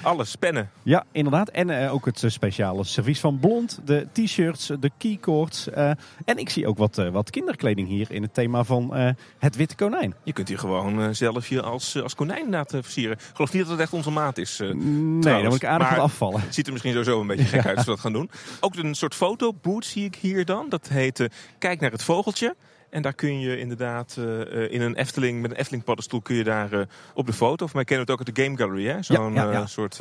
alles, 0.02 0.36
pennen. 0.36 0.70
Ja, 0.82 1.04
inderdaad. 1.12 1.48
En 1.48 1.70
eh, 1.70 1.92
ook 1.92 2.04
het 2.04 2.22
eh, 2.22 2.30
speciale 2.30 2.84
servies 2.84 3.20
van 3.20 3.38
Blond, 3.38 3.80
de 3.84 4.06
t-shirts, 4.12 4.66
de 4.80 4.90
keycords. 4.98 5.70
eh, 5.70 5.90
en 6.24 6.38
ik 6.38 6.48
zie 6.50 6.66
ook 6.66 6.78
wat, 6.78 6.96
wat 7.12 7.30
kinderkleding 7.30 7.88
hier 7.88 8.10
in 8.10 8.22
het 8.22 8.34
thema 8.34 8.64
van 8.64 9.14
het 9.38 9.56
witte 9.56 9.74
konijn. 9.74 10.14
Je 10.22 10.32
kunt 10.32 10.48
hier 10.48 10.58
gewoon 10.58 11.14
zelf 11.14 11.48
je 11.48 11.62
als, 11.62 12.02
als 12.02 12.14
konijn 12.14 12.50
laten 12.50 12.82
versieren. 12.82 13.16
Ik 13.16 13.30
geloof 13.34 13.52
niet 13.52 13.62
dat 13.62 13.70
het 13.70 13.80
echt 13.80 13.92
onze 13.92 14.10
maat 14.10 14.38
is. 14.38 14.58
Nee, 14.58 14.68
Trouwens, 14.70 15.22
dan 15.22 15.44
moet 15.44 15.62
ik 15.62 15.64
aardig 15.64 15.90
wat 15.90 15.98
afvallen. 15.98 16.40
Het 16.40 16.54
ziet 16.54 16.66
er 16.66 16.72
misschien 16.72 16.92
sowieso 16.92 17.20
een 17.20 17.26
beetje 17.26 17.44
gek 17.44 17.66
uit 17.66 17.76
als 17.76 17.84
we 17.84 17.90
dat 17.90 18.00
gaan 18.00 18.12
doen. 18.12 18.30
Ook 18.60 18.76
een 18.76 18.94
soort 18.94 19.14
fotoboot 19.14 19.84
zie 19.84 20.04
ik 20.04 20.14
hier 20.14 20.44
dan. 20.44 20.68
Dat 20.68 20.88
heet 20.88 21.28
Kijk 21.58 21.80
naar 21.80 21.90
het 21.90 22.02
vogeltje. 22.02 22.54
En 22.90 23.02
daar 23.02 23.12
kun 23.14 23.40
je 23.40 23.58
inderdaad 23.58 24.16
eh, 24.18 24.40
eh, 24.64 24.72
in 24.72 24.80
een 24.80 24.94
Efteling, 24.94 25.40
met 25.40 25.50
een 25.50 25.56
Efteling 25.56 25.84
paddenstoel 25.84 26.20
kun 26.20 26.36
je 26.36 26.44
daar 26.44 26.72
eh, 26.72 26.80
op 27.14 27.26
de 27.26 27.32
foto. 27.32 27.64
Of 27.64 27.74
mij 27.74 27.84
kennen 27.84 28.06
we 28.06 28.12
het 28.12 28.20
ook 28.20 28.26
uit 28.26 28.36
de 28.36 28.42
Game 28.42 28.56
Gallery, 28.56 28.86
hè? 28.86 29.02
Zo'n 29.02 29.34
Ja, 29.34 29.44
ja, 29.44 29.52
ja. 29.52 29.66
soort 29.66 30.00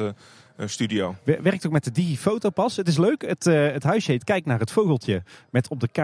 studio. 0.65 1.15
Wer- 1.23 1.41
Werkt 1.43 1.65
ook 1.65 1.71
met 1.71 1.84
de 1.84 1.91
Digifotopas. 1.91 2.76
Het 2.76 2.88
is 2.88 2.97
leuk. 2.97 3.21
Het, 3.21 3.43
het 3.45 3.84
huisje 3.84 4.12
heet 4.12 4.23
Kijk 4.23 4.45
naar 4.45 4.60
het 4.60 4.71
vogeltje. 4.71 5.23
Met 5.50 5.69
op 5.69 5.80
de 5.80 5.88
K, 5.88 5.95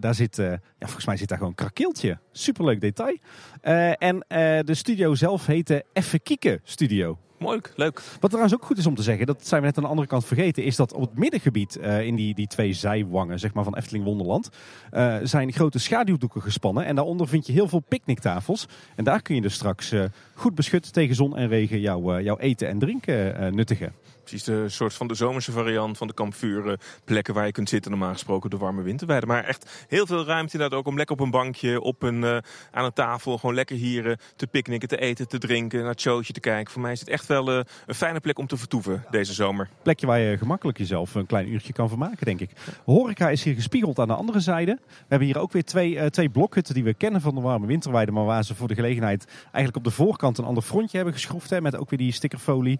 daar 0.00 0.14
zit, 0.14 0.36
ja, 0.36 0.58
volgens 0.78 1.06
mij 1.06 1.16
zit 1.16 1.28
daar 1.28 1.38
gewoon 1.38 1.54
krakeeltje. 1.54 2.18
Superleuk 2.32 2.80
detail. 2.80 3.16
En 3.98 4.18
de 4.64 4.74
studio 4.74 5.14
zelf 5.14 5.46
heet 5.46 5.66
de 5.66 5.84
Effe 5.92 6.18
Kieken 6.18 6.60
Studio. 6.62 7.18
Mooi, 7.44 7.60
leuk. 7.76 8.02
Wat 8.20 8.30
trouwens 8.30 8.54
ook 8.54 8.64
goed 8.64 8.78
is 8.78 8.86
om 8.86 8.94
te 8.94 9.02
zeggen, 9.02 9.26
dat 9.26 9.46
zijn 9.46 9.60
we 9.60 9.66
net 9.66 9.76
aan 9.76 9.82
de 9.82 9.88
andere 9.88 10.08
kant 10.08 10.24
vergeten, 10.24 10.64
is 10.64 10.76
dat 10.76 10.92
op 10.92 11.00
het 11.00 11.18
middengebied, 11.18 11.76
eh, 11.76 12.06
in 12.06 12.14
die, 12.14 12.34
die 12.34 12.46
twee 12.46 12.72
zijwangen 12.72 13.38
zeg 13.38 13.54
maar, 13.54 13.64
van 13.64 13.76
Efteling 13.76 14.04
Wonderland, 14.04 14.48
eh, 14.90 15.16
zijn 15.22 15.52
grote 15.52 15.78
schaduwdoeken 15.78 16.42
gespannen. 16.42 16.84
En 16.84 16.94
daaronder 16.94 17.28
vind 17.28 17.46
je 17.46 17.52
heel 17.52 17.68
veel 17.68 17.82
picknicktafels. 17.88 18.68
En 18.96 19.04
daar 19.04 19.22
kun 19.22 19.34
je 19.34 19.40
dus 19.40 19.54
straks 19.54 19.92
eh, 19.92 20.04
goed 20.34 20.54
beschut 20.54 20.92
tegen 20.92 21.14
zon 21.14 21.36
en 21.36 21.48
regen 21.48 21.80
jouw, 21.80 22.20
jouw 22.20 22.38
eten 22.38 22.68
en 22.68 22.78
drinken 22.78 23.54
nuttigen. 23.54 23.92
Precies, 24.24 24.44
de 24.44 24.68
soort 24.68 24.94
van 24.94 25.06
de 25.06 25.14
zomerse 25.14 25.52
variant 25.52 25.98
van 25.98 26.06
de 26.06 26.14
kampvuren. 26.14 26.78
Plekken 27.04 27.34
waar 27.34 27.46
je 27.46 27.52
kunt 27.52 27.68
zitten, 27.68 27.90
normaal 27.90 28.12
gesproken 28.12 28.50
de 28.50 28.56
warme 28.56 28.82
winterweide. 28.82 29.26
Maar 29.26 29.44
echt 29.44 29.84
heel 29.88 30.06
veel 30.06 30.24
ruimte 30.24 30.52
inderdaad 30.52 30.78
ook 30.78 30.86
om 30.86 30.96
lekker 30.96 31.16
op 31.16 31.20
een 31.20 31.30
bankje, 31.30 31.80
op 31.80 32.02
een, 32.02 32.24
eh, 32.24 32.36
aan 32.70 32.84
een 32.84 32.92
tafel, 32.92 33.38
gewoon 33.38 33.54
lekker 33.54 33.76
hier 33.76 34.10
eh, 34.10 34.16
te 34.36 34.46
picknicken, 34.46 34.88
te 34.88 34.96
eten, 34.96 35.28
te 35.28 35.38
drinken, 35.38 35.80
naar 35.80 35.88
het 35.88 36.00
showtje 36.00 36.32
te 36.32 36.40
kijken. 36.40 36.72
Voor 36.72 36.82
mij 36.82 36.92
is 36.92 37.00
het 37.00 37.08
echt 37.08 37.26
wel 37.26 37.50
eh, 37.50 37.60
een 37.86 37.94
fijne 37.94 38.20
plek 38.20 38.38
om 38.38 38.46
te 38.46 38.56
vertoeven 38.56 39.04
deze 39.10 39.32
zomer. 39.32 39.68
Plekje 39.82 40.06
waar 40.06 40.18
je 40.18 40.38
gemakkelijk 40.38 40.78
jezelf 40.78 41.14
een 41.14 41.26
klein 41.26 41.48
uurtje 41.48 41.72
kan 41.72 41.88
vermaken, 41.88 42.26
denk 42.26 42.40
ik. 42.40 42.50
Horeca 42.84 43.28
is 43.28 43.42
hier 43.42 43.54
gespiegeld 43.54 43.98
aan 43.98 44.08
de 44.08 44.14
andere 44.14 44.40
zijde. 44.40 44.78
We 44.86 45.04
hebben 45.08 45.28
hier 45.28 45.38
ook 45.38 45.52
weer 45.52 45.64
twee, 45.64 46.10
twee 46.10 46.28
blokhutten 46.28 46.74
die 46.74 46.84
we 46.84 46.94
kennen 46.94 47.20
van 47.20 47.34
de 47.34 47.40
warme 47.40 47.66
winterweide. 47.66 48.12
Maar 48.12 48.24
waar 48.24 48.44
ze 48.44 48.54
voor 48.54 48.68
de 48.68 48.74
gelegenheid 48.74 49.24
eigenlijk 49.42 49.76
op 49.76 49.84
de 49.84 49.90
voorkant 49.90 50.38
een 50.38 50.44
ander 50.44 50.62
frontje 50.62 50.96
hebben 50.96 51.14
geschroefd. 51.14 51.50
Hè, 51.50 51.60
met 51.60 51.76
ook 51.76 51.90
weer 51.90 51.98
die 51.98 52.12
stickerfolie 52.12 52.78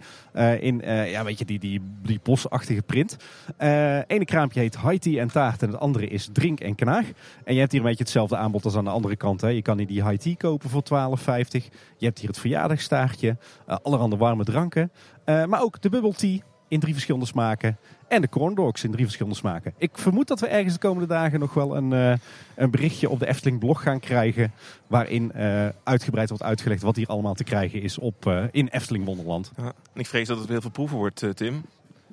in 0.61 0.83
ja, 0.85 1.23
weet 1.39 1.49
je, 1.49 1.59
die, 1.59 1.81
die, 2.03 2.21
bosachtige 2.23 2.83
print. 2.83 3.17
Eh 3.57 3.99
ene 4.07 4.25
kraampje 4.25 4.61
heet 4.61 4.81
high 4.81 4.99
tea 4.99 5.21
en 5.21 5.29
taart 5.29 5.63
en 5.63 5.71
het 5.71 5.81
andere 5.81 6.07
is 6.07 6.29
drink 6.33 6.61
en 6.61 6.75
knaag. 6.75 7.07
En 7.45 7.55
je 7.55 7.61
hebt 7.61 7.73
hier 7.73 7.81
een 7.81 7.87
beetje 7.87 8.03
hetzelfde 8.03 8.37
aanbod 8.37 8.65
als 8.65 8.77
aan 8.77 8.85
de 8.85 8.91
andere 8.91 9.17
kant. 9.17 9.41
Hè. 9.41 9.49
Je 9.49 9.63
kan 9.63 9.79
hier 9.79 9.87
die 9.87 10.09
high 10.09 10.23
tea 10.23 10.35
kopen 10.35 10.71
voor 10.71 10.83
12,50. 10.83 11.69
Je 11.97 12.07
hebt 12.07 12.19
hier 12.19 12.29
het 12.29 12.39
verjaardagstaartje, 12.39 13.37
uh, 13.69 13.77
allerhande 13.83 14.17
warme 14.17 14.45
dranken. 14.45 14.93
Eh, 15.25 15.45
maar 15.45 15.63
ook 15.63 15.81
de 15.81 15.89
bubble 15.89 16.15
tea 16.15 16.39
in 16.69 16.81
drie 16.81 16.93
verschillende 16.93 17.27
smaken. 17.27 17.79
En 18.09 18.21
de 18.21 18.29
corn 18.29 18.55
dogs 18.55 18.85
in 18.85 18.91
drie 18.91 19.05
verschillende 19.05 19.39
smaken. 19.39 19.75
Ik 19.79 19.91
vermoed 19.93 20.29
dat 20.29 20.41
we 20.41 20.47
ergens 20.47 20.73
de 20.73 20.81
komende 20.81 21.09
dagen 21.09 21.41
nog 21.41 21.55
wel 21.55 21.77
een, 21.77 21.93
eh, 21.93 22.13
een 22.55 22.71
berichtje 22.71 23.09
op 23.09 23.19
de 23.19 23.27
Efteling 23.27 23.59
blog 23.59 23.83
gaan 23.83 24.01
krijgen. 24.01 24.53
Waarin 24.87 25.33
eh, 25.33 25.69
uitgebreid 25.85 26.29
wordt 26.29 26.45
uitgelegd 26.45 26.83
wat 26.83 26.97
hier 26.97 27.07
allemaal 27.07 27.35
te 27.35 27.45
krijgen 27.45 27.83
is 27.83 27.99
op, 27.99 28.27
eh, 28.27 28.45
in 28.51 28.69
Efteling 28.69 29.05
Wonderland. 29.05 29.53
Ja. 29.57 29.65
En 29.65 30.01
ik 30.01 30.07
vrees 30.07 30.29
dat 30.29 30.39
het 30.39 30.49
heel 30.49 30.61
veel 30.61 30.71
proeven 30.71 30.97
wordt, 30.97 31.27
Tim. 31.35 31.65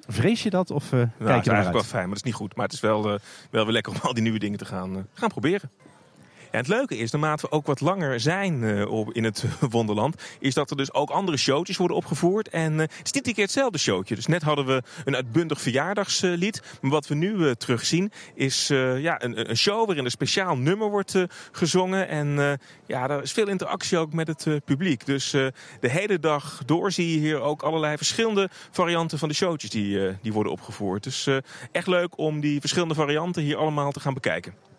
Vrees 0.07 0.43
je 0.43 0.49
dat 0.49 0.71
of 0.71 0.89
kijk 0.89 1.09
je 1.17 1.23
is 1.23 1.27
naar 1.27 1.37
eigenlijk 1.37 1.71
wel 1.71 1.83
fijn, 1.83 2.01
maar 2.01 2.07
dat 2.07 2.17
is 2.17 2.23
niet 2.23 2.33
goed. 2.33 2.55
Maar 2.55 2.65
het 2.65 2.73
is 2.73 2.79
wel, 2.79 3.03
wel 3.49 3.63
weer 3.63 3.73
lekker 3.73 3.93
om 3.93 3.99
al 4.01 4.13
die 4.13 4.23
nieuwe 4.23 4.39
dingen 4.39 4.57
te 4.57 4.65
gaan, 4.65 5.07
gaan 5.13 5.29
proberen. 5.29 5.69
Ja, 6.51 6.57
het 6.57 6.67
leuke 6.67 6.97
is, 6.97 7.11
naarmate 7.11 7.47
we 7.49 7.55
ook 7.55 7.65
wat 7.65 7.81
langer 7.81 8.19
zijn 8.19 8.63
eh, 8.63 9.05
in 9.11 9.23
het 9.23 9.45
Wonderland, 9.69 10.15
is 10.39 10.53
dat 10.53 10.69
er 10.69 10.77
dus 10.77 10.93
ook 10.93 11.09
andere 11.09 11.37
showtjes 11.37 11.77
worden 11.77 11.97
opgevoerd. 11.97 12.49
En 12.49 12.73
eh, 12.73 12.79
het 12.79 12.91
is 12.91 13.11
niet 13.11 13.15
iedere 13.15 13.33
keer 13.33 13.43
hetzelfde 13.43 13.77
showtje. 13.77 14.15
Dus 14.15 14.25
net 14.25 14.41
hadden 14.41 14.65
we 14.65 14.83
een 15.05 15.15
uitbundig 15.15 15.61
verjaardagslied. 15.61 16.61
Maar 16.81 16.91
wat 16.91 17.07
we 17.07 17.15
nu 17.15 17.47
eh, 17.47 17.51
terugzien 17.51 18.11
is 18.33 18.67
ja, 18.67 19.23
een, 19.23 19.49
een 19.49 19.57
show 19.57 19.85
waarin 19.85 20.05
een 20.05 20.11
speciaal 20.11 20.57
nummer 20.57 20.89
wordt 20.89 21.25
gezongen. 21.51 22.07
En 22.07 22.59
ja, 22.87 23.09
er 23.09 23.21
is 23.21 23.31
veel 23.31 23.47
interactie 23.47 23.97
ook 23.97 24.13
met 24.13 24.27
het 24.27 24.65
publiek. 24.65 25.05
Dus 25.05 25.29
de 25.31 25.53
hele 25.79 26.19
dag 26.19 26.61
door 26.65 26.91
zie 26.91 27.13
je 27.13 27.19
hier 27.19 27.41
ook 27.41 27.61
allerlei 27.61 27.97
verschillende 27.97 28.49
varianten 28.71 29.19
van 29.19 29.29
de 29.29 29.35
showtjes 29.35 29.69
die, 29.69 30.17
die 30.21 30.33
worden 30.33 30.51
opgevoerd. 30.51 31.03
Dus 31.03 31.27
echt 31.71 31.87
leuk 31.87 32.17
om 32.17 32.39
die 32.39 32.59
verschillende 32.59 32.95
varianten 32.95 33.43
hier 33.43 33.57
allemaal 33.57 33.91
te 33.91 33.99
gaan 33.99 34.13
bekijken. 34.13 34.70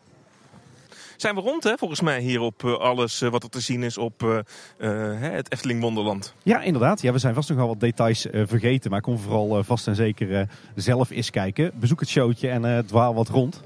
Zijn 1.23 1.35
we 1.35 1.41
rond, 1.41 1.65
hè, 1.65 1.79
volgens 1.79 2.01
mij, 2.01 2.21
hier 2.21 2.41
op 2.41 2.65
eh, 2.65 2.75
alles 2.75 3.23
eh, 3.23 3.31
wat 3.31 3.43
er 3.43 3.49
te 3.49 3.61
zien 3.61 3.83
is 3.83 3.99
op 3.99 4.23
eh, 4.23 4.39
het 5.21 5.53
Efteling 5.53 5.81
Wonderland. 5.81 6.35
Ja, 6.43 6.63
inderdaad. 6.63 7.03
Ja, 7.03 7.13
we 7.13 7.19
zijn 7.19 7.35
vast 7.35 7.49
nog 7.49 7.59
wel 7.59 7.67
wat 7.67 7.81
details 7.81 8.27
vergeten. 8.33 8.91
Maar 8.91 9.01
kom 9.01 9.19
vooral 9.19 9.65
vast 9.65 9.87
en 9.87 9.95
zeker 9.95 10.49
zelf 10.75 11.11
eens 11.11 11.31
kijken. 11.31 11.71
Bezoek 11.75 12.01
het 12.01 12.09
showtje 12.09 12.49
en 12.49 12.87
dwaal 12.87 13.15
wat 13.15 13.29
rond. 13.29 13.61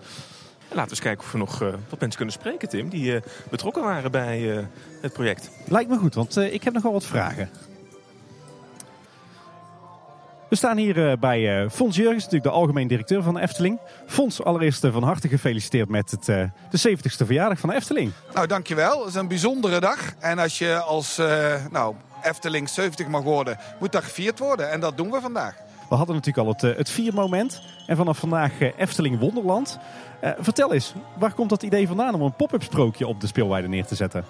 Laten 0.68 0.84
we 0.84 0.90
eens 0.90 1.00
kijken 1.00 1.24
of 1.24 1.32
we 1.32 1.38
nog 1.38 1.58
wat 1.58 2.00
mensen 2.00 2.16
kunnen 2.16 2.34
spreken, 2.34 2.68
Tim, 2.68 2.88
die 2.88 3.20
betrokken 3.50 3.82
waren 3.82 4.10
bij 4.10 4.66
het 5.00 5.12
project. 5.12 5.50
Lijkt 5.66 5.90
me 5.90 5.98
goed, 5.98 6.14
want 6.14 6.36
ik 6.36 6.64
heb 6.64 6.74
nog 6.74 6.82
wel 6.82 6.92
wat 6.92 7.06
vragen. 7.06 7.50
We 10.48 10.56
staan 10.56 10.76
hier 10.76 11.10
eh, 11.10 11.18
bij 11.18 11.62
eh, 11.62 11.70
Fons 11.70 11.96
Jurgens, 11.96 12.24
natuurlijk 12.24 12.52
de 12.52 12.58
algemeen 12.58 12.88
directeur 12.88 13.22
van 13.22 13.34
de 13.34 13.40
Efteling. 13.40 13.78
Fons, 14.06 14.42
allereerst 14.42 14.84
eh, 14.84 14.92
van 14.92 15.02
harte 15.02 15.28
gefeliciteerd 15.28 15.88
met 15.88 16.10
het, 16.10 16.24
de 16.70 16.96
70ste 16.96 17.26
verjaardag 17.26 17.58
van 17.58 17.68
de 17.68 17.74
Efteling. 17.74 18.12
Nou, 18.34 18.46
dankjewel. 18.46 18.98
Het 18.98 19.08
is 19.08 19.14
een 19.14 19.28
bijzondere 19.28 19.80
dag. 19.80 20.14
En 20.18 20.38
als 20.38 20.58
je 20.58 20.78
als 20.78 21.20
nou, 21.70 21.94
Efteling 22.22 22.68
70 22.68 23.06
mag 23.06 23.22
worden, 23.22 23.58
moet 23.80 23.92
dat 23.92 24.04
gevierd 24.04 24.38
worden. 24.38 24.70
En 24.70 24.80
dat 24.80 24.96
doen 24.96 25.10
we 25.10 25.20
vandaag. 25.20 25.56
We 25.88 25.94
hadden 25.94 26.14
natuurlijk 26.14 26.46
al 26.46 26.52
het, 26.52 26.76
het 26.76 26.90
viermoment. 26.90 27.62
En 27.86 27.96
vanaf 27.96 28.18
vandaag 28.18 28.60
Efteling 28.60 29.18
Wonderland. 29.18 29.78
Vertel 30.38 30.72
eens, 30.72 30.94
waar 31.18 31.32
komt 31.32 31.50
dat 31.50 31.62
idee 31.62 31.86
vandaan 31.86 32.14
om 32.14 32.22
een 32.22 32.36
pop-up 32.36 32.62
sprookje 32.62 33.06
op 33.06 33.20
de 33.20 33.26
speelweide 33.26 33.68
neer 33.68 33.86
te 33.86 33.94
zetten? 33.94 34.24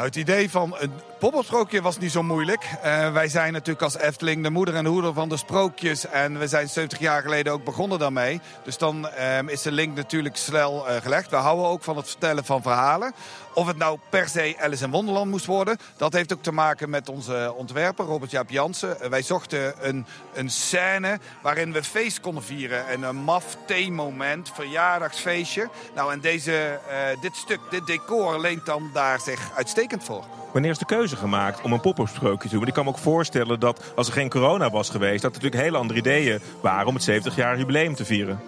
Nou, 0.00 0.12
het 0.12 0.20
idee 0.20 0.50
van 0.50 0.76
een 0.78 0.92
pop-up 1.18 1.44
sprookje 1.44 1.82
was 1.82 1.98
niet 1.98 2.12
zo 2.12 2.22
moeilijk. 2.22 2.64
Eh, 2.82 3.12
wij 3.12 3.28
zijn 3.28 3.52
natuurlijk 3.52 3.82
als 3.82 3.98
Efteling 3.98 4.42
de 4.42 4.50
moeder 4.50 4.74
en 4.74 4.84
de 4.84 4.90
hoeder 4.90 5.12
van 5.12 5.28
de 5.28 5.36
sprookjes. 5.36 6.06
En 6.06 6.38
we 6.38 6.48
zijn 6.48 6.68
70 6.68 6.98
jaar 6.98 7.22
geleden 7.22 7.52
ook 7.52 7.64
begonnen 7.64 7.98
daarmee. 7.98 8.40
Dus 8.64 8.78
dan 8.78 9.08
ehm, 9.08 9.48
is 9.48 9.62
de 9.62 9.72
link 9.72 9.96
natuurlijk 9.96 10.36
snel 10.36 10.88
eh, 10.88 11.02
gelegd. 11.02 11.30
We 11.30 11.36
houden 11.36 11.66
ook 11.66 11.82
van 11.82 11.96
het 11.96 12.08
vertellen 12.08 12.44
van 12.44 12.62
verhalen. 12.62 13.12
Of 13.54 13.66
het 13.66 13.76
nou 13.76 13.98
per 14.08 14.28
se 14.28 14.56
Alice 14.60 14.84
in 14.84 14.90
Wonderland 14.90 15.30
moest 15.30 15.46
worden, 15.46 15.76
dat 15.96 16.12
heeft 16.12 16.32
ook 16.32 16.42
te 16.42 16.52
maken 16.52 16.90
met 16.90 17.08
onze 17.08 17.54
ontwerper 17.56 18.04
Robert-Jaap 18.04 18.50
Jansen. 18.50 19.00
Eh, 19.00 19.08
wij 19.08 19.22
zochten 19.22 19.88
een, 19.88 20.06
een 20.34 20.50
scène 20.50 21.18
waarin 21.42 21.72
we 21.72 21.82
feest 21.82 22.20
konden 22.20 22.42
vieren. 22.42 22.88
En 22.88 23.02
een 23.02 23.16
maf 23.16 23.56
theemoment, 23.66 24.50
verjaardagsfeestje. 24.54 25.68
Nou, 25.94 26.12
en 26.12 26.20
deze, 26.20 26.80
eh, 26.88 27.20
dit 27.20 27.36
stuk, 27.36 27.60
dit 27.70 27.86
decor 27.86 28.40
leent 28.40 28.66
dan 28.66 28.90
daar 28.92 29.20
zich 29.20 29.50
uitstekend 29.56 30.04
voor. 30.04 30.24
Wanneer 30.52 30.70
is 30.70 30.78
de 30.78 30.84
keuze 30.84 31.16
gemaakt 31.16 31.60
om 31.60 31.72
een 31.72 31.80
pop-up 31.80 32.06
te 32.06 32.20
doen? 32.20 32.38
Want 32.50 32.68
ik 32.68 32.74
kan 32.74 32.84
me 32.84 32.90
ook 32.90 32.98
voorstellen 32.98 33.60
dat 33.60 33.92
als 33.96 34.06
er 34.06 34.12
geen 34.12 34.28
corona 34.28 34.70
was 34.70 34.90
geweest, 34.90 35.22
dat 35.22 35.30
er 35.30 35.36
natuurlijk 35.36 35.62
hele 35.62 35.78
andere 35.78 35.98
ideeën 35.98 36.40
waren 36.60 36.86
om 36.86 36.94
het 36.94 37.10
70-jarig 37.10 37.58
jubileum 37.58 37.94
te 37.94 38.04
vieren. 38.04 38.40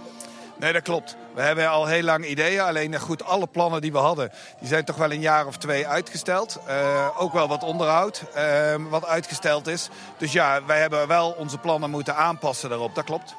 Nee, 0.63 0.73
dat 0.73 0.83
klopt. 0.83 1.17
We 1.35 1.43
hebben 1.43 1.69
al 1.69 1.87
heel 1.87 2.03
lang 2.03 2.27
ideeën. 2.27 2.61
Alleen 2.61 2.95
eh, 2.95 3.01
goed, 3.01 3.25
alle 3.25 3.47
plannen 3.47 3.81
die 3.81 3.93
we 3.93 3.99
hadden, 3.99 4.33
die 4.59 4.69
zijn 4.69 4.85
toch 4.85 4.97
wel 4.97 5.13
een 5.13 5.21
jaar 5.21 5.47
of 5.47 5.57
twee 5.57 5.87
uitgesteld. 5.87 6.59
Eh, 6.67 7.09
ook 7.17 7.33
wel 7.33 7.49
wat 7.49 7.63
onderhoud, 7.63 8.25
eh, 8.35 8.75
wat 8.89 9.07
uitgesteld 9.07 9.67
is. 9.67 9.89
Dus 10.19 10.33
ja, 10.33 10.65
wij 10.67 10.81
hebben 10.81 11.09
wel 11.09 11.31
onze 11.31 11.59
plannen 11.59 11.91
moeten 11.91 12.17
aanpassen 12.17 12.69
daarop. 12.69 12.95
Dat 12.95 13.05
klopt. 13.05 13.35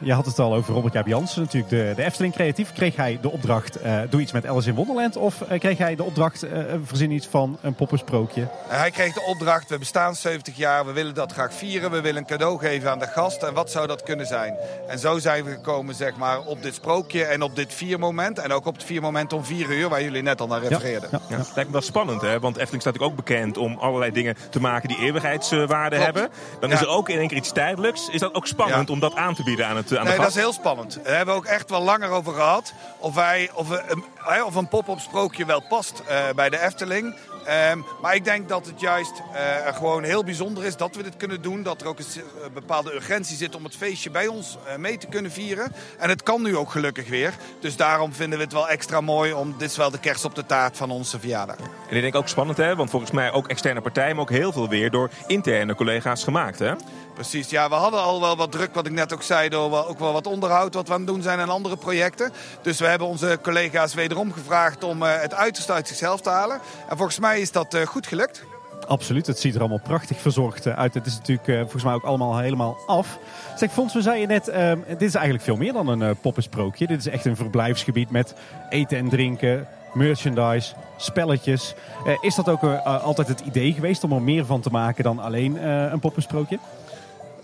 Je 0.00 0.12
had 0.12 0.26
het 0.26 0.38
al 0.38 0.54
over 0.54 0.74
Robert 0.74 0.92
Jaap 0.94 1.06
Jansen, 1.06 1.40
natuurlijk 1.42 1.70
de, 1.70 1.92
de 1.96 2.04
Efteling 2.04 2.34
creatief. 2.34 2.72
Kreeg 2.72 2.96
hij 2.96 3.18
de 3.20 3.30
opdracht, 3.30 3.76
eh, 3.76 3.98
doe 4.10 4.20
iets 4.20 4.32
met 4.32 4.46
Alice 4.46 4.68
in 4.68 4.74
Wonderland? 4.74 5.16
Of 5.16 5.40
eh, 5.40 5.58
kreeg 5.58 5.78
hij 5.78 5.96
de 5.96 6.02
opdracht, 6.04 6.42
eh, 6.42 6.62
verzin 6.82 7.10
iets 7.10 7.26
van 7.26 7.58
een 7.62 7.74
pop-up 7.74 7.98
sprookje? 7.98 8.40
En 8.68 8.78
hij 8.78 8.90
kreeg 8.90 9.12
de 9.12 9.22
opdracht, 9.22 9.68
we 9.70 9.78
bestaan 9.78 10.14
70 10.16 10.56
jaar, 10.56 10.86
we 10.86 10.92
willen 10.92 11.14
dat 11.14 11.32
graag 11.32 11.54
vieren. 11.54 11.90
We 11.90 12.00
willen 12.00 12.20
een 12.20 12.26
cadeau 12.26 12.58
geven 12.58 12.90
aan 12.90 12.98
de 12.98 13.06
gast. 13.06 13.42
En 13.42 13.54
wat 13.54 13.70
zou 13.70 13.86
dat 13.86 14.02
kunnen 14.02 14.26
zijn? 14.26 14.54
En 14.88 14.98
zo 14.98 15.18
zijn 15.18 15.44
we 15.44 15.50
gekomen 15.50 15.94
zeg 15.94 16.16
maar, 16.16 16.40
op 16.40 16.62
dit 16.62 16.74
sprookje 16.74 17.24
en 17.24 17.42
op 17.42 17.56
dit 17.56 17.74
viermoment. 17.74 18.38
En 18.38 18.52
ook 18.52 18.66
op 18.66 18.74
het 18.74 18.84
viermoment 18.84 19.32
om 19.32 19.44
vier 19.44 19.70
uur, 19.70 19.88
waar 19.88 20.02
jullie 20.02 20.22
net 20.22 20.40
al 20.40 20.46
naar 20.46 20.62
refereerden. 20.62 21.08
Ja, 21.12 21.20
Ja, 21.28 21.36
het 21.36 21.46
lijkt 21.54 21.70
me 21.70 21.72
wel 21.72 21.80
spannend, 21.86 22.20
hè? 22.22 22.40
want 22.40 22.56
Efteling 22.56 22.82
staat 22.82 22.98
ook 23.00 23.16
bekend 23.16 23.56
om 23.56 23.76
allerlei 23.78 24.12
dingen 24.12 24.36
te 24.50 24.60
maken 24.60 24.88
die 24.88 24.98
eeuwigheidswaarde 24.98 25.96
Klopt. 25.96 26.04
hebben. 26.14 26.28
Dan 26.60 26.70
is 26.72 26.80
Ja. 26.80 26.84
er 26.84 26.90
ook 26.92 27.08
in 27.08 27.18
één 27.18 27.28
keer 27.28 27.36
iets 27.36 27.52
tijdelijks. 27.52 28.08
Is 28.08 28.20
dat 28.20 28.34
ook 28.34 28.46
spannend 28.46 28.88
Ja. 28.88 28.94
om 28.94 29.00
dat 29.00 29.14
aan 29.14 29.34
te 29.34 29.42
bieden 29.42 29.66
aan, 29.66 29.76
het, 29.76 29.87
aan 29.92 30.04
de 30.04 30.10
Nee, 30.10 30.18
dat 30.18 30.28
is 30.28 30.34
heel 30.34 30.52
spannend. 30.52 30.98
Daar 31.04 31.16
hebben 31.16 31.34
we 31.34 31.40
ook 31.40 31.46
echt 31.46 31.70
wel 31.70 31.82
langer 31.82 32.08
over 32.10 32.32
gehad. 32.34 32.72
Of, 32.98 33.14
wij, 33.14 33.50
of, 33.54 33.68
we, 33.68 33.82
een- 33.88 34.44
of 34.44 34.54
een 34.54 34.68
pop-up 34.68 34.98
sprookje 35.00 35.44
wel 35.46 35.62
past 35.68 36.02
eh, 36.06 36.16
bij 36.34 36.50
de 36.50 36.60
Efteling. 36.60 37.14
Ehm, 37.44 37.78
maar 38.02 38.14
ik 38.14 38.24
denk 38.24 38.48
dat 38.48 38.66
het 38.66 38.80
juist 38.80 39.12
eh, 39.32 39.74
gewoon 39.76 40.02
heel 40.02 40.24
bijzonder 40.24 40.64
is 40.64 40.76
dat 40.76 40.96
we 40.96 41.02
dit 41.02 41.16
kunnen 41.16 41.42
doen. 41.42 41.62
Dat 41.62 41.80
er 41.80 41.86
ook 41.86 41.98
een 41.98 42.52
bepaalde 42.52 42.94
urgentie 42.94 43.36
zit 43.36 43.54
om 43.56 43.64
het 43.64 43.76
feestje 43.76 44.10
bij 44.10 44.26
ons 44.26 44.58
eh, 44.66 44.76
mee 44.76 44.98
te 44.98 45.06
kunnen 45.06 45.30
vieren. 45.32 45.72
En 45.98 46.08
het 46.08 46.22
kan 46.22 46.42
nu 46.42 46.56
ook 46.56 46.70
gelukkig 46.70 47.08
weer. 47.08 47.34
Dus 47.60 47.76
daarom 47.76 48.12
vinden 48.12 48.38
we 48.38 48.44
het 48.44 48.52
wel 48.52 48.68
extra 48.68 49.00
mooi 49.00 49.32
om... 49.32 49.54
Dit 49.58 49.70
is 49.70 49.76
wel 49.76 49.90
de 49.90 49.98
kerst 49.98 50.24
op 50.24 50.34
de 50.34 50.46
taart 50.46 50.76
van 50.76 50.90
onze 50.90 51.18
verjaardag. 51.20 51.56
En 51.90 51.96
ik 51.96 52.02
denk 52.02 52.14
ook 52.14 52.28
spannend, 52.28 52.58
hè? 52.58 52.76
want 52.76 52.90
volgens 52.90 53.10
mij 53.10 53.32
ook 53.32 53.48
externe 53.48 53.80
partijen, 53.80 54.14
maar 54.14 54.22
ook 54.24 54.30
heel 54.30 54.52
veel 54.52 54.68
weer 54.68 54.90
door 54.90 55.10
interne 55.26 55.74
collega's 55.74 56.24
gemaakt. 56.24 56.58
Hè? 56.58 56.72
Precies, 57.18 57.50
ja, 57.50 57.68
we 57.68 57.74
hadden 57.74 58.00
al 58.00 58.20
wel 58.20 58.36
wat 58.36 58.52
druk, 58.52 58.74
wat 58.74 58.86
ik 58.86 58.92
net 58.92 59.12
ook 59.12 59.22
zei, 59.22 59.48
door 59.48 59.86
ook 59.86 59.98
wel 59.98 60.12
wat 60.12 60.26
onderhoud 60.26 60.74
wat 60.74 60.88
we 60.88 60.92
aan 60.94 61.00
het 61.00 61.08
doen 61.08 61.22
zijn 61.22 61.38
aan 61.38 61.48
andere 61.48 61.76
projecten. 61.76 62.32
Dus 62.62 62.78
we 62.78 62.86
hebben 62.86 63.08
onze 63.08 63.38
collega's 63.42 63.94
wederom 63.94 64.32
gevraagd 64.32 64.84
om 64.84 65.02
eh, 65.02 65.20
het 65.20 65.34
uiterste 65.34 65.72
uit 65.72 65.88
zichzelf 65.88 66.20
te 66.20 66.30
halen. 66.30 66.60
En 66.88 66.96
volgens 66.96 67.18
mij 67.18 67.40
is 67.40 67.52
dat 67.52 67.74
eh, 67.74 67.86
goed 67.86 68.06
gelukt. 68.06 68.44
Absoluut, 68.86 69.26
het 69.26 69.38
ziet 69.38 69.54
er 69.54 69.60
allemaal 69.60 69.80
prachtig 69.80 70.20
verzorgd 70.20 70.66
eh, 70.66 70.78
uit. 70.78 70.94
Het 70.94 71.06
is 71.06 71.16
natuurlijk 71.16 71.60
volgens 71.60 71.84
mij 71.84 71.92
ook 71.92 72.04
allemaal 72.04 72.38
helemaal 72.38 72.76
af. 72.86 73.18
Zeg 73.56 73.72
Fons, 73.72 73.94
we 73.94 74.02
zeiden 74.02 74.28
net, 74.28 74.48
ehm, 74.48 74.78
dit 74.86 75.02
is 75.02 75.14
eigenlijk 75.14 75.44
veel 75.44 75.56
meer 75.56 75.72
dan 75.72 75.88
een 75.88 76.02
eh 76.02 76.10
poppensprookje. 76.20 76.86
Dit 76.86 76.98
is 76.98 77.08
echt 77.08 77.24
een 77.24 77.36
verblijfsgebied 77.36 78.10
met 78.10 78.34
eten 78.68 78.98
en 78.98 79.08
drinken, 79.08 79.68
merchandise, 79.92 80.74
spelletjes. 80.96 81.74
Is 82.20 82.34
dat 82.34 82.48
ook 82.48 82.62
altijd 82.84 83.28
het 83.28 83.40
idee 83.40 83.72
geweest 83.72 84.04
om 84.04 84.12
er 84.12 84.22
meer 84.22 84.44
van 84.44 84.60
te 84.60 84.70
maken 84.70 85.04
dan 85.04 85.18
alleen 85.18 85.64
een 85.66 86.00
poppensprookje? 86.00 86.58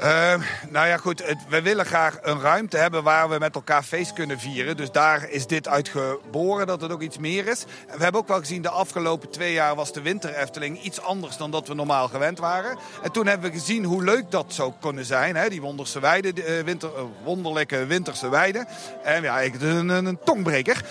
Uh, 0.01 0.35
nou 0.69 0.87
ja, 0.87 0.97
goed. 0.97 1.35
We 1.49 1.63
willen 1.63 1.87
graag 1.87 2.19
een 2.23 2.41
ruimte 2.41 2.77
hebben 2.77 3.03
waar 3.03 3.29
we 3.29 3.39
met 3.39 3.55
elkaar 3.55 3.83
feest 3.83 4.13
kunnen 4.13 4.39
vieren. 4.39 4.77
Dus 4.77 4.91
daar 4.91 5.29
is 5.31 5.47
dit 5.47 5.69
uit 5.69 5.89
geboren, 5.89 6.67
dat 6.67 6.81
het 6.81 6.93
ook 6.93 7.03
iets 7.03 7.19
meer 7.19 7.47
is. 7.47 7.65
We 7.97 8.03
hebben 8.03 8.21
ook 8.21 8.29
wel 8.29 8.39
gezien, 8.39 8.63
de 8.63 8.69
afgelopen 8.69 9.31
twee 9.31 9.53
jaar 9.53 9.75
was 9.75 9.93
de 9.93 10.03
winter 10.03 10.35
Efteling 10.35 10.83
iets 10.83 11.01
anders 11.01 11.37
dan 11.37 11.51
dat 11.51 11.69
we 11.69 11.75
normaal 11.75 12.09
gewend 12.09 12.39
waren. 12.39 12.79
En 13.03 13.13
toen 13.13 13.27
hebben 13.27 13.51
we 13.51 13.59
gezien 13.59 13.85
hoe 13.85 14.05
leuk 14.05 14.31
dat 14.31 14.45
zou 14.49 14.73
kunnen 14.81 15.05
zijn. 15.05 15.37
Hè? 15.37 15.49
Die 15.49 15.61
wonderse 15.61 16.01
weide, 16.01 16.33
uh, 16.37 16.65
winter, 16.65 16.91
uh, 16.97 17.03
wonderlijke 17.25 17.87
winterse 17.87 18.29
weide. 18.29 18.67
En 19.03 19.23
ja, 19.23 19.45
een, 19.45 19.89
een, 19.89 20.07
een 20.07 20.19
tongbreker. 20.25 20.85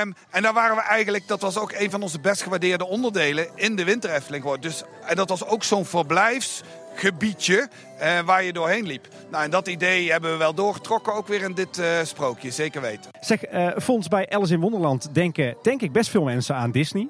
Um, 0.00 0.14
en 0.30 0.42
daar 0.42 0.52
waren 0.52 0.76
we 0.76 0.82
eigenlijk, 0.82 1.28
dat 1.28 1.40
was 1.40 1.58
ook 1.58 1.72
een 1.72 1.90
van 1.90 2.02
onze 2.02 2.20
best 2.20 2.42
gewaardeerde 2.42 2.86
onderdelen 2.86 3.48
in 3.54 3.76
de 3.76 3.84
winter 3.84 4.10
Efteling. 4.10 4.58
Dus, 4.58 4.82
en 5.06 5.16
dat 5.16 5.28
was 5.28 5.46
ook 5.46 5.64
zo'n 5.64 5.86
verblijfs 5.86 6.62
gebiedje 6.98 7.68
eh, 7.98 8.20
waar 8.20 8.44
je 8.44 8.52
doorheen 8.52 8.86
liep. 8.86 9.08
Nou, 9.30 9.44
en 9.44 9.50
dat 9.50 9.68
idee 9.68 10.10
hebben 10.10 10.30
we 10.30 10.36
wel 10.36 10.54
doorgetrokken, 10.54 11.14
ook 11.14 11.28
weer 11.28 11.42
in 11.42 11.52
dit 11.52 11.78
uh, 11.78 11.86
sprookje, 12.02 12.50
zeker 12.50 12.80
weten. 12.80 13.10
Zeg, 13.20 13.52
uh, 13.52 13.98
bij 14.08 14.28
Alice 14.30 14.54
in 14.54 14.60
Wonderland 14.60 15.14
denken 15.14 15.56
denk 15.62 15.82
ik 15.82 15.92
best 15.92 16.10
veel 16.10 16.22
mensen 16.22 16.54
aan 16.54 16.70
Disney. 16.70 17.08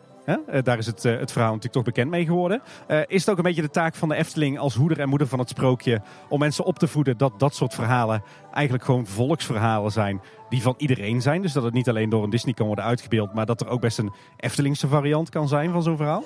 Daar 0.63 0.79
is 0.79 0.87
het, 0.87 1.03
het 1.03 1.33
verhaal 1.33 1.53
natuurlijk 1.53 1.73
toch 1.73 1.85
bekend 1.85 2.11
mee 2.11 2.25
geworden. 2.25 2.63
is 3.07 3.21
het 3.21 3.31
ook 3.31 3.37
een 3.37 3.43
beetje 3.43 3.63
de 3.63 3.71
taak 3.71 3.95
van 3.95 4.09
de 4.09 4.15
Efteling 4.15 4.59
als 4.59 4.75
hoeder 4.75 5.01
en 5.01 5.09
moeder 5.09 5.29
van 5.29 5.39
het 5.39 5.49
sprookje... 5.49 6.03
om 6.29 6.39
mensen 6.39 6.65
op 6.65 6.79
te 6.79 6.89
voeden 6.89 7.17
dat 7.17 7.39
dat 7.39 7.55
soort 7.55 7.75
verhalen 7.75 8.23
eigenlijk 8.53 8.85
gewoon 8.85 9.07
volksverhalen 9.07 9.93
zijn... 9.93 10.21
die 10.49 10.63
van 10.63 10.75
iedereen 10.77 11.23
zijn. 11.23 11.43
Dus 11.43 11.53
dat 11.53 11.63
het 11.63 11.75
niet 11.75 11.89
alleen 11.89 12.11
door 12.11 12.25
een 12.25 12.31
Disney 12.31 12.55
kan 12.55 12.67
worden 12.67 12.85
uitgebeeld... 12.85 13.35
maar 13.35 13.47
dat 13.47 13.61
er 13.61 13.69
ook 13.69 13.81
best 13.81 13.99
een 13.99 14.13
Eftelingse 14.37 14.89
variant 14.89 15.29
kan 15.29 15.49
zijn 15.49 15.73
van 15.73 15.83
zo'n 15.83 15.97
verhaal? 15.97 16.25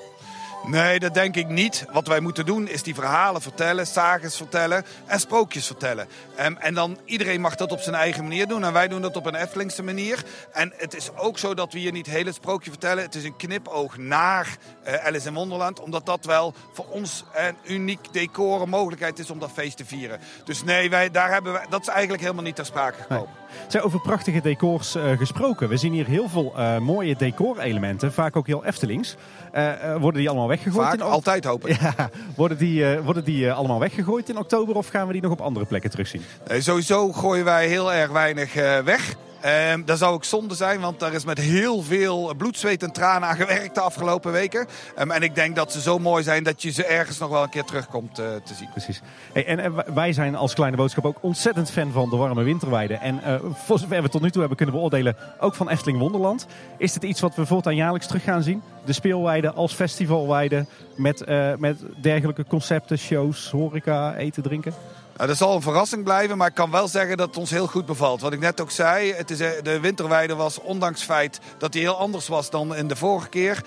Nee, 0.66 0.98
dat 0.98 1.14
denk 1.14 1.36
ik 1.36 1.48
niet. 1.48 1.84
Wat 1.92 2.06
wij 2.06 2.20
moeten 2.20 2.46
doen 2.46 2.68
is 2.68 2.82
die 2.82 2.94
verhalen 2.94 3.42
vertellen, 3.42 3.86
sages 3.86 4.36
vertellen 4.36 4.84
en 5.06 5.20
sprookjes 5.20 5.66
vertellen. 5.66 6.08
Um, 6.40 6.56
en 6.56 6.74
dan 6.74 6.98
iedereen 7.04 7.40
mag 7.40 7.54
dat 7.54 7.72
op 7.72 7.80
zijn 7.80 7.94
eigen 7.94 8.22
manier 8.22 8.46
doen. 8.46 8.64
En 8.64 8.72
wij 8.72 8.88
doen 8.88 9.02
dat 9.02 9.16
op 9.16 9.26
een 9.26 9.34
Eftelingse 9.34 9.82
manier. 9.82 10.24
En 10.52 10.72
het 10.76 10.94
is 10.94 11.16
ook 11.16 11.38
zo 11.38 11.54
dat 11.54 11.72
we 11.72 11.78
hier 11.78 11.92
niet 11.92 12.06
heel 12.06 12.24
het 12.24 12.34
sprookje 12.34 12.70
vertellen. 12.70 13.04
Het 13.04 13.14
is 13.14 13.24
een 13.24 13.36
knipoog 13.36 13.96
naar 13.96 14.56
uh, 14.86 15.06
Alice 15.06 15.28
in 15.28 15.34
Wonderland. 15.34 15.80
Omdat 15.80 16.06
dat 16.06 16.24
wel 16.24 16.54
voor 16.72 16.86
ons 16.86 17.24
een 17.34 17.56
uniek 17.64 18.12
decor, 18.12 18.62
een 18.62 18.68
mogelijkheid 18.68 19.18
is 19.18 19.30
om 19.30 19.38
dat 19.38 19.50
feest 19.52 19.76
te 19.76 19.84
vieren. 19.84 20.20
Dus 20.44 20.64
nee, 20.64 20.90
wij, 20.90 21.10
daar 21.10 21.32
hebben 21.32 21.52
we, 21.52 21.60
dat 21.68 21.80
is 21.80 21.88
eigenlijk 21.88 22.22
helemaal 22.22 22.44
niet 22.44 22.56
ter 22.56 22.66
sprake 22.66 23.02
gekomen. 23.02 23.28
Nee. 23.34 23.39
Zijn 23.68 23.82
over 23.82 24.00
prachtige 24.00 24.40
decors 24.40 24.96
uh, 24.96 25.18
gesproken. 25.18 25.68
We 25.68 25.76
zien 25.76 25.92
hier 25.92 26.06
heel 26.06 26.28
veel 26.28 26.52
uh, 26.56 26.78
mooie 26.78 27.16
decorelementen, 27.16 28.12
vaak 28.12 28.36
ook 28.36 28.46
heel 28.46 28.64
Eftelings. 28.64 29.16
Uh, 29.54 29.96
worden 29.96 30.20
die 30.20 30.28
allemaal 30.28 30.48
weggegooid? 30.48 30.86
Vaak, 30.86 30.94
in 30.94 31.02
altijd 31.02 31.44
hopen. 31.44 31.68
Ja, 31.80 32.10
worden 32.36 32.58
die, 32.58 32.98
worden 32.98 33.24
die 33.24 33.52
allemaal 33.52 33.78
weggegooid 33.78 34.28
in 34.28 34.38
oktober 34.38 34.76
of 34.76 34.88
gaan 34.88 35.06
we 35.06 35.12
die 35.12 35.22
nog 35.22 35.32
op 35.32 35.40
andere 35.40 35.66
plekken 35.66 35.90
terugzien? 35.90 36.22
sowieso 36.58 37.12
gooien 37.12 37.44
wij 37.44 37.68
heel 37.68 37.92
erg 37.92 38.10
weinig 38.10 38.54
weg. 38.84 39.16
Um, 39.46 39.84
dat 39.84 39.98
zou 39.98 40.14
ook 40.14 40.24
zonde 40.24 40.54
zijn, 40.54 40.80
want 40.80 41.00
daar 41.00 41.12
is 41.12 41.24
met 41.24 41.38
heel 41.38 41.82
veel 41.82 42.34
bloed, 42.36 42.58
zweet 42.58 42.82
en 42.82 42.92
tranen 42.92 43.28
aan 43.28 43.36
gewerkt 43.36 43.74
de 43.74 43.80
afgelopen 43.80 44.32
weken. 44.32 44.66
Um, 44.98 45.10
en 45.10 45.22
ik 45.22 45.34
denk 45.34 45.56
dat 45.56 45.72
ze 45.72 45.80
zo 45.80 45.98
mooi 45.98 46.22
zijn 46.22 46.42
dat 46.42 46.62
je 46.62 46.70
ze 46.70 46.84
ergens 46.84 47.18
nog 47.18 47.30
wel 47.30 47.42
een 47.42 47.50
keer 47.50 47.64
terugkomt 47.64 48.18
uh, 48.18 48.26
te 48.44 48.54
zien. 48.54 48.68
Precies. 48.70 49.00
En, 49.32 49.58
en, 49.58 49.94
wij 49.94 50.12
zijn 50.12 50.34
als 50.34 50.54
Kleine 50.54 50.76
Boodschap 50.76 51.04
ook 51.04 51.18
ontzettend 51.20 51.70
fan 51.70 51.92
van 51.92 52.10
de 52.10 52.16
warme 52.16 52.42
winterweide. 52.42 52.94
En 52.94 53.20
uh, 53.26 53.34
voor 53.52 53.78
zover 53.78 54.02
we 54.02 54.08
tot 54.08 54.22
nu 54.22 54.30
toe 54.30 54.40
hebben 54.40 54.56
kunnen 54.56 54.74
beoordelen, 54.74 55.16
ook 55.38 55.54
van 55.54 55.68
Efteling 55.68 55.98
Wonderland. 55.98 56.46
Is 56.78 56.92
dit 56.92 57.02
iets 57.02 57.20
wat 57.20 57.34
we 57.34 57.46
voortaan 57.46 57.76
jaarlijks 57.76 58.06
terug 58.06 58.22
gaan 58.22 58.42
zien? 58.42 58.62
De 58.84 58.92
speelweide 58.92 59.52
als 59.52 59.72
festivalweide 59.72 60.66
met, 60.96 61.24
met 61.58 61.82
dergelijke 62.00 62.44
concepten, 62.44 62.98
shows, 62.98 63.50
horeca, 63.50 64.16
eten, 64.16 64.42
drinken? 64.42 64.74
Nou, 65.20 65.32
dat 65.32 65.40
zal 65.40 65.54
een 65.54 65.62
verrassing 65.62 66.04
blijven, 66.04 66.36
maar 66.36 66.48
ik 66.48 66.54
kan 66.54 66.70
wel 66.70 66.88
zeggen 66.88 67.16
dat 67.16 67.26
het 67.26 67.36
ons 67.36 67.50
heel 67.50 67.66
goed 67.66 67.86
bevalt. 67.86 68.20
Wat 68.20 68.32
ik 68.32 68.40
net 68.40 68.60
ook 68.60 68.70
zei, 68.70 69.12
het 69.12 69.30
is, 69.30 69.38
de 69.38 69.80
winterweide 69.80 70.34
was 70.34 70.60
ondanks 70.60 71.00
het 71.00 71.10
feit 71.10 71.40
dat 71.58 71.72
die 71.72 71.80
heel 71.80 71.96
anders 71.96 72.28
was 72.28 72.50
dan 72.50 72.76
in 72.76 72.88
de 72.88 72.96
vorige 72.96 73.28
keer. 73.28 73.62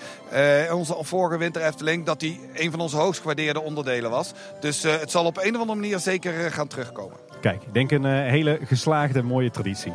Uh, 0.66 0.74
onze 0.74 0.96
vorige 1.00 1.38
winter 1.38 1.62
Efteling, 1.62 2.04
dat 2.04 2.20
die 2.20 2.40
een 2.54 2.70
van 2.70 2.80
onze 2.80 2.96
hoogst 2.96 3.20
gewaardeerde 3.20 3.60
onderdelen 3.60 4.10
was. 4.10 4.32
Dus 4.60 4.84
uh, 4.84 4.92
het 5.00 5.10
zal 5.10 5.24
op 5.24 5.36
een 5.36 5.54
of 5.54 5.60
andere 5.60 5.80
manier 5.80 5.98
zeker 5.98 6.52
gaan 6.52 6.68
terugkomen. 6.68 7.16
Kijk, 7.40 7.62
ik 7.62 7.74
denk 7.74 7.90
een 7.90 8.04
hele 8.04 8.58
geslaagde, 8.62 9.22
mooie 9.22 9.50
traditie. 9.50 9.92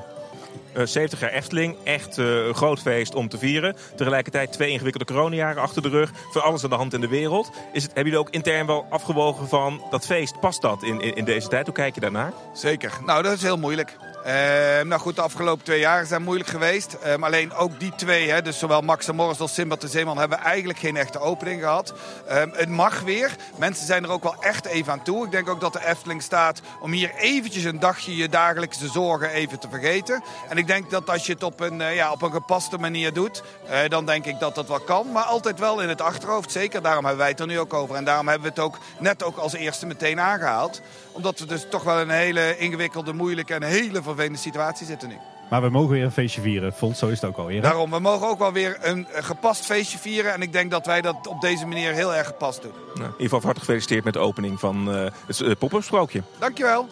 Uh, 0.77 0.85
70 0.85 1.19
jaar 1.19 1.31
Efteling, 1.31 1.75
echt 1.83 2.17
uh, 2.17 2.53
groot 2.53 2.79
feest 2.79 3.15
om 3.15 3.29
te 3.29 3.37
vieren. 3.37 3.75
Tegelijkertijd 3.95 4.51
twee 4.51 4.71
ingewikkelde 4.71 5.13
coronajaren 5.13 5.61
achter 5.61 5.81
de 5.81 5.89
rug. 5.89 6.11
Voor 6.31 6.41
alles 6.41 6.63
aan 6.63 6.69
de 6.69 6.75
hand 6.75 6.93
in 6.93 7.01
de 7.01 7.07
wereld. 7.07 7.51
Is 7.73 7.83
het, 7.83 7.93
hebben 7.93 8.13
jullie 8.13 8.27
ook 8.27 8.33
intern 8.33 8.65
wel 8.65 8.85
afgewogen 8.89 9.47
van 9.47 9.81
dat 9.89 10.05
feest? 10.05 10.39
Past 10.39 10.61
dat 10.61 10.83
in, 10.83 11.01
in, 11.01 11.15
in 11.15 11.25
deze 11.25 11.47
tijd? 11.47 11.65
Hoe 11.65 11.75
kijk 11.75 11.95
je 11.95 12.01
daarnaar? 12.01 12.33
Zeker. 12.53 12.99
Nou, 13.05 13.23
dat 13.23 13.33
is 13.33 13.41
heel 13.41 13.57
moeilijk. 13.57 13.97
Uh, 14.25 14.33
nou 14.81 15.01
goed, 15.01 15.15
de 15.15 15.21
afgelopen 15.21 15.65
twee 15.65 15.79
jaar 15.79 16.05
zijn 16.05 16.23
moeilijk 16.23 16.49
geweest. 16.49 16.97
Maar 17.17 17.29
alleen 17.29 17.53
ook 17.53 17.79
die 17.79 17.93
twee, 17.95 18.29
hè, 18.29 18.41
dus 18.41 18.59
zowel 18.59 18.81
Max 18.81 19.11
Morris 19.11 19.39
als 19.39 19.53
Simbad 19.53 19.81
de 19.81 19.87
Zeeman, 19.87 20.17
hebben 20.17 20.37
eigenlijk 20.37 20.79
geen 20.79 20.97
echte 20.97 21.19
opening 21.19 21.61
gehad. 21.61 21.93
Uh, 22.27 22.35
het 22.51 22.69
mag 22.69 22.99
weer. 23.01 23.35
Mensen 23.57 23.85
zijn 23.85 24.03
er 24.03 24.09
ook 24.09 24.23
wel 24.23 24.35
echt 24.39 24.65
even 24.65 24.93
aan 24.93 25.03
toe. 25.03 25.25
Ik 25.25 25.31
denk 25.31 25.49
ook 25.49 25.61
dat 25.61 25.73
de 25.73 25.85
Efteling 25.85 26.21
staat 26.21 26.61
om 26.79 26.91
hier 26.91 27.15
eventjes 27.15 27.63
een 27.63 27.79
dagje 27.79 28.15
je 28.15 28.29
dagelijkse 28.29 28.87
zorgen 28.87 29.29
even 29.29 29.59
te 29.59 29.69
vergeten. 29.69 30.23
En 30.49 30.57
ik 30.57 30.67
denk 30.67 30.89
dat 30.89 31.09
als 31.09 31.25
je 31.25 31.33
het 31.33 31.43
op 31.43 31.59
een, 31.59 31.79
ja, 31.93 32.11
op 32.11 32.21
een 32.21 32.31
gepaste 32.31 32.77
manier 32.77 33.13
doet, 33.13 33.43
dan 33.87 34.05
denk 34.05 34.25
ik 34.25 34.39
dat 34.39 34.55
dat 34.55 34.67
wel 34.67 34.79
kan. 34.79 35.11
Maar 35.11 35.23
altijd 35.23 35.59
wel 35.59 35.81
in 35.81 35.89
het 35.89 36.01
achterhoofd, 36.01 36.51
zeker. 36.51 36.81
Daarom 36.81 37.05
hebben 37.05 37.21
wij 37.21 37.31
het 37.31 37.39
er 37.39 37.47
nu 37.47 37.59
ook 37.59 37.73
over. 37.73 37.95
En 37.95 38.03
daarom 38.03 38.27
hebben 38.27 38.47
we 38.47 38.61
het 38.61 38.63
ook 38.63 38.77
net 38.99 39.23
ook 39.23 39.37
als 39.37 39.53
eerste 39.53 39.85
meteen 39.85 40.19
aangehaald. 40.19 40.81
Omdat 41.19 41.39
we 41.39 41.45
dus 41.45 41.65
toch 41.69 41.83
wel 41.83 41.99
een 41.99 42.09
hele 42.09 42.57
ingewikkelde, 42.57 43.13
moeilijke 43.13 43.53
en 43.53 43.63
hele 43.63 44.01
vervelende 44.01 44.37
situatie 44.37 44.85
zitten 44.85 45.09
nu. 45.09 45.17
Maar 45.49 45.61
we 45.61 45.69
mogen 45.69 45.89
weer 45.89 46.03
een 46.03 46.11
feestje 46.11 46.41
vieren, 46.41 46.73
Fons, 46.73 46.99
zo 46.99 47.07
is 47.07 47.21
het 47.21 47.29
ook 47.29 47.37
alweer. 47.37 47.61
Daarom, 47.61 47.91
we 47.91 47.99
mogen 47.99 48.27
ook 48.27 48.39
wel 48.39 48.53
weer 48.53 48.77
een 48.81 49.07
gepast 49.11 49.65
feestje 49.65 49.97
vieren. 49.97 50.33
En 50.33 50.41
ik 50.41 50.51
denk 50.51 50.71
dat 50.71 50.85
wij 50.85 51.01
dat 51.01 51.27
op 51.27 51.41
deze 51.41 51.65
manier 51.65 51.93
heel 51.93 52.15
erg 52.15 52.27
gepast 52.27 52.61
doen. 52.61 52.71
Nou, 52.71 52.95
in 52.95 53.03
ieder 53.03 53.13
geval 53.17 53.29
hartelijk 53.29 53.59
gefeliciteerd 53.59 54.03
met 54.03 54.13
de 54.13 54.19
opening 54.19 54.59
van 54.59 54.95
uh, 54.95 55.09
het 55.25 55.39
uh, 55.39 55.55
pop-up 55.59 55.83
sprookje. 55.83 56.23
Dankjewel. 56.39 56.89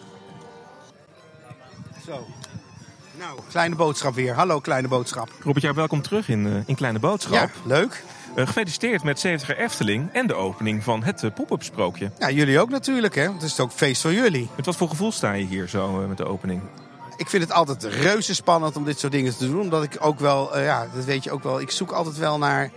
Zo. 2.06 2.26
Nou, 3.18 3.40
kleine 3.50 3.74
boodschap 3.74 4.14
weer. 4.14 4.34
Hallo, 4.34 4.60
kleine 4.60 4.88
boodschap. 4.88 5.28
Robert, 5.42 5.62
jou 5.62 5.74
welkom 5.74 6.02
terug 6.02 6.28
in, 6.28 6.46
uh, 6.46 6.54
in 6.66 6.74
Kleine 6.74 6.98
Boodschap. 6.98 7.34
Ja, 7.34 7.50
leuk. 7.64 8.04
Uh, 8.36 8.46
gefeliciteerd 8.46 9.02
met 9.02 9.20
70 9.20 9.56
Efteling 9.56 10.12
en 10.12 10.26
de 10.26 10.34
opening 10.34 10.84
van 10.84 11.02
het 11.02 11.22
uh, 11.22 11.30
pop-up 11.34 11.62
sprookje. 11.62 12.10
Ja, 12.18 12.30
jullie 12.30 12.60
ook 12.60 12.68
natuurlijk, 12.70 13.14
hè? 13.14 13.32
Het 13.32 13.42
is 13.42 13.60
ook 13.60 13.72
feest 13.72 14.02
voor 14.02 14.12
jullie. 14.12 14.48
Met 14.56 14.66
wat 14.66 14.76
voor 14.76 14.88
gevoel 14.88 15.12
sta 15.12 15.32
je 15.32 15.44
hier 15.44 15.68
zo 15.68 16.00
uh, 16.02 16.08
met 16.08 16.16
de 16.16 16.24
opening? 16.24 16.62
Ik 17.16 17.28
vind 17.28 17.42
het 17.42 17.52
altijd 17.52 17.84
reuze 17.84 18.34
spannend 18.34 18.76
om 18.76 18.84
dit 18.84 18.98
soort 18.98 19.12
dingen 19.12 19.36
te 19.36 19.46
doen. 19.46 19.60
Omdat 19.60 19.82
ik 19.82 19.96
ook 20.00 20.20
wel, 20.20 20.58
ja, 20.58 20.86
dat 20.94 21.04
weet 21.04 21.24
je 21.24 21.30
ook 21.30 21.42
wel, 21.42 21.60
ik 21.60 21.70
zoek 21.70 21.92
altijd 21.92 22.16
wel 22.16 22.38
naar 22.38 22.70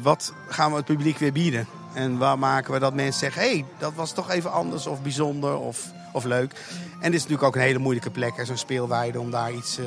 wat 0.00 0.32
gaan 0.48 0.70
we 0.70 0.76
het 0.76 0.84
publiek 0.84 1.18
weer 1.18 1.32
bieden. 1.32 1.66
En 1.94 2.18
waar 2.18 2.38
maken 2.38 2.72
we 2.72 2.78
dat 2.78 2.94
mensen 2.94 3.20
zeggen, 3.20 3.42
hé, 3.42 3.48
hey, 3.48 3.64
dat 3.78 3.92
was 3.94 4.12
toch 4.12 4.30
even 4.30 4.52
anders 4.52 4.86
of 4.86 5.02
bijzonder 5.02 5.56
of, 5.56 5.90
of 6.12 6.24
leuk. 6.24 6.52
En 7.00 7.10
dit 7.10 7.20
is 7.20 7.22
natuurlijk 7.22 7.42
ook 7.42 7.54
een 7.54 7.60
hele 7.60 7.78
moeilijke 7.78 8.10
plek, 8.10 8.42
zo'n 8.42 8.56
speelweide, 8.56 9.20
om 9.20 9.30
daar 9.30 9.52
iets 9.52 9.78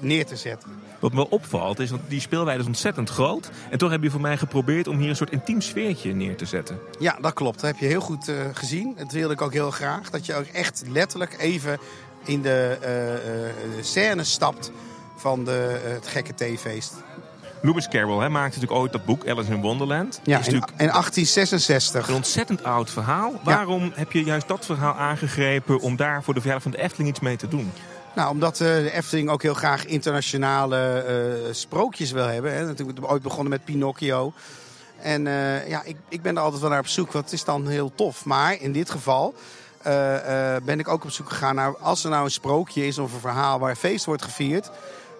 neer 0.00 0.26
te 0.26 0.36
zetten. 0.36 0.70
Wat 0.98 1.12
me 1.12 1.30
opvalt 1.30 1.78
is 1.78 1.90
dat 1.90 2.00
die 2.08 2.20
speelweide 2.20 2.62
is 2.62 2.68
ontzettend 2.68 3.10
groot. 3.10 3.50
En 3.70 3.78
toch 3.78 3.90
heb 3.90 4.02
je 4.02 4.10
voor 4.10 4.20
mij 4.20 4.36
geprobeerd 4.36 4.88
om 4.88 4.98
hier 4.98 5.08
een 5.08 5.16
soort 5.16 5.30
intiem 5.30 5.60
sfeertje 5.60 6.14
neer 6.14 6.36
te 6.36 6.46
zetten. 6.46 6.78
Ja, 6.98 7.18
dat 7.20 7.32
klopt. 7.32 7.60
Dat 7.60 7.70
heb 7.70 7.78
je 7.78 7.86
heel 7.86 8.00
goed 8.00 8.28
uh, 8.28 8.36
gezien. 8.52 8.94
Dat 8.98 9.12
wilde 9.12 9.34
ik 9.34 9.40
ook 9.40 9.52
heel 9.52 9.70
graag. 9.70 10.10
Dat 10.10 10.26
je 10.26 10.34
ook 10.34 10.46
echt 10.46 10.82
letterlijk 10.88 11.36
even 11.38 11.78
in 12.24 12.42
de 12.42 12.78
uh, 12.82 13.76
uh, 13.78 13.84
scène 13.84 14.24
stapt 14.24 14.72
van 15.16 15.44
de, 15.44 15.80
het 15.84 16.06
gekke 16.06 16.34
theefeest. 16.34 16.94
Lewis 17.62 17.88
Carroll 17.88 18.22
hè, 18.22 18.28
maakte 18.28 18.58
natuurlijk 18.58 18.80
ooit 18.80 18.92
dat 18.92 19.04
boek 19.04 19.28
Alice 19.28 19.52
in 19.52 19.60
Wonderland. 19.60 20.20
Ja, 20.24 20.38
is 20.38 20.46
in, 20.46 20.54
in 20.54 20.62
1866. 20.76 22.08
Een 22.08 22.14
ontzettend 22.14 22.64
oud 22.64 22.90
verhaal. 22.90 23.32
Waarom 23.42 23.84
ja. 23.84 23.90
heb 23.94 24.12
je 24.12 24.24
juist 24.24 24.48
dat 24.48 24.64
verhaal 24.64 24.94
aangegrepen 24.94 25.80
om 25.80 25.96
daar 25.96 26.22
voor 26.22 26.34
de 26.34 26.40
verjaardag 26.40 26.70
van 26.70 26.78
de 26.78 26.82
Efteling 26.82 27.08
iets 27.10 27.20
mee 27.20 27.36
te 27.36 27.48
doen? 27.48 27.72
Nou, 28.18 28.30
omdat 28.30 28.60
uh, 28.60 28.66
de 28.68 28.90
Efteling 28.90 29.30
ook 29.30 29.42
heel 29.42 29.54
graag 29.54 29.86
internationale 29.86 31.04
uh, 31.46 31.54
sprookjes 31.54 32.10
wil 32.10 32.26
hebben. 32.26 32.54
Hè. 32.54 32.66
Natuurlijk 32.66 33.10
ooit 33.10 33.22
begonnen 33.22 33.48
met 33.48 33.64
Pinocchio. 33.64 34.32
En 35.02 35.26
uh, 35.26 35.68
ja, 35.68 35.82
ik, 35.84 35.96
ik 36.08 36.22
ben 36.22 36.36
er 36.36 36.42
altijd 36.42 36.60
wel 36.60 36.70
naar 36.70 36.78
op 36.78 36.86
zoek. 36.86 37.12
Wat 37.12 37.32
is 37.32 37.44
dan 37.44 37.68
heel 37.68 37.92
tof. 37.94 38.24
Maar 38.24 38.60
in 38.60 38.72
dit 38.72 38.90
geval 38.90 39.34
ben 40.62 40.78
ik 40.78 40.88
ook 40.88 41.04
op 41.04 41.10
zoek 41.10 41.28
gegaan 41.28 41.54
naar... 41.54 41.76
als 41.76 42.04
er 42.04 42.10
nou 42.10 42.24
een 42.24 42.30
sprookje 42.30 42.86
is 42.86 42.98
of 42.98 43.12
een 43.12 43.20
verhaal 43.20 43.58
waar 43.58 43.76
feest 43.76 44.04
wordt 44.04 44.22
gevierd... 44.22 44.70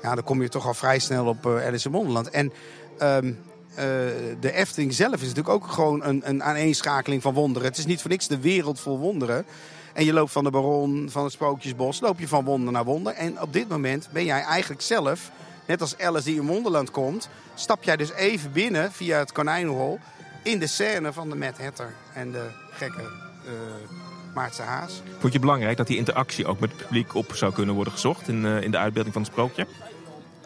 Ja, 0.03 0.15
dan 0.15 0.25
kom 0.25 0.43
je 0.43 0.49
toch 0.49 0.67
al 0.67 0.75
vrij 0.75 0.99
snel 0.99 1.27
op 1.27 1.47
Alice 1.47 1.87
in 1.87 1.95
Wonderland. 1.95 2.31
En 2.31 2.53
um, 3.03 3.39
de 4.41 4.53
Efteling 4.53 4.95
zelf 4.95 5.15
is 5.15 5.21
natuurlijk 5.21 5.49
ook 5.49 5.67
gewoon 5.67 6.05
een, 6.05 6.23
een 6.25 6.43
aaneenschakeling 6.43 7.23
van 7.23 7.35
wonderen. 7.35 7.69
Het 7.69 7.79
is 7.79 7.87
niet 7.87 8.01
voor 8.01 8.11
niks 8.11 8.27
de 8.27 8.39
wereld 8.39 8.81
vol 8.81 8.99
wonderen. 8.99 9.47
En 9.99 10.05
je 10.05 10.13
loopt 10.13 10.33
van 10.33 10.45
de 10.45 10.51
Baron, 10.51 11.09
van 11.11 11.23
het 11.23 11.33
Sprookjesbos, 11.33 12.01
loop 12.01 12.19
je 12.19 12.29
van 12.29 12.45
wonder 12.45 12.73
naar 12.73 12.85
wonder. 12.85 13.13
En 13.13 13.41
op 13.41 13.53
dit 13.53 13.69
moment 13.69 14.09
ben 14.13 14.25
jij 14.25 14.43
eigenlijk 14.43 14.83
zelf, 14.83 15.31
net 15.67 15.81
als 15.81 15.99
Alice 15.99 16.25
die 16.25 16.41
in 16.41 16.47
Wonderland 16.47 16.91
komt, 16.91 17.29
stap 17.55 17.83
jij 17.83 17.97
dus 17.97 18.13
even 18.13 18.53
binnen 18.53 18.93
via 18.93 19.19
het 19.19 19.33
konijnenhol 19.33 19.99
in 20.43 20.59
de 20.59 20.67
scène 20.67 21.13
van 21.13 21.29
de 21.29 21.37
Mad 21.37 21.59
Hatter 21.59 21.95
en 22.13 22.33
de 22.33 22.49
gekke 22.71 23.01
uh, 23.01 23.51
Maartse 24.35 24.63
haas. 24.63 25.03
Vond 25.19 25.33
je 25.33 25.39
belangrijk 25.39 25.77
dat 25.77 25.87
die 25.87 25.97
interactie 25.97 26.47
ook 26.47 26.61
met 26.61 26.71
het 26.71 26.79
publiek 26.79 27.15
op 27.15 27.35
zou 27.35 27.53
kunnen 27.53 27.75
worden 27.75 27.93
gezocht 27.93 28.29
in, 28.29 28.47
eh, 28.47 28.63
in 28.63 28.71
de 28.71 28.79
uitbeelding 28.79 29.15
van 29.15 29.23
het 29.23 29.33
sprookje? 29.33 29.67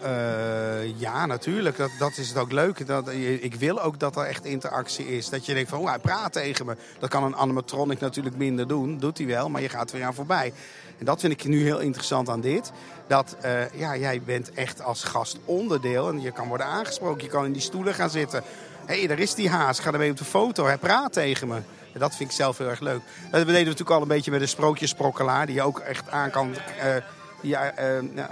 Eh, 0.03 1.00
ja, 1.00 1.26
natuurlijk. 1.26 1.76
Dat, 1.76 1.90
dat 1.98 2.16
is 2.16 2.28
het 2.28 2.38
ook 2.38 2.53
leuk. 2.53 2.86
Dat, 2.86 3.09
ik 3.40 3.55
wil 3.55 3.82
ook 3.82 4.00
dat 4.00 4.16
er 4.16 4.24
echt 4.24 4.44
interactie 4.44 5.16
is. 5.16 5.28
Dat 5.28 5.46
je 5.46 5.55
denkt 5.55 5.70
van, 5.70 5.78
oh, 5.78 5.88
hij 5.88 5.98
praat 5.98 6.32
tegen 6.32 6.66
me. 6.66 6.76
Dat 6.98 7.11
kan 7.11 7.24
een 7.24 7.36
animatronic 7.36 8.00
natuurlijk 8.00 8.36
minder 8.36 8.68
doen. 8.68 8.98
Doet 8.98 9.18
hij 9.18 9.26
wel, 9.26 9.48
maar 9.48 9.62
je 9.62 9.68
gaat 9.68 9.90
er 9.90 9.96
weer 9.96 10.07
aan 10.07 10.14
voorbij. 10.14 10.53
En 10.98 11.05
dat 11.05 11.20
vind 11.20 11.32
ik 11.32 11.44
nu 11.44 11.62
heel 11.62 11.78
interessant 11.78 12.28
aan 12.28 12.40
dit. 12.40 12.72
Dat 13.07 13.36
eh, 13.40 13.70
ja, 13.74 13.96
jij 13.96 14.22
bent 14.22 14.53
echt 14.53 14.82
als 14.82 15.05
gast 15.05 15.38
onderdeel. 15.44 16.09
En 16.09 16.20
je 16.20 16.30
kan 16.30 16.48
worden 16.48 16.66
aangesproken. 16.66 17.24
Je 17.24 17.30
kan 17.30 17.44
in 17.44 17.53
die 17.53 17.62
stoelen 17.62 17.94
gaan 17.94 18.11
zitten. 18.11 18.42
Hé, 18.86 18.98
hey, 18.98 19.07
daar 19.07 19.18
is 19.18 19.34
die 19.34 19.48
haas. 19.48 19.78
Ga 19.78 19.92
ermee 19.92 20.11
op 20.11 20.16
de 20.16 20.24
foto. 20.24 20.64
Hij 20.66 20.78
praat 20.78 21.12
tegen 21.12 21.48
me. 21.48 21.61
En 21.92 22.00
dat 22.00 22.16
vind 22.16 22.30
ik 22.30 22.36
zelf 22.36 22.59
heel 22.59 22.68
erg 22.68 22.80
leuk. 22.80 23.00
Dat 23.30 23.30
deden 23.30 23.46
we 23.46 23.53
natuurlijk 23.53 23.90
al 23.90 24.03
een 24.03 24.09
beetje 24.09 24.30
met 24.30 24.40
de 24.40 24.46
sprookjesprokkelaar. 24.46 25.46
Die 25.46 25.55
je 25.55 25.62
ook 25.62 25.78
echt 25.78 26.11
aan 26.11 26.30
kan... 26.30 26.55
die 27.43 27.53
uh, 27.53 27.59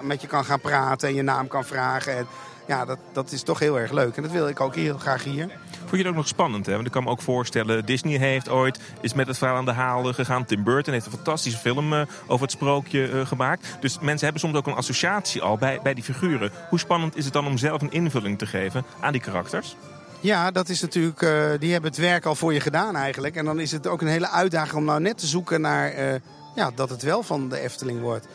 met 0.01 0.21
je 0.21 0.27
kan 0.27 0.45
gaan 0.45 0.61
praten 0.61 1.09
en 1.09 1.15
je 1.15 1.23
naam 1.23 1.49
kan 1.49 1.65
vragen. 1.65 2.17
En 2.17 2.27
ja, 2.71 2.85
dat, 2.85 2.99
dat 3.13 3.33
is 3.33 3.43
toch 3.43 3.59
heel 3.59 3.79
erg 3.79 3.91
leuk. 3.91 4.17
En 4.17 4.23
dat 4.23 4.33
wil 4.33 4.49
ik 4.49 4.61
ook 4.61 4.75
heel 4.75 4.99
graag 4.99 5.25
hier. 5.25 5.49
Vond 5.79 5.91
je 5.91 5.97
het 5.99 6.07
ook 6.07 6.15
nog 6.15 6.29
spannend? 6.29 6.67
Hè? 6.67 6.75
Want 6.75 6.87
ik 6.87 6.93
kan 6.93 7.03
me 7.03 7.11
ook 7.11 7.23
voorstellen, 7.23 7.87
Disney 7.87 8.19
heeft 8.19 8.49
ooit 8.49 8.81
is 9.01 9.15
met 9.15 9.27
het 9.27 9.39
verhaal 9.39 9.57
aan 9.57 9.65
de 9.65 9.73
haal 9.73 10.13
gegaan. 10.13 10.45
Tim 10.45 10.65
Burton 10.65 10.93
heeft 10.93 11.07
een 11.07 11.13
fantastische 11.13 11.59
film 11.59 11.93
uh, 11.93 12.03
over 12.27 12.43
het 12.43 12.51
sprookje 12.51 13.11
uh, 13.11 13.27
gemaakt. 13.27 13.67
Dus 13.81 13.99
mensen 13.99 14.25
hebben 14.25 14.41
soms 14.41 14.57
ook 14.57 14.67
een 14.67 14.75
associatie 14.75 15.43
al 15.43 15.57
bij, 15.57 15.81
bij 15.83 15.95
die 15.95 16.05
figuren. 16.05 16.51
Hoe 16.69 16.79
spannend 16.79 17.17
is 17.17 17.25
het 17.25 17.33
dan 17.33 17.47
om 17.47 17.59
zelf 17.59 17.83
een 17.83 17.91
invulling 17.91 18.39
te 18.39 18.47
geven 18.47 18.85
aan 19.01 19.13
die 19.13 19.21
karakters? 19.21 19.77
Ja, 20.21 20.51
dat 20.51 20.69
is 20.69 20.81
natuurlijk, 20.81 21.23
uh, 21.23 21.31
die 21.59 21.73
hebben 21.73 21.91
het 21.91 22.01
werk 22.01 22.25
al 22.25 22.35
voor 22.35 22.53
je 22.53 22.61
gedaan 22.61 22.97
eigenlijk. 22.97 23.37
En 23.37 23.45
dan 23.45 23.61
is 23.61 23.73
het 23.73 23.87
ook 23.87 24.01
een 24.01 24.09
hele 24.09 24.31
uitdaging 24.31 24.77
om 24.77 24.85
nou 24.85 25.01
net 25.01 25.19
te 25.19 25.27
zoeken 25.27 25.61
naar 25.61 26.21
ja, 26.55 26.71
dat 26.75 26.91
het 26.91 27.03
wel 27.03 27.23
van 27.23 27.49
de 27.49 27.61
Efteling 27.61 28.01
wordt. 28.01 28.27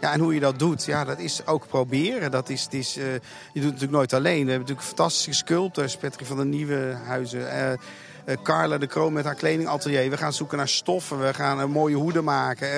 Ja, 0.00 0.12
en 0.12 0.20
hoe 0.20 0.34
je 0.34 0.40
dat 0.40 0.58
doet, 0.58 0.84
ja, 0.84 1.04
dat 1.04 1.18
is 1.18 1.46
ook 1.46 1.66
proberen. 1.66 2.30
Dat 2.30 2.48
is, 2.48 2.66
is, 2.70 2.96
uh, 2.96 3.04
je 3.04 3.20
doet 3.52 3.62
het 3.62 3.64
natuurlijk 3.64 3.92
nooit 3.92 4.12
alleen. 4.12 4.44
We 4.44 4.50
hebben 4.50 4.58
natuurlijk 4.58 4.86
fantastische 4.86 5.32
sculptors. 5.32 5.96
Patrick 5.96 6.26
van 6.26 6.36
der 6.36 6.46
Nieuwe 6.46 6.96
Huizen. 7.04 7.40
Uh, 7.40 7.70
uh, 7.70 8.36
Carla 8.42 8.78
de 8.78 8.86
Kroon 8.86 9.12
met 9.12 9.24
haar 9.24 9.34
kledingatelier. 9.34 10.10
We 10.10 10.16
gaan 10.16 10.32
zoeken 10.32 10.58
naar 10.58 10.68
stoffen. 10.68 11.20
We 11.20 11.34
gaan 11.34 11.70
mooie 11.70 11.96
hoeden 11.96 12.24
maken. 12.24 12.68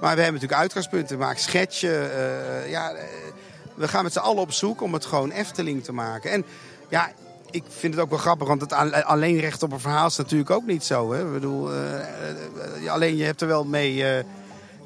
maar 0.00 0.14
we 0.14 0.22
hebben 0.22 0.32
natuurlijk 0.32 0.60
uitgangspunten. 0.60 1.18
We 1.18 1.24
maken 1.24 1.40
schetsje. 1.40 2.10
ja, 2.68 2.94
we 3.74 3.88
gaan 3.88 4.02
met 4.02 4.12
z'n 4.12 4.18
allen 4.18 4.42
op 4.42 4.52
zoek 4.52 4.82
om 4.82 4.92
het 4.92 5.04
gewoon 5.04 5.30
Efteling 5.30 5.84
te 5.84 5.92
maken. 5.92 6.30
En 6.30 6.44
ja, 6.88 7.10
ik 7.50 7.62
vind 7.68 7.94
het 7.94 8.02
ook 8.02 8.10
wel 8.10 8.18
grappig, 8.18 8.48
want 8.48 8.60
het 8.60 8.72
alleen 9.04 9.40
recht 9.40 9.62
op 9.62 9.72
een 9.72 9.80
verhaal 9.80 10.06
is 10.06 10.16
natuurlijk 10.16 10.50
ook 10.50 10.66
niet 10.66 10.84
zo. 10.84 11.12
Hè? 11.12 11.26
Ik 11.26 11.32
bedoel, 11.32 11.70
alleen 12.88 13.16
je 13.16 13.24
hebt 13.24 13.40
er 13.40 13.48
wel 13.48 13.64
mee 13.64 14.24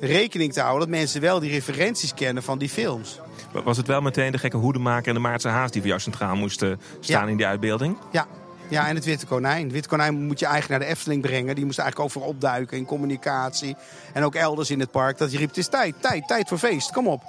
rekening 0.01 0.53
te 0.53 0.61
houden 0.61 0.89
dat 0.89 0.99
mensen 0.99 1.21
wel 1.21 1.41
die 1.41 1.51
referenties 1.51 2.15
kennen 2.15 2.43
van 2.43 2.59
die 2.59 2.69
films. 2.69 3.21
Was 3.65 3.77
het 3.77 3.87
wel 3.87 4.01
meteen 4.01 4.33
de 4.33 4.39
gekke 4.39 4.57
hoedemaker 4.57 5.09
en 5.09 5.15
de 5.15 5.21
Maartse 5.21 5.49
haas 5.49 5.71
die 5.71 5.81
voor 5.81 5.91
jou 5.91 6.03
centraal 6.03 6.37
moesten 6.37 6.81
staan 7.01 7.29
in 7.29 7.37
die 7.37 7.47
uitbeelding? 7.47 7.97
Ja. 8.13 8.27
Ja, 8.69 8.89
en 8.89 8.95
het 8.95 9.05
witte 9.05 9.27
konijn. 9.27 9.63
Het 9.63 9.73
witte 9.73 9.89
konijn 9.89 10.27
moet 10.27 10.39
je 10.39 10.47
eigenlijk 10.47 10.81
naar 10.81 10.89
de 10.89 10.95
Efteling 10.95 11.23
brengen. 11.23 11.55
Die 11.55 11.65
moest 11.65 11.79
eigenlijk 11.79 12.09
ook 12.09 12.23
voor 12.23 12.31
opduiken 12.31 12.77
in 12.77 12.85
communicatie. 12.85 13.77
En 14.13 14.23
ook 14.23 14.35
elders 14.35 14.71
in 14.71 14.81
het 14.81 14.91
park. 14.91 15.19
Dat 15.19 15.33
je 15.33 15.39
riep, 15.39 15.49
het 15.49 15.57
is 15.57 15.69
tijd, 15.69 15.95
tijd, 16.01 16.29
tijd 16.29 16.49
voor 16.49 16.59
feest. 16.59 16.93
Kom 16.93 17.09
op. 17.09 17.23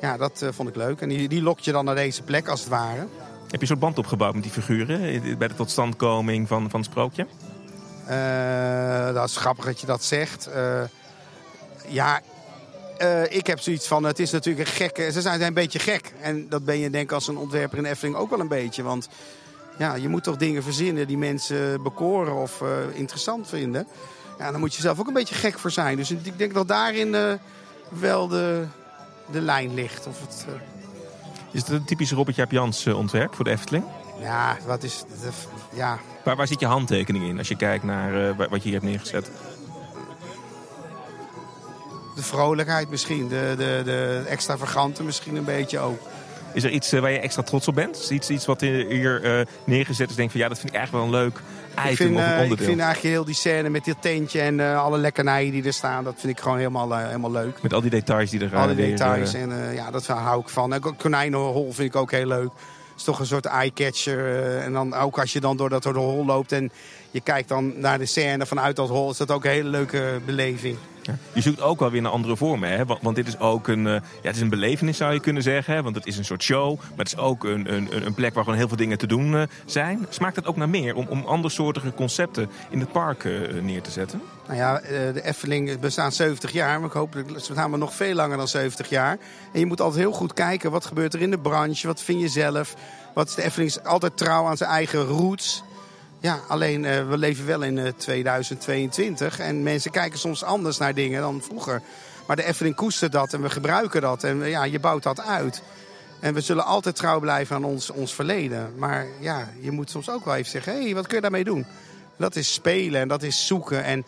Ja, 0.00 0.16
dat 0.16 0.40
uh, 0.42 0.48
vond 0.52 0.68
ik 0.68 0.76
leuk. 0.76 1.00
En 1.00 1.08
die, 1.08 1.28
die 1.28 1.42
lokt 1.42 1.64
je 1.64 1.72
dan 1.72 1.84
naar 1.84 1.94
deze 1.94 2.22
plek, 2.22 2.48
als 2.48 2.60
het 2.60 2.68
ware. 2.68 2.98
Heb 2.98 3.08
je 3.50 3.60
een 3.60 3.66
soort 3.66 3.78
band 3.78 3.98
opgebouwd 3.98 4.34
met 4.34 4.42
die 4.42 4.52
figuren 4.52 5.38
bij 5.38 5.48
de 5.48 5.54
totstandkoming 5.54 6.48
van, 6.48 6.70
van 6.70 6.80
het 6.80 6.90
sprookje? 6.90 7.26
Uh, 8.10 9.14
dat 9.14 9.28
is 9.28 9.36
grappig 9.36 9.64
dat 9.64 9.80
je 9.80 9.86
dat 9.86 10.04
zegt. 10.04 10.48
Uh, 10.48 10.82
ja, 11.86 12.20
uh, 13.02 13.32
ik 13.32 13.46
heb 13.46 13.60
zoiets 13.60 13.86
van, 13.86 14.04
het 14.04 14.18
is 14.18 14.30
natuurlijk 14.30 14.68
een 14.68 14.74
gekke... 14.74 15.12
Ze 15.12 15.20
zijn 15.20 15.42
een 15.42 15.54
beetje 15.54 15.78
gek. 15.78 16.12
En 16.20 16.48
dat 16.48 16.64
ben 16.64 16.78
je 16.78 16.90
denk 16.90 17.04
ik 17.04 17.12
als 17.12 17.28
een 17.28 17.36
ontwerper 17.36 17.78
in 17.78 17.84
Efteling 17.84 18.16
ook 18.16 18.30
wel 18.30 18.40
een 18.40 18.48
beetje. 18.48 18.82
Want 18.82 19.08
ja, 19.78 19.94
je 19.94 20.08
moet 20.08 20.24
toch 20.24 20.36
dingen 20.36 20.62
verzinnen 20.62 21.06
die 21.06 21.18
mensen 21.18 21.82
bekoren 21.82 22.34
of 22.34 22.60
uh, 22.60 22.68
interessant 22.92 23.48
vinden. 23.48 23.86
Ja, 24.38 24.50
dan 24.50 24.60
moet 24.60 24.74
je 24.74 24.82
zelf 24.82 25.00
ook 25.00 25.06
een 25.06 25.12
beetje 25.12 25.34
gek 25.34 25.58
voor 25.58 25.70
zijn. 25.70 25.96
Dus 25.96 26.10
ik 26.10 26.38
denk 26.38 26.54
dat 26.54 26.68
daarin 26.68 27.14
uh, 27.14 27.32
wel 27.88 28.28
de, 28.28 28.64
de 29.30 29.40
lijn 29.40 29.74
ligt. 29.74 30.06
Of 30.06 30.20
het, 30.20 30.46
Is 31.50 31.60
het 31.60 31.68
een 31.68 31.84
typisch 31.84 32.12
Robert 32.12 32.36
Jaap 32.36 32.50
Jans 32.50 32.86
ontwerp 32.86 33.34
voor 33.34 33.44
de 33.44 33.50
Efteling? 33.50 33.84
Ja, 34.20 34.56
wat 34.66 34.82
is... 34.82 35.04
De, 35.22 35.30
ja. 35.72 35.98
Waar, 36.24 36.36
waar 36.36 36.46
zit 36.46 36.60
je 36.60 36.66
handtekening 36.66 37.24
in 37.24 37.38
als 37.38 37.48
je 37.48 37.56
kijkt 37.56 37.84
naar 37.84 38.36
wat 38.36 38.50
je 38.50 38.62
hier 38.62 38.72
hebt 38.72 38.84
neergezet? 38.84 39.30
De 42.20 42.26
vrolijkheid 42.26 42.90
misschien. 42.90 43.28
De, 43.28 43.54
de, 43.56 43.82
de 43.84 44.24
extravagante 44.28 45.02
misschien 45.02 45.36
een 45.36 45.44
beetje 45.44 45.78
ook. 45.78 46.00
Is 46.52 46.64
er 46.64 46.70
iets 46.70 46.90
waar 46.90 47.10
je 47.10 47.18
extra 47.18 47.42
trots 47.42 47.68
op 47.68 47.74
bent? 47.74 47.96
Is 47.96 48.10
iets, 48.10 48.30
iets 48.30 48.46
wat 48.46 48.60
hier 48.60 49.24
uh, 49.24 49.46
neergezet 49.64 50.10
is? 50.10 50.16
Denk 50.16 50.30
van 50.30 50.40
ja, 50.40 50.48
dat 50.48 50.58
vind 50.58 50.70
ik 50.72 50.78
eigenlijk 50.78 51.06
wel 51.06 51.14
een 51.14 51.24
leuk 51.24 51.40
item 51.70 51.90
ik 51.90 51.96
vind, 51.96 52.16
of 52.16 52.22
een 52.22 52.30
onderdeel. 52.30 52.52
ik 52.52 52.62
vind 52.62 52.80
eigenlijk 52.80 53.14
heel 53.14 53.24
die 53.24 53.34
scène 53.34 53.68
met 53.68 53.84
dit 53.84 53.96
tentje 54.00 54.40
en 54.40 54.60
alle 54.60 54.98
lekkernijen 54.98 55.52
die 55.52 55.64
er 55.64 55.72
staan. 55.72 56.04
Dat 56.04 56.14
vind 56.16 56.32
ik 56.32 56.42
gewoon 56.42 56.58
helemaal, 56.58 56.96
helemaal 56.96 57.30
leuk. 57.30 57.62
Met 57.62 57.72
al 57.72 57.80
die 57.80 57.90
details 57.90 58.30
die 58.30 58.40
er 58.40 58.56
Alle 58.56 58.74
details. 58.74 59.34
En 59.34 59.74
ja, 59.74 59.90
dat 59.90 60.06
hou 60.06 60.40
ik 60.40 60.48
van. 60.48 60.74
En 60.74 60.96
konijnenhol 60.96 61.72
vind 61.72 61.88
ik 61.88 61.96
ook 61.96 62.10
heel 62.10 62.26
leuk. 62.26 62.50
Het 62.90 62.98
is 62.98 63.04
toch 63.04 63.18
een 63.18 63.26
soort 63.26 63.46
eye-catcher. 63.46 64.58
en 64.58 64.72
dan 64.72 64.94
ook 64.94 65.18
als 65.18 65.32
je 65.32 65.40
dan 65.40 65.56
door 65.56 65.68
dat 65.68 65.82
door 65.82 65.92
de 65.92 65.98
hol 65.98 66.24
loopt 66.24 66.52
en 66.52 66.72
je 67.10 67.20
kijkt 67.20 67.48
dan 67.48 67.80
naar 67.80 67.98
de 67.98 68.06
scène 68.06 68.46
vanuit 68.46 68.76
dat 68.76 68.88
hol. 68.88 69.10
Is 69.10 69.16
dat 69.16 69.30
ook 69.30 69.44
een 69.44 69.50
hele 69.50 69.68
leuke 69.68 70.20
beleving. 70.26 70.76
Je 71.32 71.40
zoekt 71.40 71.60
ook 71.60 71.80
wel 71.80 71.90
weer 71.90 72.02
naar 72.02 72.12
andere 72.12 72.36
vormen. 72.36 72.70
Hè? 72.70 72.84
Want, 72.84 73.02
want, 73.02 73.16
dit 73.16 73.26
is 73.26 73.38
ook 73.38 73.68
een, 73.68 73.86
uh, 73.86 73.92
ja, 73.92 74.00
het 74.22 74.34
is 74.34 74.40
een 74.40 74.48
belevenis, 74.48 74.96
zou 74.96 75.12
je 75.12 75.20
kunnen 75.20 75.42
zeggen. 75.42 75.74
Hè? 75.74 75.82
Want 75.82 75.94
het 75.94 76.06
is 76.06 76.18
een 76.18 76.24
soort 76.24 76.42
show. 76.42 76.78
Maar 76.78 76.98
het 76.98 77.06
is 77.06 77.16
ook 77.16 77.44
een, 77.44 77.74
een, 77.74 78.06
een 78.06 78.14
plek 78.14 78.34
waar 78.34 78.44
gewoon 78.44 78.58
heel 78.58 78.68
veel 78.68 78.76
dingen 78.76 78.98
te 78.98 79.06
doen 79.06 79.32
uh, 79.32 79.42
zijn. 79.64 80.06
Smaakt 80.08 80.36
het 80.36 80.46
ook 80.46 80.56
naar 80.56 80.68
meer 80.68 80.94
om, 80.94 81.06
om 81.08 81.24
andersoortige 81.24 81.94
concepten 81.94 82.50
in 82.70 82.80
het 82.80 82.92
park 82.92 83.24
uh, 83.24 83.62
neer 83.62 83.82
te 83.82 83.90
zetten? 83.90 84.22
Nou 84.46 84.58
ja, 84.58 84.80
de 85.12 85.22
Efteling 85.22 85.80
bestaat 85.80 86.14
70 86.14 86.52
jaar. 86.52 86.78
Maar 86.78 86.88
ik 86.88 86.94
hoop 86.94 87.16
dat 87.32 87.44
ze 87.44 87.54
gaan 87.54 87.70
we 87.70 87.76
nog 87.76 87.94
veel 87.94 88.14
langer 88.14 88.36
dan 88.36 88.48
70 88.48 88.88
jaar. 88.88 89.18
En 89.52 89.60
je 89.60 89.66
moet 89.66 89.80
altijd 89.80 90.02
heel 90.02 90.12
goed 90.12 90.32
kijken. 90.32 90.70
Wat 90.70 90.86
gebeurt 90.86 91.14
er 91.14 91.20
in 91.20 91.30
de 91.30 91.38
branche? 91.38 91.86
Wat 91.86 92.02
vind 92.02 92.20
je 92.20 92.28
zelf? 92.28 92.74
Wat 93.14 93.28
is 93.28 93.34
de 93.34 93.42
Efteling 93.42 93.76
altijd 93.84 94.16
trouw 94.16 94.46
aan 94.46 94.56
zijn 94.56 94.70
eigen 94.70 95.04
roots? 95.04 95.62
Ja, 96.22 96.40
alleen 96.48 96.84
uh, 96.84 97.08
we 97.08 97.18
leven 97.18 97.46
wel 97.46 97.62
in 97.62 97.76
uh, 97.76 97.88
2022 97.96 99.38
en 99.38 99.62
mensen 99.62 99.90
kijken 99.90 100.18
soms 100.18 100.42
anders 100.44 100.78
naar 100.78 100.94
dingen 100.94 101.20
dan 101.20 101.42
vroeger. 101.42 101.82
Maar 102.26 102.36
de 102.36 102.44
Efteling 102.44 102.74
koestert 102.74 103.12
dat 103.12 103.32
en 103.32 103.42
we 103.42 103.50
gebruiken 103.50 104.00
dat 104.00 104.24
en 104.24 104.48
ja, 104.48 104.64
je 104.64 104.80
bouwt 104.80 105.02
dat 105.02 105.20
uit. 105.20 105.62
En 106.20 106.34
we 106.34 106.40
zullen 106.40 106.64
altijd 106.64 106.96
trouw 106.96 107.20
blijven 107.20 107.56
aan 107.56 107.64
ons, 107.64 107.90
ons 107.90 108.14
verleden. 108.14 108.72
Maar 108.76 109.06
ja, 109.20 109.48
je 109.60 109.70
moet 109.70 109.90
soms 109.90 110.10
ook 110.10 110.24
wel 110.24 110.34
even 110.34 110.50
zeggen, 110.50 110.72
hé, 110.72 110.82
hey, 110.82 110.94
wat 110.94 111.06
kun 111.06 111.16
je 111.16 111.22
daarmee 111.22 111.44
doen? 111.44 111.66
Dat 112.16 112.36
is 112.36 112.52
spelen 112.52 113.00
en 113.00 113.08
dat 113.08 113.22
is 113.22 113.46
zoeken 113.46 113.84
en 113.84 114.04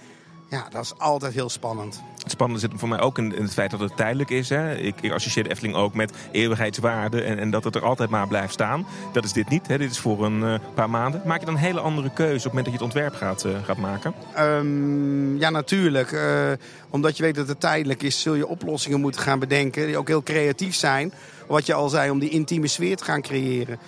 ja, 0.53 0.66
dat 0.70 0.82
is 0.82 0.98
altijd 0.98 1.34
heel 1.34 1.48
spannend. 1.48 2.03
Het 2.22 2.30
spannende 2.30 2.61
zit 2.61 2.72
voor 2.76 2.88
mij 2.88 3.00
ook 3.00 3.18
in, 3.18 3.30
het 3.30 3.53
feit 3.53 3.70
dat 3.70 3.80
het 3.80 3.96
tijdelijk 3.96 4.30
is. 4.30 4.48
Hè. 4.48 4.74
Ik, 4.74 4.94
ik 5.00 5.12
associeer 5.12 5.44
de 5.44 5.50
Efteling 5.50 5.76
ook 5.76 5.94
met 5.94 6.12
eeuwigheidswaarde 6.32 7.22
en, 7.22 7.38
en, 7.38 7.50
dat 7.50 7.64
het 7.64 7.74
er 7.74 7.84
altijd 7.84 8.11
maar 8.11 8.28
blijft 8.28 8.53
staan. 8.53 8.86
Dat 9.12 9.24
is 9.24 9.32
dit 9.32 9.48
niet. 9.48 9.66
Hè. 9.66 9.78
Dit 9.78 9.90
is 9.90 9.98
voor 9.98 10.24
een 10.24 10.40
uh, 10.40 10.55
paar 10.74 10.90
maanden. 10.90 11.22
Maak 11.24 11.40
je 11.40 11.46
dan 11.46 11.55
een 11.55 11.61
hele 11.61 11.80
andere 11.80 12.11
keuze 12.11 12.36
op 12.36 12.42
het 12.42 12.53
moment 12.53 12.64
dat 12.64 12.74
je 12.74 12.84
het 12.84 12.94
ontwerp 12.94 13.14
gaat, 13.14 13.44
uh, 13.44 13.64
gaat 13.64 13.76
maken? 13.76 14.14
Um, 14.38 15.38
ja, 15.38 15.50
natuurlijk. 15.50 16.12
Uh, 16.12 16.53
omdat 16.90 17.16
je 17.16 17.22
weet 17.22 17.34
dat 17.34 17.48
het 17.48 17.61
tijdelijk 17.61 18.03
is, 18.03 18.22
zul 18.22 18.34
je 18.34 18.46
oplossingen 18.46 19.00
moeten 19.00 19.20
gaan 19.20 19.38
bedenken 19.38 19.86
die 19.86 19.96
ook 19.96 20.09
heel 20.09 20.22
creatief 20.22 20.74
zijn. 20.74 21.12
Wat 21.46 21.66
je 21.66 21.74
al 21.74 21.88
zei, 21.88 22.11
om 22.11 22.18
die 22.18 22.30
intieme 22.30 22.66
sfeer 22.66 22.96
te 22.96 23.05
gaan 23.05 23.22
creëren. 23.22 23.78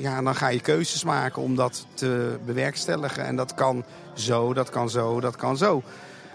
Ja, 0.00 0.22
dan 0.22 0.34
ga 0.34 0.48
je 0.48 0.60
keuzes 0.60 1.04
maken 1.04 1.42
om 1.42 1.54
dat 1.54 1.86
te 1.94 2.38
bewerkstelligen. 2.44 3.24
En 3.24 3.36
dat 3.36 3.54
kan 3.54 3.84
zo, 4.20 4.54
dat 4.54 4.70
kan 4.70 4.90
zo, 4.90 5.20
dat 5.20 5.36
kan 5.36 5.56
zo. 5.56 5.82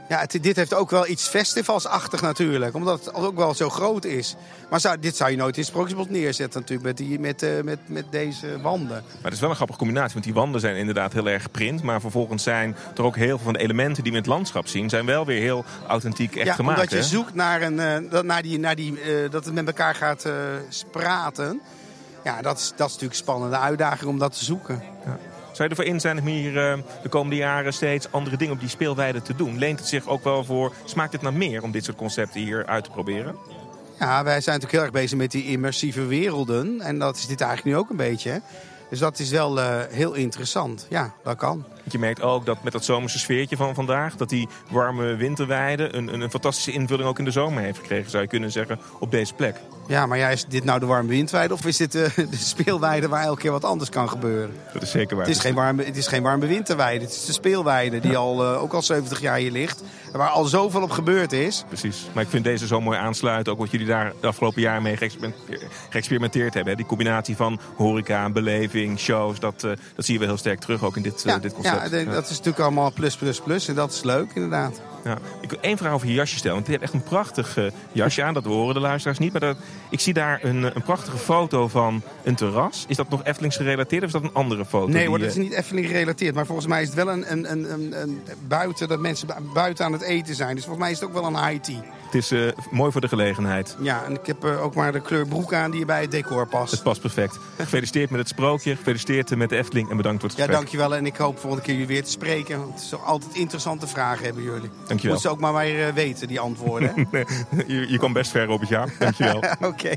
Ja, 0.10 0.20
het, 0.20 0.38
dit 0.42 0.56
heeft 0.56 0.74
ook 0.74 0.90
wel 0.90 1.08
iets 1.08 1.28
festivalsachtig 1.28 2.22
natuurlijk, 2.22 2.76
omdat 2.76 3.06
het 3.06 3.14
ook 3.14 3.36
wel 3.36 3.54
zo 3.54 3.70
groot 3.70 4.06
is. 4.06 4.36
Maar 4.70 4.80
zou, 4.80 5.00
dit 5.00 5.16
zou 5.16 5.32
je 5.32 5.38
nooit 5.38 5.58
in 5.58 5.64
Sprookjesbos 5.64 6.08
neerzetten 6.10 6.60
natuurlijk, 6.60 6.88
met, 6.88 6.98
die, 6.98 7.20
met, 7.20 7.44
uh, 7.44 7.62
met, 7.62 7.80
met 7.86 8.06
deze 8.10 8.62
wanden. 8.62 9.04
Maar 9.06 9.24
het 9.24 9.34
is 9.34 9.40
wel 9.40 9.50
een 9.50 9.56
grappige 9.56 9.80
combinatie, 9.80 10.14
want 10.14 10.26
die 10.26 10.34
wanden 10.34 10.62
zijn 10.62 10.76
inderdaad 10.76 11.14
heel 11.14 11.30
erg 11.30 11.52
print. 11.52 11.84
Maar 11.84 12.02
vervolgens 12.02 12.44
zijn 12.44 12.76
er 12.96 13.04
ook 13.04 13.16
heel 13.16 13.28
veel 13.28 13.44
van 13.44 13.54
de 13.54 13.60
elementen 13.60 14.04
die 14.04 14.12
we 14.12 14.18
in 14.18 14.24
het 14.24 14.34
landschap 14.34 14.68
zien, 14.68 14.90
zijn 14.90 15.06
wel 15.06 15.26
weer 15.26 15.42
heel 15.42 15.66
authentiek 15.88 16.36
echt 16.36 16.48
ja, 16.48 16.54
gemaakt. 16.54 16.78
omdat 16.78 16.92
je 16.92 16.98
hè? 16.98 17.04
zoekt 17.04 17.34
naar, 17.34 17.62
een, 17.62 18.04
uh, 18.14 18.22
naar, 18.22 18.42
die, 18.42 18.60
naar 18.60 18.76
die, 18.76 18.92
uh, 18.92 19.32
dat 19.32 19.46
het 19.46 19.54
met 19.54 19.68
elkaar 19.68 19.96
gaat 19.96 20.28
praten. 20.92 21.62
Ja, 22.24 22.42
dat 22.42 22.58
is, 22.58 22.74
dat 22.76 22.88
is 22.88 22.94
natuurlijk 22.94 23.12
een 23.12 23.26
spannende 23.26 23.58
uitdaging 23.58 24.10
om 24.10 24.20
dat 24.20 24.38
te 24.38 24.46
zoeken. 24.46 24.84
Ja. 25.06 25.18
Zou 25.54 25.70
je 25.70 25.70
ervoor 25.70 25.94
in 25.94 26.00
zijn 26.00 26.20
om 26.20 26.26
hier 26.26 26.54
uh, 26.54 26.84
de 27.04 27.10
komende 27.10 27.36
jaren 27.36 27.74
steeds 27.74 28.12
andere 28.12 28.38
dingen 28.38 28.54
op 28.54 28.60
die 28.60 28.70
speelweide 28.70 29.22
te 29.22 29.36
doen? 29.36 29.58
Leent 29.58 29.80
het 29.80 29.88
zich 29.88 30.08
ook 30.08 30.24
wel 30.24 30.44
voor, 30.44 30.74
smaakt 30.86 31.14
het 31.14 31.22
naar 31.22 31.34
meer 31.34 31.64
om 31.64 31.72
dit 31.72 31.84
soort 31.84 31.98
concepten 31.98 32.42
hier 32.42 32.66
uit 32.66 32.84
te 32.84 32.90
proberen? 32.90 33.36
Ja, 34.00 34.24
wij 34.24 34.42
zijn 34.42 34.60
natuurlijk 34.60 34.72
heel 34.72 34.82
erg 34.82 34.92
bezig 34.92 35.18
met 35.18 35.32
die 35.32 35.46
immersieve 35.46 36.06
werelden. 36.06 36.82
En 36.82 37.00
dat 37.00 37.16
is 37.16 37.28
dit 37.28 37.42
eigenlijk 37.42 37.76
nu 37.76 37.82
ook 37.82 37.90
een 37.90 37.96
beetje. 37.96 38.42
Dus 38.90 39.00
dat 39.00 39.20
is 39.20 39.30
wel 39.30 39.58
uh, 39.58 39.82
heel 39.90 40.14
interessant. 40.14 40.86
Ja, 40.90 41.14
dat 41.24 41.38
kan. 41.38 41.66
Je 41.90 42.00
merkt 42.00 42.22
ook 42.22 42.46
dat 42.46 42.64
met 42.64 42.74
dat 42.74 42.86
zomerse 42.86 43.20
sfeertje 43.20 43.56
van 43.58 43.74
vandaag, 43.76 44.16
dat 44.16 44.30
die 44.30 44.48
warme 44.70 45.16
winterweide 45.16 45.96
een, 45.96 46.14
een, 46.14 46.22
een 46.22 46.30
fantastische 46.30 46.72
invulling 46.72 47.10
ook 47.10 47.20
in 47.20 47.26
de 47.26 47.32
zomer 47.32 47.64
heeft 47.64 47.78
gekregen, 47.80 48.10
zou 48.12 48.24
je 48.24 48.30
kunnen 48.30 48.52
zeggen, 48.52 48.80
op 49.00 49.12
deze 49.12 49.34
plek. 49.34 49.60
Ja, 49.88 50.06
maar 50.06 50.18
ja, 50.18 50.30
is 50.30 50.46
dit 50.46 50.64
nou 50.64 50.80
de 50.80 50.86
warme 50.86 51.10
windweide 51.10 51.54
of 51.54 51.66
is 51.66 51.78
dit 51.78 51.96
eh, 51.96 52.16
de 52.16 52.38
speelweide 52.38 53.08
waar 53.08 53.24
elke 53.24 53.42
keer 53.42 53.52
wat 53.52 53.64
anders 53.66 53.90
kan 53.90 54.10
gebeuren? 54.10 54.56
Dat 54.74 54.82
is 54.82 54.92
zeker 54.92 55.16
waar. 55.16 55.26
Het 55.26 55.36
is 55.36 55.42
geen 55.42 55.54
warme, 55.54 55.84
het 55.84 55.98
is 55.98 56.08
geen 56.08 56.24
warme 56.24 56.46
winterweide, 56.46 57.06
het 57.06 57.14
is 57.14 57.26
de 57.26 57.32
speelweide 57.34 58.00
die 58.00 58.18
al, 58.18 58.44
eh, 58.44 58.62
ook 58.62 58.74
al 58.74 58.82
70 58.82 59.22
jaar 59.22 59.38
hier 59.38 59.52
ligt. 59.52 59.84
en 60.12 60.18
Waar 60.18 60.30
al 60.30 60.46
zoveel 60.46 60.82
op 60.82 60.92
gebeurd 60.92 61.32
is. 61.32 61.64
Precies. 61.68 62.08
Maar 62.14 62.24
ik 62.24 62.30
vind 62.30 62.44
deze 62.44 62.68
zo 62.68 62.82
mooi 62.82 62.98
aansluiten. 62.98 63.54
Ook 63.54 63.60
wat 63.60 63.72
jullie 63.72 63.88
daar 63.88 64.14
de 64.22 64.28
afgelopen 64.28 64.62
jaren 64.62 64.82
mee 64.84 64.98
geëxperimenteerd- 65.90 66.54
hebben. 66.54 66.72
hè. 66.72 66.76
Die 66.78 66.86
combinatie 66.86 67.36
van 67.36 67.60
horeca, 67.76 68.30
beleving, 68.30 69.00
shows. 69.00 69.40
Dat, 69.40 69.64
eh, 69.64 69.72
dat 69.96 70.06
zien 70.06 70.20
we 70.20 70.26
heel 70.26 70.38
sterk 70.38 70.60
terug 70.60 70.84
ook 70.84 70.96
in 70.96 71.02
dit, 71.02 71.24
dit 71.42 71.54
concept. 71.54 71.64
ja, 71.64 71.73
de- 71.82 72.06
dat 72.06 72.24
is 72.24 72.30
natuurlijk 72.30 72.60
allemaal 72.60 72.92
plus, 72.92 73.16
plus, 73.16 73.40
plus. 73.42 73.68
En 73.68 73.76
dat 73.76 73.92
is 73.92 74.04
leuk, 74.04 74.32
inderdaad. 74.34 74.82
Ja. 75.04 75.18
Ik 75.42 75.50
wil 75.50 75.60
één 75.62 75.78
vraag 75.78 75.94
over 75.94 76.08
je 76.08 76.14
jasje 76.14 76.38
stellen. 76.38 76.56
Want 76.56 76.66
je 76.66 76.72
hebt 76.72 76.84
echt 76.84 76.94
een 76.94 77.04
prachtig 77.04 77.58
eh, 77.58 77.66
jasje 77.92 78.24
aan. 78.24 78.34
Dat 78.34 78.44
horen 78.46 78.74
de 78.74 78.80
luisteraars 78.80 79.20
niet. 79.20 79.32
Maar 79.32 79.42
dat, 79.42 79.58
ik 79.90 80.00
zie 80.00 80.14
daar 80.14 80.40
een, 80.44 80.66
eh, 80.66 80.72
een 80.76 80.82
prachtige 80.84 81.18
foto 81.18 81.68
van 81.68 82.02
een 82.24 82.36
terras. 82.36 82.86
Is 82.88 82.96
dat 82.96 83.10
nog 83.10 83.24
Eftelings 83.24 83.56
gerelateerd 83.56 84.02
of 84.02 84.08
is 84.08 84.14
dat 84.14 84.24
een 84.24 84.34
andere 84.34 84.66
foto? 84.66 84.88
Nee 84.88 84.98
die, 85.00 85.08
hoor, 85.08 85.20
dat 85.20 85.28
is 85.28 85.36
niet 85.36 85.54
Efteling 85.54 85.88
gerelateerd. 85.88 86.36
Maar 86.36 86.46
volgens 86.46 86.68
mij 86.68 86.82
is 86.82 86.88
het 86.88 86.96
wel 86.96 87.10
een, 87.10 87.32
een, 87.32 87.52
een, 87.52 88.02
een, 88.02 88.22
buiten, 88.48 88.88
dat 88.88 89.00
mensen 89.00 89.28
bu- 89.28 89.34
buiten 89.54 89.86
aan 89.86 89.92
het 89.92 90.02
eten 90.02 90.36
zijn. 90.36 90.56
Dus 90.56 90.64
volgens 90.66 90.84
mij 90.84 90.92
is 90.94 91.00
het 91.00 91.08
ook 91.10 91.14
wel 91.14 91.26
een 91.26 91.62
tea. 91.62 91.84
Het 92.06 92.16
is 92.16 92.32
eh, 92.32 92.40
mooi 92.72 92.92
voor 92.92 93.02
de 93.02 93.08
gelegenheid. 93.08 93.76
Ja, 93.82 94.04
en 94.06 94.14
ik 94.14 94.26
heb 94.26 94.44
ook 94.46 94.76
maar 94.76 94.92
de 94.92 95.02
kleur 95.02 95.28
broek 95.28 95.54
aan 95.54 95.72
die 95.72 95.86
bij 95.86 96.02
het 96.02 96.12
decor 96.12 96.48
past. 96.48 96.72
Het 96.72 96.84
past 96.84 97.02
perfect. 97.02 97.40
Gefeliciteerd 97.58 98.10
met 98.10 98.20
het 98.20 98.30
sprookje. 98.30 98.76
Gefeliciteerd 98.76 99.36
met 99.36 99.50
de 99.50 99.58
Efteling. 99.58 99.90
En 99.90 99.98
bedankt 99.98 100.20
voor 100.20 100.30
het 100.30 100.38
Ja, 100.38 100.44
gesprek. 100.46 100.62
dankjewel. 100.64 100.96
En 100.98 101.06
ik 101.06 101.16
hoop 101.18 101.40
volgende 101.40 101.66
keer 101.66 101.74
jullie 101.74 101.88
weer 101.88 102.04
te 102.04 102.12
spreken. 102.12 102.58
Want 102.60 102.74
het 102.74 102.84
is 102.84 102.94
altijd 103.04 103.36
interessante 103.36 103.88
vragen 103.88 104.26
hebben 104.26 104.44
jullie. 104.44 104.70
Dankjewel. 104.94 105.14
Moeten 105.14 105.20
ze 105.20 105.30
ook 105.30 105.40
maar 105.40 105.64
weer 105.64 105.88
eh, 105.88 105.94
weten, 105.94 106.28
die 106.28 106.40
antwoorden. 106.40 106.94
je, 107.68 107.86
je 107.90 107.98
kwam 107.98 108.14
best 108.14 108.32
ver, 108.32 108.46
Robert 108.46 108.70
Jaap. 108.70 108.90
Dankjewel. 109.00 109.44
Oké. 109.72 109.92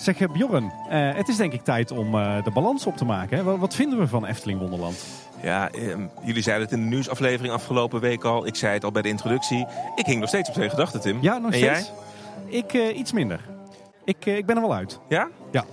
Zeg 0.00 0.20
eh, 0.20 0.32
Bjorn, 0.32 0.72
eh, 0.88 1.14
het 1.14 1.28
is 1.28 1.36
denk 1.36 1.52
ik 1.52 1.64
tijd 1.64 1.90
om 1.90 2.14
eh, 2.14 2.44
de 2.44 2.50
balans 2.50 2.86
op 2.86 2.96
te 2.96 3.04
maken. 3.04 3.36
Hè? 3.36 3.58
Wat, 3.58 3.74
vinden 3.74 3.98
we 3.98 4.06
van 4.06 4.26
Efteling 4.26 4.60
Wonderland? 4.60 5.04
Ja, 5.42 5.70
ehm, 5.70 6.00
jullie 6.22 6.42
zeiden 6.42 6.64
het 6.64 6.76
in 6.76 6.82
de 6.82 6.88
nieuwsaflevering 6.88 7.54
afgelopen 7.54 8.00
week 8.00 8.24
al. 8.24 8.46
Ik 8.46 8.56
zei 8.56 8.72
het 8.72 8.84
al 8.84 8.90
bij 8.90 9.02
de 9.02 9.08
introductie. 9.08 9.66
Ik 9.94 10.06
hing 10.06 10.20
nog 10.20 10.28
steeds 10.28 10.48
op 10.48 10.54
twee 10.54 10.70
gedachten, 10.70 11.00
Tim. 11.00 11.18
Ja, 11.20 11.38
nog 11.38 11.52
en 11.52 11.58
steeds? 11.58 11.92
jij? 12.48 12.58
Ik 12.58 12.72
eh, 12.72 12.98
iets 12.98 13.12
minder. 13.12 13.40
Ik, 14.04 14.26
ik 14.26 14.46
ben 14.46 14.56
er 14.56 14.62
wel 14.62 14.74
uit. 14.74 15.00
Ja? 15.08 15.28
Ja. 15.50 15.64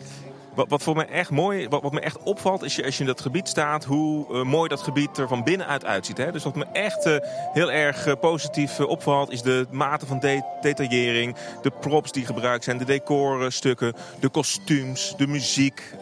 Wat, 0.57 0.69
wat 0.69 0.83
voor 0.83 0.95
me 0.95 1.05
echt 1.05 1.29
mooi, 1.29 1.67
wat, 1.67 1.81
wat 1.81 1.91
me 1.91 1.99
echt 1.99 2.23
opvalt, 2.23 2.63
is 2.63 2.75
je, 2.75 2.85
als 2.85 2.93
je 2.95 3.01
in 3.01 3.07
dat 3.07 3.21
gebied 3.21 3.47
staat, 3.47 3.83
hoe 3.83 4.33
eh, 4.33 4.43
mooi 4.43 4.69
dat 4.69 4.81
gebied 4.81 5.17
er 5.17 5.27
van 5.27 5.43
binnenuit 5.43 5.85
uitziet. 5.85 6.17
Hè? 6.17 6.31
Dus 6.31 6.43
wat 6.43 6.55
me 6.55 6.65
echt 6.71 7.05
eh, 7.05 7.15
heel 7.53 7.71
erg 7.71 8.05
eh, 8.05 8.13
positief 8.19 8.79
opvalt, 8.79 9.31
is 9.31 9.41
de 9.41 9.67
mate 9.71 10.05
van 10.05 10.19
de- 10.19 10.55
detaillering, 10.61 11.35
de 11.61 11.71
props 11.79 12.11
die 12.11 12.25
gebruikt 12.25 12.63
zijn, 12.63 12.77
de 12.77 12.85
decorstukken, 12.85 13.93
de 14.19 14.29
kostuums, 14.29 15.13
de 15.17 15.27
muziek. 15.27 15.95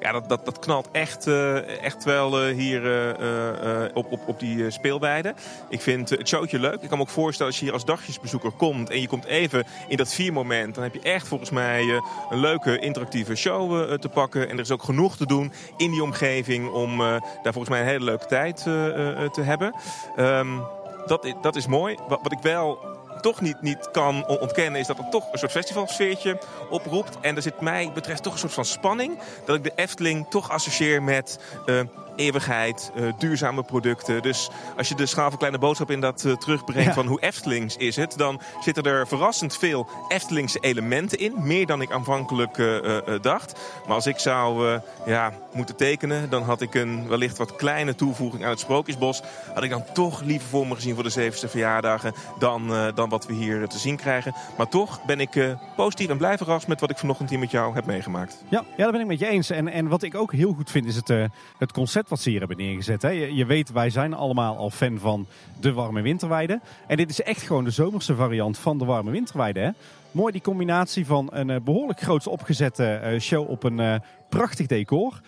Ja, 0.00 0.12
dat, 0.12 0.28
dat, 0.28 0.44
dat 0.44 0.58
knalt 0.58 0.88
echt, 0.92 1.26
echt 1.82 2.04
wel 2.04 2.46
hier 2.46 2.82
op, 3.94 4.12
op, 4.12 4.20
op 4.26 4.40
die 4.40 4.70
speelweide. 4.70 5.34
Ik 5.68 5.80
vind 5.80 6.10
het 6.10 6.28
showtje 6.28 6.58
leuk. 6.58 6.82
Ik 6.82 6.88
kan 6.88 6.98
me 6.98 7.04
ook 7.04 7.10
voorstellen 7.10 7.50
als 7.52 7.60
je 7.60 7.64
hier 7.64 7.74
als 7.74 7.84
dagjesbezoeker 7.84 8.50
komt 8.50 8.90
en 8.90 9.00
je 9.00 9.08
komt 9.08 9.24
even 9.24 9.64
in 9.88 9.96
dat 9.96 10.14
viermoment, 10.14 10.74
dan 10.74 10.84
heb 10.84 10.94
je 10.94 11.00
echt 11.00 11.28
volgens 11.28 11.50
mij 11.50 12.00
een 12.30 12.40
leuke 12.40 12.78
interactieve 12.78 13.34
show 13.34 13.79
te 13.98 14.08
pakken. 14.08 14.48
En 14.48 14.54
er 14.54 14.60
is 14.62 14.70
ook 14.70 14.82
genoeg 14.82 15.16
te 15.16 15.26
doen 15.26 15.52
in 15.76 15.90
die 15.90 16.02
omgeving 16.02 16.70
om 16.70 16.92
eh, 17.00 17.06
daar 17.42 17.52
volgens 17.52 17.68
mij 17.68 17.80
een 17.80 17.86
hele 17.86 18.04
leuke 18.04 18.26
tijd 18.26 18.62
eh, 18.66 19.24
eh, 19.24 19.30
te 19.30 19.40
hebben. 19.42 19.74
Ehm, 20.16 20.58
dat, 21.06 21.24
i- 21.24 21.34
dat 21.42 21.56
is 21.56 21.66
mooi. 21.66 21.96
Wat, 22.08 22.32
ik 22.32 22.38
wel 22.42 22.78
toch 23.20 23.40
niet, 23.40 23.62
niet 23.62 23.90
kan 23.90 24.26
on- 24.26 24.38
ontkennen 24.38 24.80
is 24.80 24.86
dat 24.86 24.98
er 24.98 25.08
toch 25.10 25.32
een 25.32 25.38
soort 25.38 25.50
festivalsfeertje 25.52 26.38
oproept. 26.70 27.18
En 27.20 27.36
er 27.36 27.42
zit 27.42 27.60
mij 27.60 27.90
betreft 27.94 28.22
toch 28.22 28.32
een 28.32 28.38
soort 28.38 28.52
van 28.52 28.64
spanning. 28.64 29.18
Dat 29.44 29.56
ik 29.56 29.64
de 29.64 29.72
Efteling 29.74 30.26
toch 30.30 30.50
associeer 30.50 31.02
met 31.02 31.38
eh, 31.66 31.80
eeuwigheid, 32.20 32.92
eh, 32.94 33.02
duurzame 33.18 33.62
producten. 33.62 34.22
Dus 34.22 34.50
als 34.76 34.88
je 34.88 34.94
de 34.94 35.06
schaal 35.06 35.28
van 35.28 35.38
kleine 35.38 35.58
boodschap 35.58 35.90
in 35.90 36.00
dat 36.00 36.24
eh, 36.24 36.32
terugbrengt 36.32 36.84
Ja. 36.88 36.92
van 36.94 37.06
hoe 37.06 37.20
Eftelings 37.20 37.76
is 37.76 37.96
het, 37.96 38.14
dan 38.16 38.40
zitten 38.60 38.82
er 38.82 39.06
verrassend 39.06 39.56
veel 39.56 39.88
Eftelingse 40.08 40.58
elementen 40.58 41.18
in. 41.18 41.34
Meer 41.36 41.66
dan 41.66 41.80
ik 41.80 41.90
aanvankelijk 41.90 42.58
eh, 42.58 42.96
dacht. 43.20 43.60
Maar 43.86 43.94
als 43.94 44.06
ik 44.06 44.18
zou 44.18 44.80
ja, 45.06 45.32
moeten 45.52 45.76
tekenen, 45.76 46.30
dan 46.30 46.42
had 46.42 46.60
ik 46.60 46.74
een 46.74 47.08
wellicht 47.08 47.38
wat 47.38 47.56
kleine 47.56 47.94
toevoeging 47.94 48.44
aan 48.44 48.50
het 48.50 48.60
Sprookjesbos. 48.60 49.22
Had 49.54 49.62
ik 49.62 49.70
dan 49.70 49.84
toch 49.92 50.20
liever 50.20 50.48
voor 50.48 50.66
me 50.66 50.74
gezien 50.74 50.94
voor 50.94 51.02
de 51.02 51.10
zevenste 51.10 51.48
verjaardagen 51.48 52.12
dan, 52.38 52.92
dan 52.94 53.08
wat 53.08 53.26
we 53.26 53.32
hier 53.32 53.68
te 53.68 53.78
zien 53.78 53.96
krijgen. 53.96 54.34
Maar 54.56 54.68
toch 54.68 55.04
ben 55.04 55.20
ik 55.20 55.56
positief 55.76 56.08
en 56.08 56.16
blij 56.16 56.36
verrast 56.36 56.66
met 56.66 56.80
wat 56.80 56.90
ik 56.90 56.98
vanochtend 56.98 57.30
hier 57.30 57.38
met 57.38 57.50
jou 57.50 57.74
heb 57.74 57.86
meegemaakt. 57.86 58.44
Ja, 58.48 58.64
ja, 58.76 58.82
dat 58.82 58.92
ben 58.92 59.00
ik 59.00 59.06
met 59.06 59.18
je 59.18 59.26
eens. 59.26 59.50
En, 59.50 59.68
en 59.68 59.88
wat 59.88 60.02
ik 60.02 60.14
ook 60.14 60.32
heel 60.32 60.52
goed 60.52 60.70
vind 60.70 60.86
is 60.86 60.96
het, 60.96 61.08
het 61.58 61.72
concept 61.72 62.08
wat 62.10 62.20
ze 62.20 62.30
hier 62.30 62.38
hebben 62.38 62.56
neergezet. 62.56 63.02
Hè. 63.02 63.08
Je, 63.08 63.34
je 63.34 63.46
weet, 63.46 63.72
wij 63.72 63.90
zijn 63.90 64.14
allemaal 64.14 64.56
al 64.56 64.70
fan 64.70 64.98
van 64.98 65.26
de 65.60 65.72
warme 65.72 66.02
winterweide. 66.02 66.60
En 66.86 66.96
dit 66.96 67.10
is 67.10 67.22
echt 67.22 67.42
gewoon 67.42 67.64
de 67.64 67.70
zomerse 67.70 68.14
variant 68.14 68.58
van 68.58 68.78
de 68.78 68.84
warme 68.84 69.10
winterweide. 69.10 69.60
Hè. 69.60 69.70
Mooi 70.10 70.32
die 70.32 70.40
combinatie 70.40 71.06
van 71.06 71.28
een 71.32 71.50
eh, 71.50 71.60
behoorlijk 71.60 72.00
groots 72.00 72.26
opgezette 72.26 72.84
eh, 72.84 73.20
show 73.20 73.50
op 73.50 73.62
een 73.62 73.80
eh, 73.80 73.94
prachtig 74.28 74.66
decor. 74.66 75.20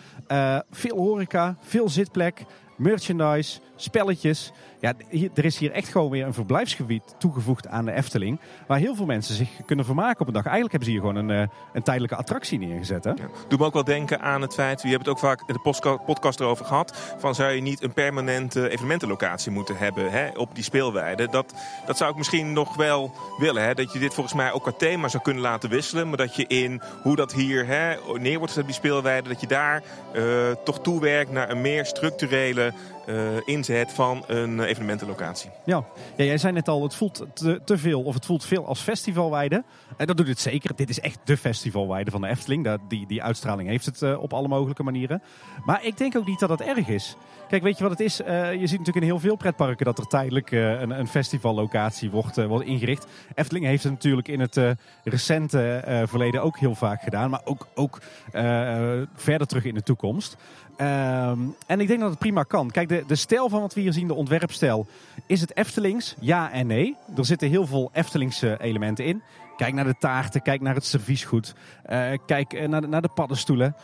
Veel 0.71 0.97
horeca, 0.97 1.57
veel 1.61 1.89
zitplek, 1.89 2.45
merchandise, 2.77 3.61
spelletjes. 3.83 4.53
Ja, 4.81 4.93
er 5.35 5.45
is 5.45 5.59
hier 5.59 5.71
echt 5.71 5.89
gewoon 5.89 6.11
weer 6.11 6.27
een 6.27 6.35
verblijfsgebied 6.35 7.15
toegevoegd 7.19 7.67
aan 7.67 7.85
de 7.85 7.93
Efteling. 7.93 8.39
Waar 8.67 8.79
heel 8.79 8.95
veel 8.95 9.07
mensen 9.07 9.35
zich 9.35 9.49
kunnen 9.67 9.85
vermaken 9.85 10.21
op 10.21 10.27
een 10.27 10.33
dag. 10.33 10.47
Eigenlijk 10.47 10.73
hebben 10.73 10.89
ze 10.91 10.99
hier 10.99 11.09
gewoon 11.09 11.29
een, 11.29 11.43
eh, 11.43 11.55
een 11.73 11.83
tijdelijke 11.83 12.17
attractie 12.17 12.59
neergezet. 12.59 13.05
Hè? 13.05 13.13
Doe 13.49 13.59
me 13.59 13.65
ook 13.65 13.73
wel 13.73 13.85
denken 13.85 14.21
aan 14.21 14.43
het 14.43 14.55
feit, 14.55 14.83
we 14.83 14.89
hebben 14.89 15.09
het 15.09 15.17
ook 15.17 15.23
vaak 15.31 15.43
in 15.47 15.55
de 15.55 15.99
podcast 16.07 16.41
erover 16.41 16.65
gehad, 16.65 17.15
van 17.19 17.35
zou 17.35 17.53
je 17.53 17.61
niet 17.61 17.83
een 17.83 17.93
permanente 17.93 18.69
evenementenlocatie 18.69 19.53
moeten 19.53 19.77
hebben 19.77 20.11
hè, 20.11 20.29
op 20.29 20.55
die 20.55 20.65
speelweide. 20.65 21.29
Dat, 21.29 21.55
dat 21.87 21.97
zou 21.97 22.11
ik 22.11 22.17
misschien 22.17 22.53
nog 22.53 22.77
wel 22.77 23.13
willen. 23.39 23.63
Hè, 23.63 23.75
dat 23.75 23.93
je 23.93 23.99
dit 23.99 24.15
volgens 24.15 24.35
mij 24.35 24.53
ook 24.53 24.63
qua 24.63 24.73
thema 24.73 25.09
zou 25.09 25.23
kunnen 25.23 25.43
laten 25.43 25.71
wisselen, 25.71 26.09
maar 26.09 26.17
dat 26.17 26.37
je 26.37 26.47
in 26.47 26.83
hoe 27.03 27.17
dat 27.17 27.33
hier 27.33 27.67
hè, 27.67 27.95
neer 28.19 28.39
wordt 28.39 28.53
gezet 28.53 28.63
op 28.63 28.69
die 28.69 28.75
speelweide, 28.75 29.29
dat 29.29 29.41
je 29.41 29.47
daar 29.47 29.83
eh, 30.13 30.23
toch 30.65 30.81
toewerkt 30.81 31.31
naar 31.31 31.51
een 31.51 31.61
meer 31.61 31.87
structurele 31.87 32.73
inzet 33.45 33.93
van 33.93 34.25
een 34.27 34.61
eh, 34.61 34.69
evenementenlocatie. 34.69 35.51
Ja. 35.65 35.85
ja, 36.17 36.25
jij 36.25 36.39
zei 36.39 36.53
net 36.53 36.69
al, 36.69 36.83
het 36.83 36.95
voelt 36.95 37.27
te, 37.35 37.61
te 37.65 37.79
veel 37.79 38.03
of 38.03 38.15
het 38.15 38.27
voelt 38.27 38.45
veel 38.45 38.67
als 38.67 38.81
festivalweide. 38.81 39.65
En 39.97 40.07
dat 40.07 40.17
doet 40.17 40.29
het 40.29 40.41
zeker. 40.41 40.77
Dit 40.77 40.89
is 40.89 41.01
echt 41.01 41.19
de 41.25 41.37
festivalweide 41.37 42.11
van 42.11 42.21
de 42.21 42.29
Efteling. 42.29 42.65
Dat, 42.65 42.81
die, 42.89 43.07
die 43.07 43.23
uitstraling 43.23 43.69
heeft 43.69 43.87
het 43.87 44.03
eh, 44.03 44.23
op 44.23 44.33
alle 44.33 44.49
mogelijke 44.49 44.83
manieren. 44.83 45.23
Maar 45.65 45.85
ik 45.85 45.97
denk 45.97 46.17
ook 46.17 46.27
niet 46.27 46.41
dat 46.41 46.49
dat 46.49 46.61
erg 46.61 46.89
is. 46.89 47.17
Kijk, 47.49 47.65
weet 47.65 47.77
je 47.77 47.83
wat 47.83 47.93
het 47.93 48.01
is? 48.01 48.23
Eh, 48.23 48.53
je 48.53 48.67
ziet 48.67 48.79
natuurlijk 48.79 48.97
in 48.97 49.11
heel 49.11 49.21
veel 49.21 49.37
pretparken 49.37 49.85
dat 49.85 49.99
er 49.99 50.07
tijdelijk 50.07 50.53
eh, 50.53 50.81
een, 50.81 51.09
festivallocatie 51.09 52.11
wordt, 52.11 52.39
eh, 52.39 52.47
wordt 52.47 52.67
ingericht. 52.67 53.07
Efteling 53.35 53.65
heeft 53.65 53.83
het 53.83 53.93
natuurlijk 53.93 54.29
in 54.29 54.41
het 54.41 54.57
eh, 54.57 54.71
recente 55.05 55.75
eh, 55.77 56.03
verleden 56.05 56.43
ook 56.43 56.59
heel 56.59 56.75
vaak 56.75 57.03
gedaan. 57.03 57.31
Maar 57.31 57.41
ook, 57.45 57.69
ook 57.75 58.01
eh, 58.33 59.01
verder 59.15 59.47
terug 59.47 59.65
in 59.65 59.75
de 59.75 59.83
toekomst. 59.83 60.37
Ehm, 60.83 61.39
en 61.67 61.81
ik 61.81 61.89
denk 61.89 62.01
dat 62.01 62.11
het 62.11 62.19
prima 62.19 62.43
kan. 62.43 62.71
Kijk, 62.71 62.89
de, 62.89 63.05
de 63.07 63.15
stijl 63.15 63.49
van 63.49 63.61
wat 63.61 63.75
we 63.75 63.81
hier 63.81 63.93
zien, 63.93 64.07
de 64.07 64.15
ontwerpstijl, 64.15 64.87
is 65.27 65.41
het 65.41 65.57
Eftelings? 65.57 66.17
Ja 66.21 66.53
en 66.53 66.67
nee. 66.67 66.97
Er 67.17 67.25
zitten 67.25 67.49
heel 67.49 67.67
veel 67.67 67.91
Eftelingse 67.93 68.57
elementen 68.61 69.05
in. 69.05 69.23
Kijk 69.57 69.75
naar 69.75 69.85
de 69.85 69.99
taarten, 69.99 70.43
kijk 70.43 70.61
naar 70.61 70.75
het 70.75 70.85
serviesgoed, 70.85 71.55
eh, 71.83 72.11
kijk 72.27 72.53
eh, 72.53 72.69
naar, 72.69 72.81
de, 72.81 72.87
naar 72.87 73.03
de 73.03 73.09
paddenstoelen. 73.15 73.77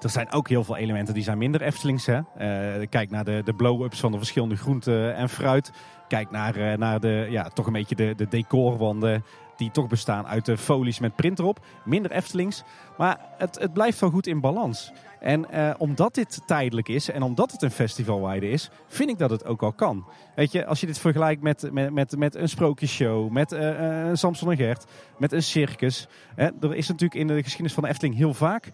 Er 0.00 0.10
zijn 0.10 0.32
ook 0.32 0.48
heel 0.48 0.64
veel 0.64 0.76
elementen 0.76 1.14
die 1.14 1.22
zijn 1.22 1.38
minder 1.38 1.62
Eftelings. 1.62 2.06
Hè? 2.06 2.20
Eh, 2.36 2.86
kijk 2.88 3.10
naar 3.10 3.24
de, 3.24 3.42
de 3.44 3.54
blow-ups 3.54 4.00
van 4.00 4.12
de 4.12 4.18
verschillende 4.18 4.56
groenten 4.56 5.14
en 5.14 5.28
fruit. 5.28 5.72
Kijk 6.08 6.30
naar, 6.30 6.78
naar 6.78 7.00
de, 7.00 7.26
ja, 7.30 7.42
toch 7.42 7.66
een 7.66 7.72
beetje 7.72 7.94
de, 7.94 8.14
de 8.16 8.28
decorwanden 8.28 9.24
die 9.56 9.70
toch 9.70 9.86
bestaan 9.86 10.26
uit 10.26 10.44
de 10.44 10.56
folies 10.58 10.98
met 10.98 11.16
print 11.16 11.38
erop. 11.38 11.64
Minder 11.84 12.10
Eftelings. 12.10 12.62
Maar 12.98 13.18
het, 13.38 13.58
het 13.58 13.72
blijft 13.72 14.00
wel 14.00 14.10
goed 14.10 14.26
in 14.26 14.40
balans. 14.40 14.92
En 15.20 15.50
eh, 15.50 15.70
omdat 15.78 16.14
dit 16.14 16.40
tijdelijk 16.46 16.88
is 16.88 17.10
en 17.10 17.22
omdat 17.22 17.52
het 17.52 17.62
een 17.62 17.70
festivalweide 17.70 18.50
is, 18.50 18.70
vind 18.86 19.10
ik 19.10 19.18
dat 19.18 19.30
het 19.30 19.44
ook 19.44 19.62
al 19.62 19.72
kan. 19.72 20.06
Weet 20.34 20.52
je, 20.52 20.66
als 20.66 20.80
je 20.80 20.86
dit 20.86 20.98
vergelijkt 20.98 21.42
met, 21.42 21.68
met, 21.72 21.92
met, 21.92 22.16
met 22.16 22.34
een 22.34 22.48
sprookjesshow, 22.48 23.30
met 23.30 23.52
eh, 23.52 24.08
eh, 24.08 24.14
Samson 24.16 24.50
en 24.50 24.56
Gert, 24.56 24.84
met 25.18 25.32
een 25.32 25.42
circus. 25.42 26.08
Hè, 26.34 26.48
er 26.60 26.74
is 26.74 26.88
natuurlijk 26.88 27.20
in 27.20 27.26
de 27.26 27.42
geschiedenis 27.42 27.72
van 27.72 27.82
de 27.82 27.88
Efteling 27.88 28.16
heel 28.16 28.34
vaak 28.34 28.70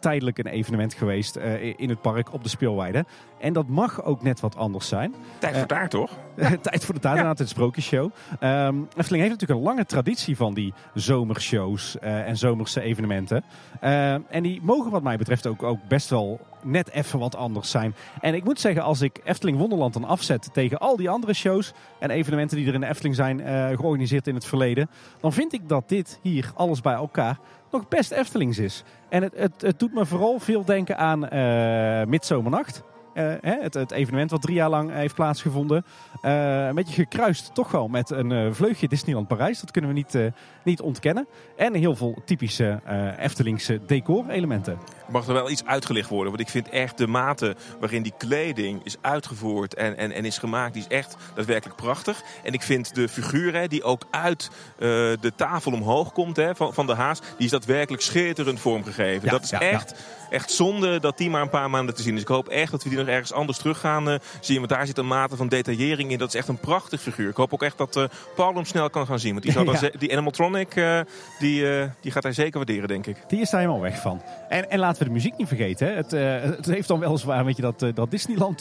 tijdelijk 0.00 0.38
een 0.38 0.46
evenement 0.46 0.94
geweest 0.94 1.36
in 1.76 1.88
het 1.88 2.00
park 2.00 2.32
op 2.32 2.42
de 2.42 2.48
speelweide. 2.48 3.04
En 3.38 3.52
dat 3.52 3.68
mag 3.68 4.04
ook 4.04 4.22
net 4.22 4.40
wat 4.40 4.56
anders 4.56 4.88
zijn. 4.88 5.14
Tijd 5.38 5.56
voor 5.56 5.66
daar 5.66 5.88
toch? 5.88 6.10
Tijd 6.62 6.84
voor 6.84 6.94
de 6.94 7.00
taart, 7.00 7.16
inderdaad, 7.16 7.38
het 7.38 7.48
sprookjesshow. 7.48 8.10
Ehm 8.40 8.76
Efteling 8.96 9.22
heeft 9.22 9.40
natuurlijk 9.40 9.60
een 9.60 9.66
lange 9.66 9.84
traditie 9.84 10.36
van 10.36 10.54
die 10.54 10.74
zomershows 10.94 11.98
en 11.98 12.36
zomerse 12.36 12.80
evenementen. 12.80 13.44
Eh, 13.80 14.12
en 14.12 14.42
die 14.42 14.60
mogen 14.62 14.90
wat 14.90 15.02
mij 15.02 15.16
betreft 15.16 15.46
ook, 15.46 15.62
best 15.88 16.10
wel 16.10 16.40
net 16.62 16.90
even 16.90 17.18
wat 17.18 17.36
anders 17.36 17.70
zijn. 17.70 17.94
En 18.20 18.34
ik 18.34 18.44
moet 18.44 18.60
zeggen, 18.60 18.82
als 18.82 19.00
ik 19.00 19.20
Efteling 19.24 19.58
Wonderland 19.58 19.92
dan 19.92 20.04
afzet 20.04 20.48
tegen 20.52 20.78
al 20.78 20.96
die 20.96 21.10
andere 21.10 21.34
shows 21.34 21.72
en 21.98 22.10
evenementen 22.10 22.56
die 22.56 22.66
er 22.66 22.74
in 22.74 22.80
de 22.80 22.88
Efteling 22.88 23.14
zijn 23.14 23.40
eh, 23.40 23.66
georganiseerd 23.66 24.26
in 24.26 24.34
het 24.34 24.44
verleden, 24.44 24.90
dan 25.20 25.32
vind 25.32 25.52
ik 25.52 25.68
dat 25.68 25.88
dit 25.88 26.18
hier, 26.22 26.52
alles 26.54 26.80
bij 26.80 26.94
elkaar, 26.94 27.38
nog 27.70 27.88
best 27.88 28.10
Eftelings 28.10 28.58
is. 28.58 28.82
En 29.08 29.22
het, 29.22 29.32
het, 29.36 29.62
het 29.62 29.78
doet 29.78 29.94
me 29.94 30.06
vooral 30.06 30.38
veel 30.38 30.64
denken 30.64 30.98
aan 30.98 31.28
eh 31.28 32.04
Midzomernacht. 32.04 32.82
Eh, 33.16 33.32
het, 33.40 33.74
het 33.74 33.90
evenement 33.90 34.30
wat 34.30 34.42
drie 34.42 34.54
jaar 34.54 34.70
lang 34.70 34.92
heeft 34.92 35.14
plaatsgevonden. 35.14 35.84
Eh, 36.22 36.66
een 36.66 36.74
beetje 36.74 36.94
gekruist 36.94 37.54
toch 37.54 37.70
wel 37.70 37.88
met 37.88 38.10
een 38.10 38.32
eh, 38.32 38.46
vleugje 38.50 38.88
Disneyland 38.88 39.28
Parijs. 39.28 39.60
Dat 39.60 39.70
kunnen 39.70 39.90
we 39.90 39.96
niet, 39.96 40.32
niet 40.64 40.80
ontkennen. 40.80 41.26
En 41.56 41.74
heel 41.74 41.96
veel 41.96 42.18
typische 42.24 42.80
Eftelingse 43.18 43.80
decor-elementen. 43.86 44.78
Mag 45.08 45.26
er 45.26 45.32
wel 45.32 45.50
iets 45.50 45.64
uitgelicht 45.64 46.08
worden? 46.08 46.28
Want 46.28 46.40
ik 46.40 46.48
vind 46.48 46.68
echt 46.68 46.98
de 46.98 47.06
mate 47.06 47.56
waarin 47.80 48.02
die 48.02 48.12
kleding 48.18 48.80
is 48.84 48.96
uitgevoerd 49.00 49.74
en, 49.74 49.96
en, 49.96 50.12
en 50.12 50.24
is 50.24 50.38
gemaakt, 50.38 50.72
die 50.72 50.82
is 50.82 50.96
echt 50.96 51.16
daadwerkelijk 51.34 51.76
prachtig. 51.76 52.22
En 52.42 52.52
ik 52.52 52.62
vind 52.62 52.94
de 52.94 53.08
figuur 53.08 53.68
die 53.68 53.82
ook 53.82 54.02
uit 54.10 54.50
de 55.20 55.32
tafel 55.36 55.72
omhoog 55.72 56.12
komt 56.12 56.36
hè, 56.36 56.54
van, 56.54 56.74
van 56.74 56.86
de 56.86 56.94
haas, 56.94 57.20
die 57.20 57.44
is 57.44 57.50
daadwerkelijk 57.50 58.02
schitterend 58.02 58.60
vormgegeven. 58.60 59.24
Ja, 59.24 59.30
dat 59.30 59.42
is 59.42 59.50
ja, 59.50 59.60
ja. 59.60 59.70
echt, 59.70 59.94
echt 60.30 60.50
zonde 60.50 61.00
dat 61.00 61.18
die 61.18 61.30
maar 61.30 61.42
een 61.42 61.48
paar 61.48 61.70
maanden 61.70 61.94
te 61.94 62.02
zien 62.02 62.14
is. 62.14 62.20
Ik 62.20 62.28
hoop 62.28 62.48
echt 62.48 62.70
dat 62.70 62.82
we 62.82 62.88
die 62.88 63.05
ergens 63.08 63.32
anders 63.32 63.58
terug 63.58 63.80
gaan 63.80 64.10
eh, 64.10 64.18
zien. 64.40 64.56
Want 64.56 64.68
daar 64.68 64.86
zit 64.86 64.98
een 64.98 65.06
mate 65.06 65.36
van 65.36 65.48
detaillering 65.48 66.10
in. 66.10 66.18
Dat 66.18 66.28
is 66.28 66.34
echt 66.34 66.48
een 66.48 66.58
prachtig 66.58 67.00
figuur. 67.00 67.28
Ik 67.28 67.36
hoop 67.36 67.52
ook 67.52 67.62
echt 67.62 67.78
dat 67.78 67.96
eh 67.96 68.04
Paul 68.34 68.54
hem 68.54 68.64
snel 68.64 68.90
kan 68.90 69.06
gaan 69.06 69.18
zien. 69.18 69.30
Want 69.30 69.42
die, 69.42 69.52
zal 69.52 69.64
Ja. 69.76 69.90
die 69.98 70.12
animatronic, 70.12 70.76
eh, 70.76 71.00
die, 71.38 71.78
eh, 71.78 71.88
die 72.00 72.12
gaat 72.12 72.22
hij 72.22 72.32
zeker 72.32 72.56
waarderen, 72.56 72.88
denk 72.88 73.06
ik. 73.06 73.16
Die 73.28 73.40
is 73.40 73.50
daar 73.50 73.60
helemaal 73.60 73.82
weg 73.82 74.00
van. 74.00 74.22
En, 74.48 74.70
en 74.70 74.78
laten 74.78 74.98
we 74.98 75.04
de 75.04 75.14
muziek 75.14 75.36
niet 75.36 75.48
vergeten. 75.48 75.86
Hè. 75.86 75.94
Het, 75.94 76.10
het 76.56 76.66
heeft 76.66 76.88
dan 76.88 77.00
weliswaar 77.00 77.44
weet 77.44 77.56
je, 77.56 77.62
dat, 77.62 77.84
dat 77.94 78.10
Disneyland 78.10 78.60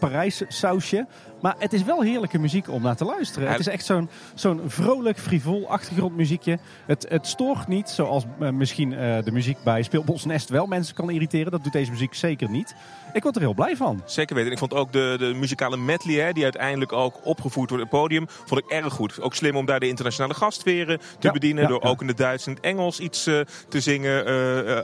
Parijs 0.00 0.42
sausje. 0.48 1.06
Maar 1.40 1.54
het 1.58 1.72
is 1.72 1.82
wel 1.84 2.02
heerlijke 2.02 2.38
muziek 2.38 2.68
om 2.70 2.82
naar 2.82 2.96
te 2.96 3.04
luisteren. 3.04 3.44
Ja. 3.44 3.50
Het 3.50 3.60
is 3.60 3.66
echt 3.68 3.84
zo'n 3.84 4.08
zo'n 4.34 4.60
vrolijk, 4.66 5.18
frivol 5.18 5.68
achtergrondmuziekje. 5.68 6.58
Het, 6.86 7.06
het 7.08 7.26
stoort 7.26 7.68
niet, 7.68 7.88
zoals 7.88 8.24
eh, 8.40 8.50
misschien 8.50 8.92
eh, 8.94 9.22
de 9.24 9.32
muziek 9.32 9.56
bij 9.64 9.82
Speelbos 9.82 10.24
Nest 10.24 10.48
wel 10.48 10.66
mensen 10.66 10.94
kan 10.94 11.10
irriteren. 11.10 11.52
Dat 11.52 11.62
doet 11.64 11.72
deze 11.72 11.90
muziek 11.90 12.14
zeker 12.14 12.50
niet. 12.50 12.74
Ik 13.12 13.22
word 13.22 13.34
er 13.34 13.40
heel 13.40 13.54
blij 13.54 13.76
van. 13.76 14.02
Zeker 14.04 14.34
weten. 14.36 14.52
Ik 14.52 14.58
vond 14.58 14.74
ook 14.74 14.92
de, 14.92 15.16
de 15.18 15.34
muzikale 15.34 15.76
medley, 15.76 16.14
hè, 16.14 16.32
die 16.32 16.42
uiteindelijk 16.42 16.92
ook 16.92 17.20
opgevoerd 17.26 17.70
wordt 17.70 17.84
op 17.84 17.90
het 17.90 18.00
podium, 18.00 18.26
vond 18.44 18.60
ik 18.60 18.70
erg 18.70 18.92
goed. 18.92 19.20
Ook 19.20 19.34
slim 19.34 19.56
om 19.56 19.66
daar 19.66 19.80
de 19.80 19.88
internationale 19.88 20.34
gastveren 20.34 20.98
te 20.98 21.04
Ja, 21.26 21.32
bedienen. 21.32 21.62
ja, 21.62 21.68
door 21.68 21.82
ook 21.82 22.00
in 22.00 22.08
het 22.08 22.16
Duits 22.16 22.46
en 22.46 22.52
het 22.54 22.60
Engels 22.62 23.00
iets 23.00 23.26
eh, 23.26 23.40
te 23.68 23.80
zingen. 23.80 24.26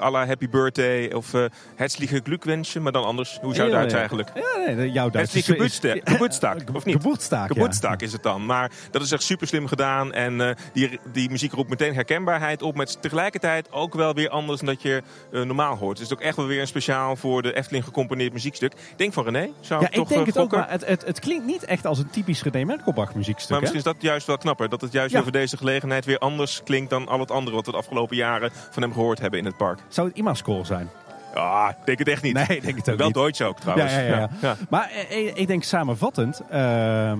à 0.03 0.11
la 0.11 0.27
Happy 0.27 0.49
Birthday 0.49 1.13
of 1.13 1.35
eh 1.35 1.45
Herzliche 1.75 2.21
Glückwünsche. 2.25 2.81
Maar 2.81 2.93
dan 2.93 3.05
anders. 3.05 3.39
Hoe 3.43 3.55
zou 3.55 3.71
Duits 3.71 3.95
eigenlijk? 3.95 4.31
Ja, 4.35 4.73
nee, 4.75 4.93
jouw 4.93 5.11
Duits 5.11 5.33
Herzliche 5.33 6.01
Geburtstag, 6.05 6.46
Geburtstag, 6.51 6.77
of 6.77 6.85
niet? 6.85 6.97
Geburtstag, 7.03 7.41
ja. 7.49 7.55
Geburtstag 7.55 7.97
is 7.97 8.13
het 8.13 8.23
dan. 8.23 8.47
Maar 8.47 8.71
dat 8.91 9.03
is 9.03 9.13
echt 9.13 9.23
super 9.23 9.47
slim 9.47 9.67
gedaan. 9.67 10.13
En 10.13 10.41
eh, 10.41 10.55
die, 10.73 11.01
die 11.13 11.31
muziek 11.31 11.53
roept 11.53 11.71
meteen 11.71 11.95
herkenbaarheid 11.95 12.63
op. 12.63 12.75
Maar 12.75 12.87
is 12.87 12.97
tegelijkertijd 13.01 13.73
ook 13.73 13.95
wel 13.95 14.15
weer 14.15 14.29
anders 14.29 14.61
dan 14.61 14.69
dat 14.69 14.83
je 14.83 15.03
eh, 15.33 15.43
normaal 15.43 15.77
hoort. 15.77 15.99
Het 15.99 16.07
is 16.07 16.13
ook 16.13 16.21
echt 16.21 16.37
wel 16.37 16.47
weer 16.47 16.61
een 16.61 16.67
speciaal 16.67 17.17
voor 17.17 17.43
de 17.43 17.55
Efteling 17.55 17.85
gecomponeerd 17.85 18.33
muziekstuk. 18.33 18.73
Denk 18.97 19.13
van 19.13 19.25
René. 19.25 19.49
Zou 19.61 19.81
Ja, 19.81 19.87
ik 19.89 19.95
toch 19.95 20.03
ik 20.03 20.09
denk 20.09 20.21
eh, 20.21 20.27
het 20.35 20.43
ook, 20.43 20.51
maar 20.53 20.71
het, 20.71 20.87
het, 20.87 21.05
het 21.05 21.21
klinkt 21.21 21.47
niet 21.47 21.65
echt 21.65 21.87
als 21.87 21.99
een 21.99 22.11
typisch 22.11 22.43
René 22.43 22.65
Merkelbach 22.65 23.15
muziekstuk. 23.15 23.51
Maar 23.51 23.59
hè? 23.59 23.65
misschien 23.73 23.93
is 23.93 23.99
dat 23.99 24.03
juist 24.03 24.27
wel 24.27 24.39
knapper. 24.39 24.69
Dat 24.69 24.81
het 24.81 24.93
juist 24.93 25.13
Ja. 25.13 25.21
over 25.21 25.33
deze 25.33 25.57
gelegenheid 25.57 26.05
weer 26.05 26.19
anders 26.19 26.63
klinkt 26.65 26.91
dan 26.91 27.09
al 27.09 27.21
het 27.21 27.31
andere 27.31 27.57
wat 27.57 27.67
we 27.67 27.73
de 27.73 27.79
afgelopen 27.79 28.17
jaren 28.17 28.51
van 28.71 28.83
hem 28.83 28.93
gehoord 28.93 29.19
hebben 29.21 29.39
in 29.39 29.45
het 29.45 29.57
park. 29.57 29.79
Zou 29.89 30.09
het 30.09 30.17
IMA-score 30.17 30.65
zijn? 30.65 30.91
Ah, 31.37 31.69
ik 31.71 31.87
denk 31.87 31.99
het 31.99 32.09
echt 32.09 32.23
niet. 32.23 32.35
Nee, 32.35 32.57
ik 32.57 32.63
denk 32.63 32.77
het 32.77 32.91
ook 32.91 32.97
wel 32.99 33.07
niet. 33.07 33.15
Deutsch 33.15 33.41
ook 33.41 33.61
trouwens. 33.61 33.93
Ja, 33.93 34.01
ja, 34.01 34.29
ja. 34.41 34.57
Maar 34.69 34.91
eh, 35.09 35.37
ik 35.37 35.47
denk 35.47 35.63
samenvattend, 35.65 36.41
ehm 36.51 37.19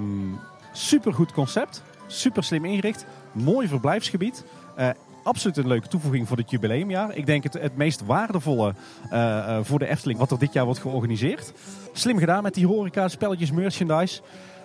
supergoed 0.73 1.33
concept, 1.33 1.83
super 2.07 2.45
slim 2.45 2.65
ingericht, 2.65 3.07
mooi 3.33 3.69
verblijfsgebied. 3.69 4.45
eh, 4.77 4.89
absoluut 5.23 5.57
een 5.57 5.67
leuke 5.67 5.89
toevoeging 5.89 6.29
voor 6.29 6.37
dit 6.37 6.51
jubileumjaar. 6.51 7.15
Ik 7.15 7.27
denk 7.27 7.43
het, 7.43 7.53
het 7.53 7.77
meest 7.77 8.05
waardevolle 8.07 8.75
eh, 9.11 9.39
eh, 9.39 9.59
voor 9.65 9.79
de 9.79 9.87
Efteling 9.89 10.19
wat 10.19 10.31
er 10.31 10.39
dit 10.39 10.53
jaar 10.53 10.65
wordt 10.65 10.81
georganiseerd. 10.81 11.53
Slim 11.93 12.19
gedaan 12.19 12.43
met 12.43 12.55
die 12.55 12.67
horeca, 12.67 13.09
spelletjes, 13.09 13.51
merchandise. 13.51 14.21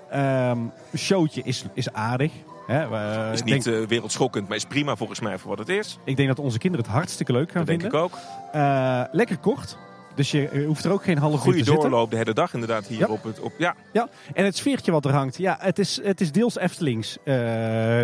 Ehm 0.09 0.57
showtje 0.95 1.41
is, 1.43 1.65
is 1.73 1.93
aardig. 1.93 2.31
Hè, 2.71 2.83
eh, 3.27 3.33
Is 3.33 3.43
niet 3.43 3.63
denk- 3.63 3.81
eh, 3.81 3.87
wereldschokkend, 3.87 4.47
maar 4.47 4.57
is 4.57 4.65
prima 4.65 4.95
volgens 4.95 5.19
mij 5.19 5.37
voor 5.37 5.49
wat 5.49 5.59
het 5.59 5.69
is. 5.69 5.99
ik 6.03 6.15
denk 6.15 6.27
dat 6.27 6.39
onze 6.39 6.57
kinderen 6.57 6.85
het 6.85 6.95
hartstikke 6.95 7.31
leuk 7.31 7.51
gaan 7.51 7.65
Dat 7.65 7.67
denk 7.67 7.81
vinden. 7.81 7.99
ik 7.99 8.05
ook. 8.05 8.17
Eh, 8.51 9.03
lekker 9.11 9.37
kort. 9.37 9.77
Dus 10.15 10.31
je 10.31 10.63
hoeft 10.67 10.85
er 10.85 10.91
ook 10.91 11.03
geen 11.03 11.17
half 11.17 11.33
uur 11.33 11.39
Goede 11.39 11.57
te 11.57 11.63
zitten. 11.63 11.89
doorloop 11.89 12.11
de 12.11 12.17
hele 12.17 12.33
dag 12.33 12.53
inderdaad 12.53 12.85
hier 12.87 12.99
Ja. 12.99 13.07
op 13.07 13.23
het... 13.23 13.39
Op, 13.39 13.51
ja, 13.57 13.75
Ja, 13.93 14.07
en 14.33 14.45
het 14.45 14.57
sfeertje 14.57 14.91
wat 14.91 15.05
er 15.05 15.11
hangt. 15.11 15.37
Ja, 15.37 15.57
het 15.59 15.79
is, 15.79 15.99
het 16.03 16.21
is 16.21 16.31
deels 16.31 16.57
Eftelings, 16.57 17.17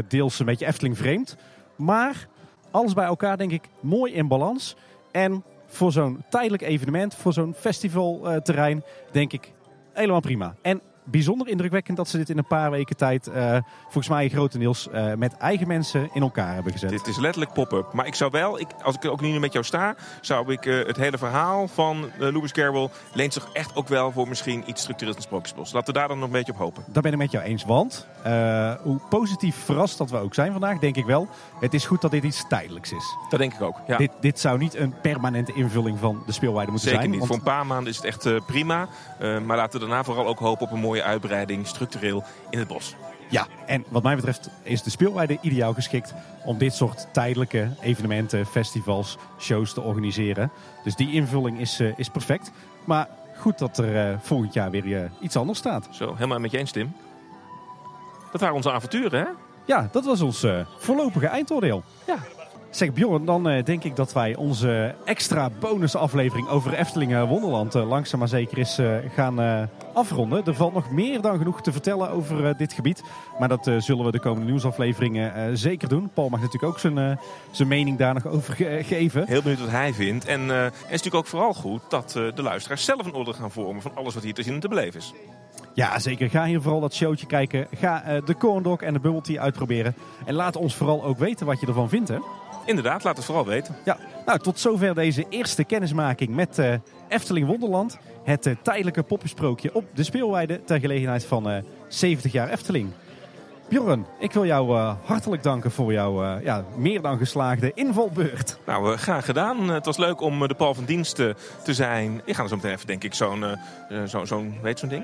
deels 0.08 0.40
een 0.40 0.46
beetje 0.46 0.66
Efteling 0.66 0.98
vreemd. 0.98 1.36
Maar 1.76 2.28
alles 2.72 2.94
bij 2.94 3.06
elkaar 3.06 3.38
denk 3.38 3.52
ik 3.52 3.64
mooi 3.80 4.14
in 4.14 4.28
balans. 4.28 4.76
En 5.12 5.44
voor 5.68 5.92
zo'n 5.92 6.24
tijdelijk 6.30 6.62
evenement, 6.64 7.16
voor 7.16 7.34
zo'n 7.34 7.54
festivalterrein, 7.60 8.84
denk 9.12 9.34
ik 9.34 9.52
helemaal 9.94 10.20
prima. 10.22 10.56
En 10.62 10.82
bijzonder 11.12 11.48
indrukwekkend 11.48 11.98
dat 11.98 12.08
ze 12.08 12.18
dit 12.18 12.30
in 12.30 12.38
een 12.38 12.46
paar 12.48 12.72
weken 12.72 12.96
tijd, 12.98 13.28
eh, 13.28 13.58
volgens 13.84 14.08
mij 14.10 14.30
grotendeels, 14.30 14.90
eh, 14.90 15.14
met 15.14 15.38
eigen 15.38 15.68
mensen 15.68 16.10
in 16.14 16.22
elkaar 16.22 16.54
hebben 16.54 16.72
gezet. 16.72 16.90
dit 16.90 17.08
is 17.08 17.18
letterlijk 17.18 17.54
pop-up. 17.54 17.94
Maar 17.94 18.06
ik 18.08 18.16
zou 18.16 18.32
wel, 18.32 18.60
ik, 18.60 18.68
als 18.84 18.96
ik 18.96 19.06
ook 19.06 19.22
nu 19.22 19.40
met 19.40 19.54
jou 19.54 19.66
sta, 19.66 19.96
zou 20.22 20.52
ik 20.52 20.66
eh, 20.66 20.86
het 20.86 20.98
hele 20.98 21.18
verhaal 21.18 21.68
van 21.68 21.98
uh, 21.98 22.32
Lewis 22.32 22.52
Carroll 22.52 22.90
leent 23.14 23.34
zich 23.34 23.48
echt 23.54 23.76
ook 23.76 23.88
wel 23.88 24.12
voor 24.12 24.28
misschien 24.28 24.64
iets 24.66 24.82
structureels 24.82 25.16
in 25.18 25.22
Sprookjesbos. 25.24 25.72
Laten 25.72 25.94
we 25.94 26.00
daar 26.00 26.08
dan 26.08 26.18
nog 26.18 26.28
een 26.28 26.34
beetje 26.34 26.52
op 26.52 26.58
hopen. 26.58 26.84
Daar 26.88 27.04
ben 27.04 27.12
ik 27.12 27.18
met 27.18 27.32
jou 27.32 27.44
eens, 27.46 27.64
want 27.64 28.08
hoe 28.84 29.00
positief 29.10 29.56
verrast 29.56 29.98
dat 29.98 30.10
we 30.10 30.18
ook 30.18 30.34
zijn 30.34 30.52
vandaag, 30.52 30.80
denk 30.80 30.96
ik 30.96 31.06
wel. 31.06 31.28
Het 31.60 31.74
is 31.74 31.86
goed 31.86 32.02
dat 32.02 32.12
dit 32.12 32.24
iets 32.24 32.48
tijdelijks 32.48 32.92
is. 32.92 33.16
Dat 33.30 33.40
denk 33.40 33.54
ik 33.54 33.62
ook. 33.62 33.76
Ja. 33.88 33.98
Dit, 33.98 34.12
dit 34.20 34.40
zou 34.40 34.58
niet 34.58 34.76
een 34.76 34.94
permanente 35.02 35.54
invulling 35.54 36.00
van 36.00 36.24
de 36.26 36.32
speelweide 36.32 36.72
moeten 36.72 36.90
Zeker 36.90 37.04
zijn. 37.06 37.20
niet. 37.20 37.28
want- 37.30 37.42
Voor 37.42 37.52
een 37.52 37.56
paar 37.58 37.66
maanden 37.66 37.90
is 37.92 37.96
het 37.98 38.06
echt 38.06 38.46
prima. 38.46 38.88
Maar 39.20 39.58
laten 39.58 39.80
we 39.80 39.86
daarna 39.88 40.04
vooral 40.04 40.28
ook 40.28 40.40
hopen 40.40 40.66
op 40.66 40.72
een 40.72 40.80
mooie 40.80 40.97
uitbreiding 41.04 41.68
structureel 41.68 42.24
in 42.50 42.60
het 42.60 42.68
bos. 42.68 42.96
Ja, 43.30 43.48
en 43.66 43.86
wat 43.90 44.04
mij 44.04 44.16
betreft 44.16 44.50
is 44.64 44.84
de 44.84 44.90
speelweide 44.90 45.38
ideaal 45.42 45.74
geschikt 45.74 46.14
om 46.46 46.58
dit 46.58 46.74
soort 46.74 47.08
tijdelijke 47.12 47.70
evenementen, 47.82 48.46
festivals, 48.46 49.18
shows 49.40 49.74
te 49.74 49.82
organiseren. 49.82 50.52
Dus 50.84 50.96
die 50.96 51.14
invulling 51.14 51.60
is, 51.60 51.80
eh, 51.80 51.98
is 51.98 52.10
perfect. 52.10 52.52
Maar 52.86 53.08
goed 53.38 53.58
dat 53.58 53.78
er 53.78 54.10
eh, 54.10 54.18
volgend 54.22 54.54
jaar 54.54 54.72
weer 54.72 55.04
eh, 55.04 55.10
iets 55.20 55.36
anders 55.36 55.60
staat. 55.60 55.88
Zo, 55.92 56.14
helemaal 56.14 56.40
met 56.40 56.52
je 56.52 56.58
eens, 56.58 56.72
Tim. 56.72 56.96
Dat 58.32 58.42
waren 58.42 58.56
onze 58.56 58.72
avonturen, 58.72 59.20
hè? 59.20 59.28
Ja, 59.66 59.90
dat 59.92 60.06
was 60.06 60.22
ons 60.22 60.46
voorlopige 60.78 61.28
eindoordeel. 61.28 61.84
Ja. 62.06 62.18
Zeg 62.70 62.94
Bjorn, 62.94 63.26
dan 63.26 63.50
eh, 63.50 63.64
denk 63.64 63.84
ik 63.84 63.96
dat 63.96 64.14
wij 64.14 64.36
onze 64.36 64.96
extra 65.06 65.50
bonusaflevering 65.60 66.48
over 66.48 66.74
Efteling 66.74 67.14
eh, 67.14 67.24
Wonderland 67.28 67.76
eh, 67.76 67.88
langzaam 67.88 68.20
maar 68.20 68.28
zeker 68.28 68.58
eens 68.58 68.78
eh, 68.78 68.96
gaan 69.16 69.70
afronden. 69.94 70.46
Er 70.46 70.56
valt 70.56 70.74
nog 70.74 70.92
meer 70.92 71.22
dan 71.22 71.38
genoeg 71.38 71.62
te 71.62 71.72
vertellen 71.72 72.10
over 72.10 72.58
dit 72.58 72.74
gebied. 72.74 73.04
Maar 73.40 73.48
dat 73.48 73.72
zullen 73.78 74.06
we 74.06 74.12
de 74.12 74.20
komende 74.20 74.46
nieuwsafleveringen 74.50 75.58
zeker 75.58 75.90
doen. 75.90 76.10
Paul 76.14 76.30
mag 76.30 76.40
natuurlijk 76.42 76.74
ook 76.74 76.80
zijn, 76.80 77.20
zijn 77.52 77.68
mening 77.68 77.98
daar 77.98 78.14
nog 78.14 78.26
over 78.26 78.54
ge- 78.54 78.80
geven. 78.84 79.28
Heel 79.28 79.42
benieuwd 79.42 79.60
wat 79.60 79.70
hij 79.70 79.94
vindt. 79.94 80.26
En 80.26 80.42
het 80.50 80.74
is 80.74 80.82
natuurlijk 80.90 81.16
ook 81.16 81.28
vooral 81.28 81.54
goed 81.54 81.82
dat 81.90 82.12
de 82.12 82.42
luisteraars 82.42 82.86
zelf 82.86 83.06
een 83.06 83.16
oordeel 83.16 83.34
gaan 83.34 83.52
vormen 83.52 83.82
van 83.82 83.92
alles 83.96 84.14
wat 84.14 84.24
hier 84.24 84.34
te 84.34 84.44
zien 84.44 84.54
en 84.54 84.60
te 84.60 84.68
beleven 84.68 85.00
is. 85.00 85.14
Ja, 85.74 86.00
zeker. 86.00 86.30
Ga 86.30 86.46
hier 86.46 86.62
vooral 86.62 86.80
dat 86.82 86.94
showtje 86.94 87.26
kijken. 87.28 87.68
Ga 87.76 88.22
de 88.26 88.36
corn 88.38 88.64
dog 88.64 88.82
en 88.82 88.94
de 88.94 89.00
bubble 89.00 89.22
tea 89.22 89.42
uitproberen. 89.42 89.96
En 90.26 90.34
laat 90.34 90.56
ons 90.56 90.76
vooral 90.76 91.04
ook 91.04 91.18
weten 91.18 91.46
wat 91.46 91.60
je 91.60 91.68
ervan 91.68 91.90
vindt, 91.90 92.10
hè? 92.10 92.18
Inderdaad, 92.68 93.04
laat 93.04 93.16
het 93.18 93.26
vooral 93.26 93.46
weten. 93.46 93.76
Ja, 93.86 93.98
nou 94.26 94.40
tot 94.40 94.60
zover 94.60 94.96
deze 94.96 95.26
eerste 95.30 95.64
kennismaking 95.64 96.36
met 96.36 96.60
eh, 96.60 96.74
Efteling 97.08 97.48
Wonderland. 97.48 97.98
Het 98.24 98.46
eh, 98.46 98.56
tijdelijke 98.62 99.04
poppensprookje 99.04 99.74
op 99.76 99.86
de 99.94 100.04
speelweide 100.04 100.64
ter 100.64 100.80
gelegenheid 100.80 101.26
van 101.26 101.50
eh 101.50 101.58
70 101.88 102.32
jaar 102.32 102.50
Efteling. 102.50 102.90
Bjorn, 103.70 104.06
ik 104.20 104.32
wil 104.32 104.46
jou 104.46 104.78
eh, 104.78 104.94
hartelijk 105.06 105.44
danken 105.44 105.72
voor 105.72 105.94
jouw 105.94 106.24
eh, 106.24 106.44
ja, 106.44 106.64
meer 106.78 107.02
dan 107.02 107.18
geslaagde 107.18 107.72
invalbeurt. 107.74 108.58
Nou, 108.66 108.94
eh, 108.94 108.98
graag 109.00 109.26
gedaan. 109.26 109.58
Eh, 109.68 109.74
het 109.74 109.86
was 109.86 109.98
leuk 109.98 110.22
om 110.22 110.42
eh, 110.42 110.48
de 110.48 110.56
Paul 110.56 110.74
van 110.74 110.86
Dienst 110.86 111.20
eh, 111.20 111.30
te 111.64 111.74
zijn. 111.74 112.22
Ik 112.26 112.36
ga 112.36 112.44
er 112.44 112.50
zo 112.50 112.56
meteen 112.56 112.72
even, 112.72 112.88
denk 112.88 113.04
ik, 113.04 113.14
zo'n, 113.14 113.44
eh, 113.44 113.52
eh, 113.90 114.04
zo, 114.08 114.26
zo'n 114.26 114.58
weet 114.62 114.80
zo'n 114.80 114.90
ding? 114.90 115.04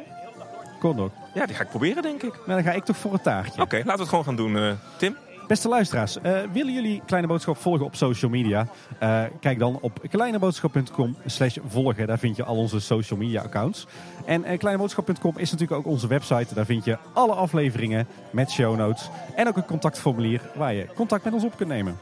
Corn 0.80 0.98
dog. 0.98 1.10
Ja, 1.34 1.46
die 1.46 1.56
ga 1.56 1.64
ik 1.64 1.70
proberen, 1.70 2.04
denk 2.04 2.24
ik. 2.24 2.34
Nou, 2.46 2.64
dan 2.64 2.64
ga 2.64 2.72
ik 2.72 2.84
toch 2.86 2.98
voor 2.98 3.14
het 3.14 3.24
taartje. 3.24 3.62
Oké, 3.62 3.76
laten 3.76 3.94
we 3.94 4.00
het 4.00 4.10
gewoon 4.10 4.24
gaan 4.24 4.36
doen, 4.36 4.58
eh, 4.58 4.72
Tim. 4.98 5.16
Beste 5.48 5.68
luisteraars, 5.68 6.22
eh, 6.22 6.40
willen 6.54 6.74
jullie 6.74 7.02
Kleine 7.06 7.28
Boodschap 7.28 7.58
volgen 7.58 7.86
op 7.86 7.96
social 7.96 8.32
media? 8.32 8.68
Eh, 9.00 9.24
kijk 9.40 9.60
dan 9.60 9.78
op 9.82 10.00
kleineboodschap.com 10.10 11.16
slash 11.26 11.58
volgen. 11.68 12.08
Daar 12.08 12.20
vind 12.20 12.36
je 12.36 12.44
al 12.44 12.58
onze 12.58 12.80
social 12.80 13.20
media 13.20 13.42
accounts. 13.42 13.88
En 14.26 14.44
eh, 14.44 14.60
kleineboodschap.com 14.60 15.38
is 15.38 15.52
natuurlijk 15.52 15.80
ook 15.80 15.94
onze 15.94 16.08
website. 16.08 16.54
Daar 16.54 16.66
vind 16.66 16.86
je 16.86 16.98
alle 17.14 17.34
afleveringen 17.34 18.08
met 18.32 18.52
show 18.52 18.78
notes. 18.78 19.10
En 19.36 19.48
ook 19.48 19.58
een 19.58 19.66
contactformulier 19.66 20.42
waar 20.56 20.74
je 20.74 20.88
contact 20.96 21.24
met 21.24 21.34
ons 21.34 21.44
op 21.44 21.56
kunt 21.58 21.70
nemen. 21.70 21.98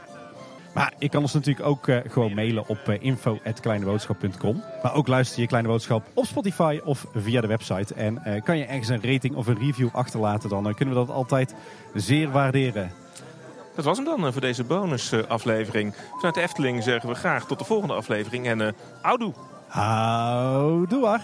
Maar 0.74 0.92
je 0.98 1.08
kan 1.08 1.22
ons 1.22 1.32
natuurlijk 1.32 1.66
ook 1.66 1.88
gewoon 2.08 2.34
mailen 2.34 2.68
op 2.68 2.78
uh, 2.88 2.96
info.kleineboodschap.com. 3.00 4.62
Maar 4.82 4.94
ook 4.94 5.08
luister 5.08 5.40
je 5.40 5.46
Kleine 5.46 5.68
Boodschap 5.68 6.06
op 6.14 6.26
Spotify 6.26 6.80
of 6.84 7.06
via 7.14 7.40
de 7.40 7.46
website. 7.46 7.94
En 7.94 8.42
kan 8.44 8.58
je 8.58 8.64
ergens 8.64 8.88
een 8.88 9.12
rating 9.12 9.34
of 9.34 9.46
een 9.46 9.58
review 9.58 9.88
achterlaten, 9.92 10.48
dan 10.48 10.74
kunnen 10.74 10.94
we 10.94 11.00
dat 11.00 11.10
altijd 11.10 11.54
zeer 11.94 12.30
waarderen. 12.30 13.01
Dat 13.74 13.84
was 13.84 13.96
hem 13.96 14.06
dan 14.06 14.32
voor 14.32 14.40
deze 14.40 14.64
bonusaflevering. 14.64 15.94
Vanuit 16.14 16.34
de 16.34 16.40
Efteling 16.40 16.82
zeggen 16.82 17.08
we 17.08 17.14
graag 17.14 17.46
tot 17.46 17.58
de 17.58 17.64
volgende 17.64 17.94
aflevering 17.94 18.46
en 18.46 18.60
uh, 18.60 18.68
oudoe. 19.02 19.32
Houdoe. 19.66 21.20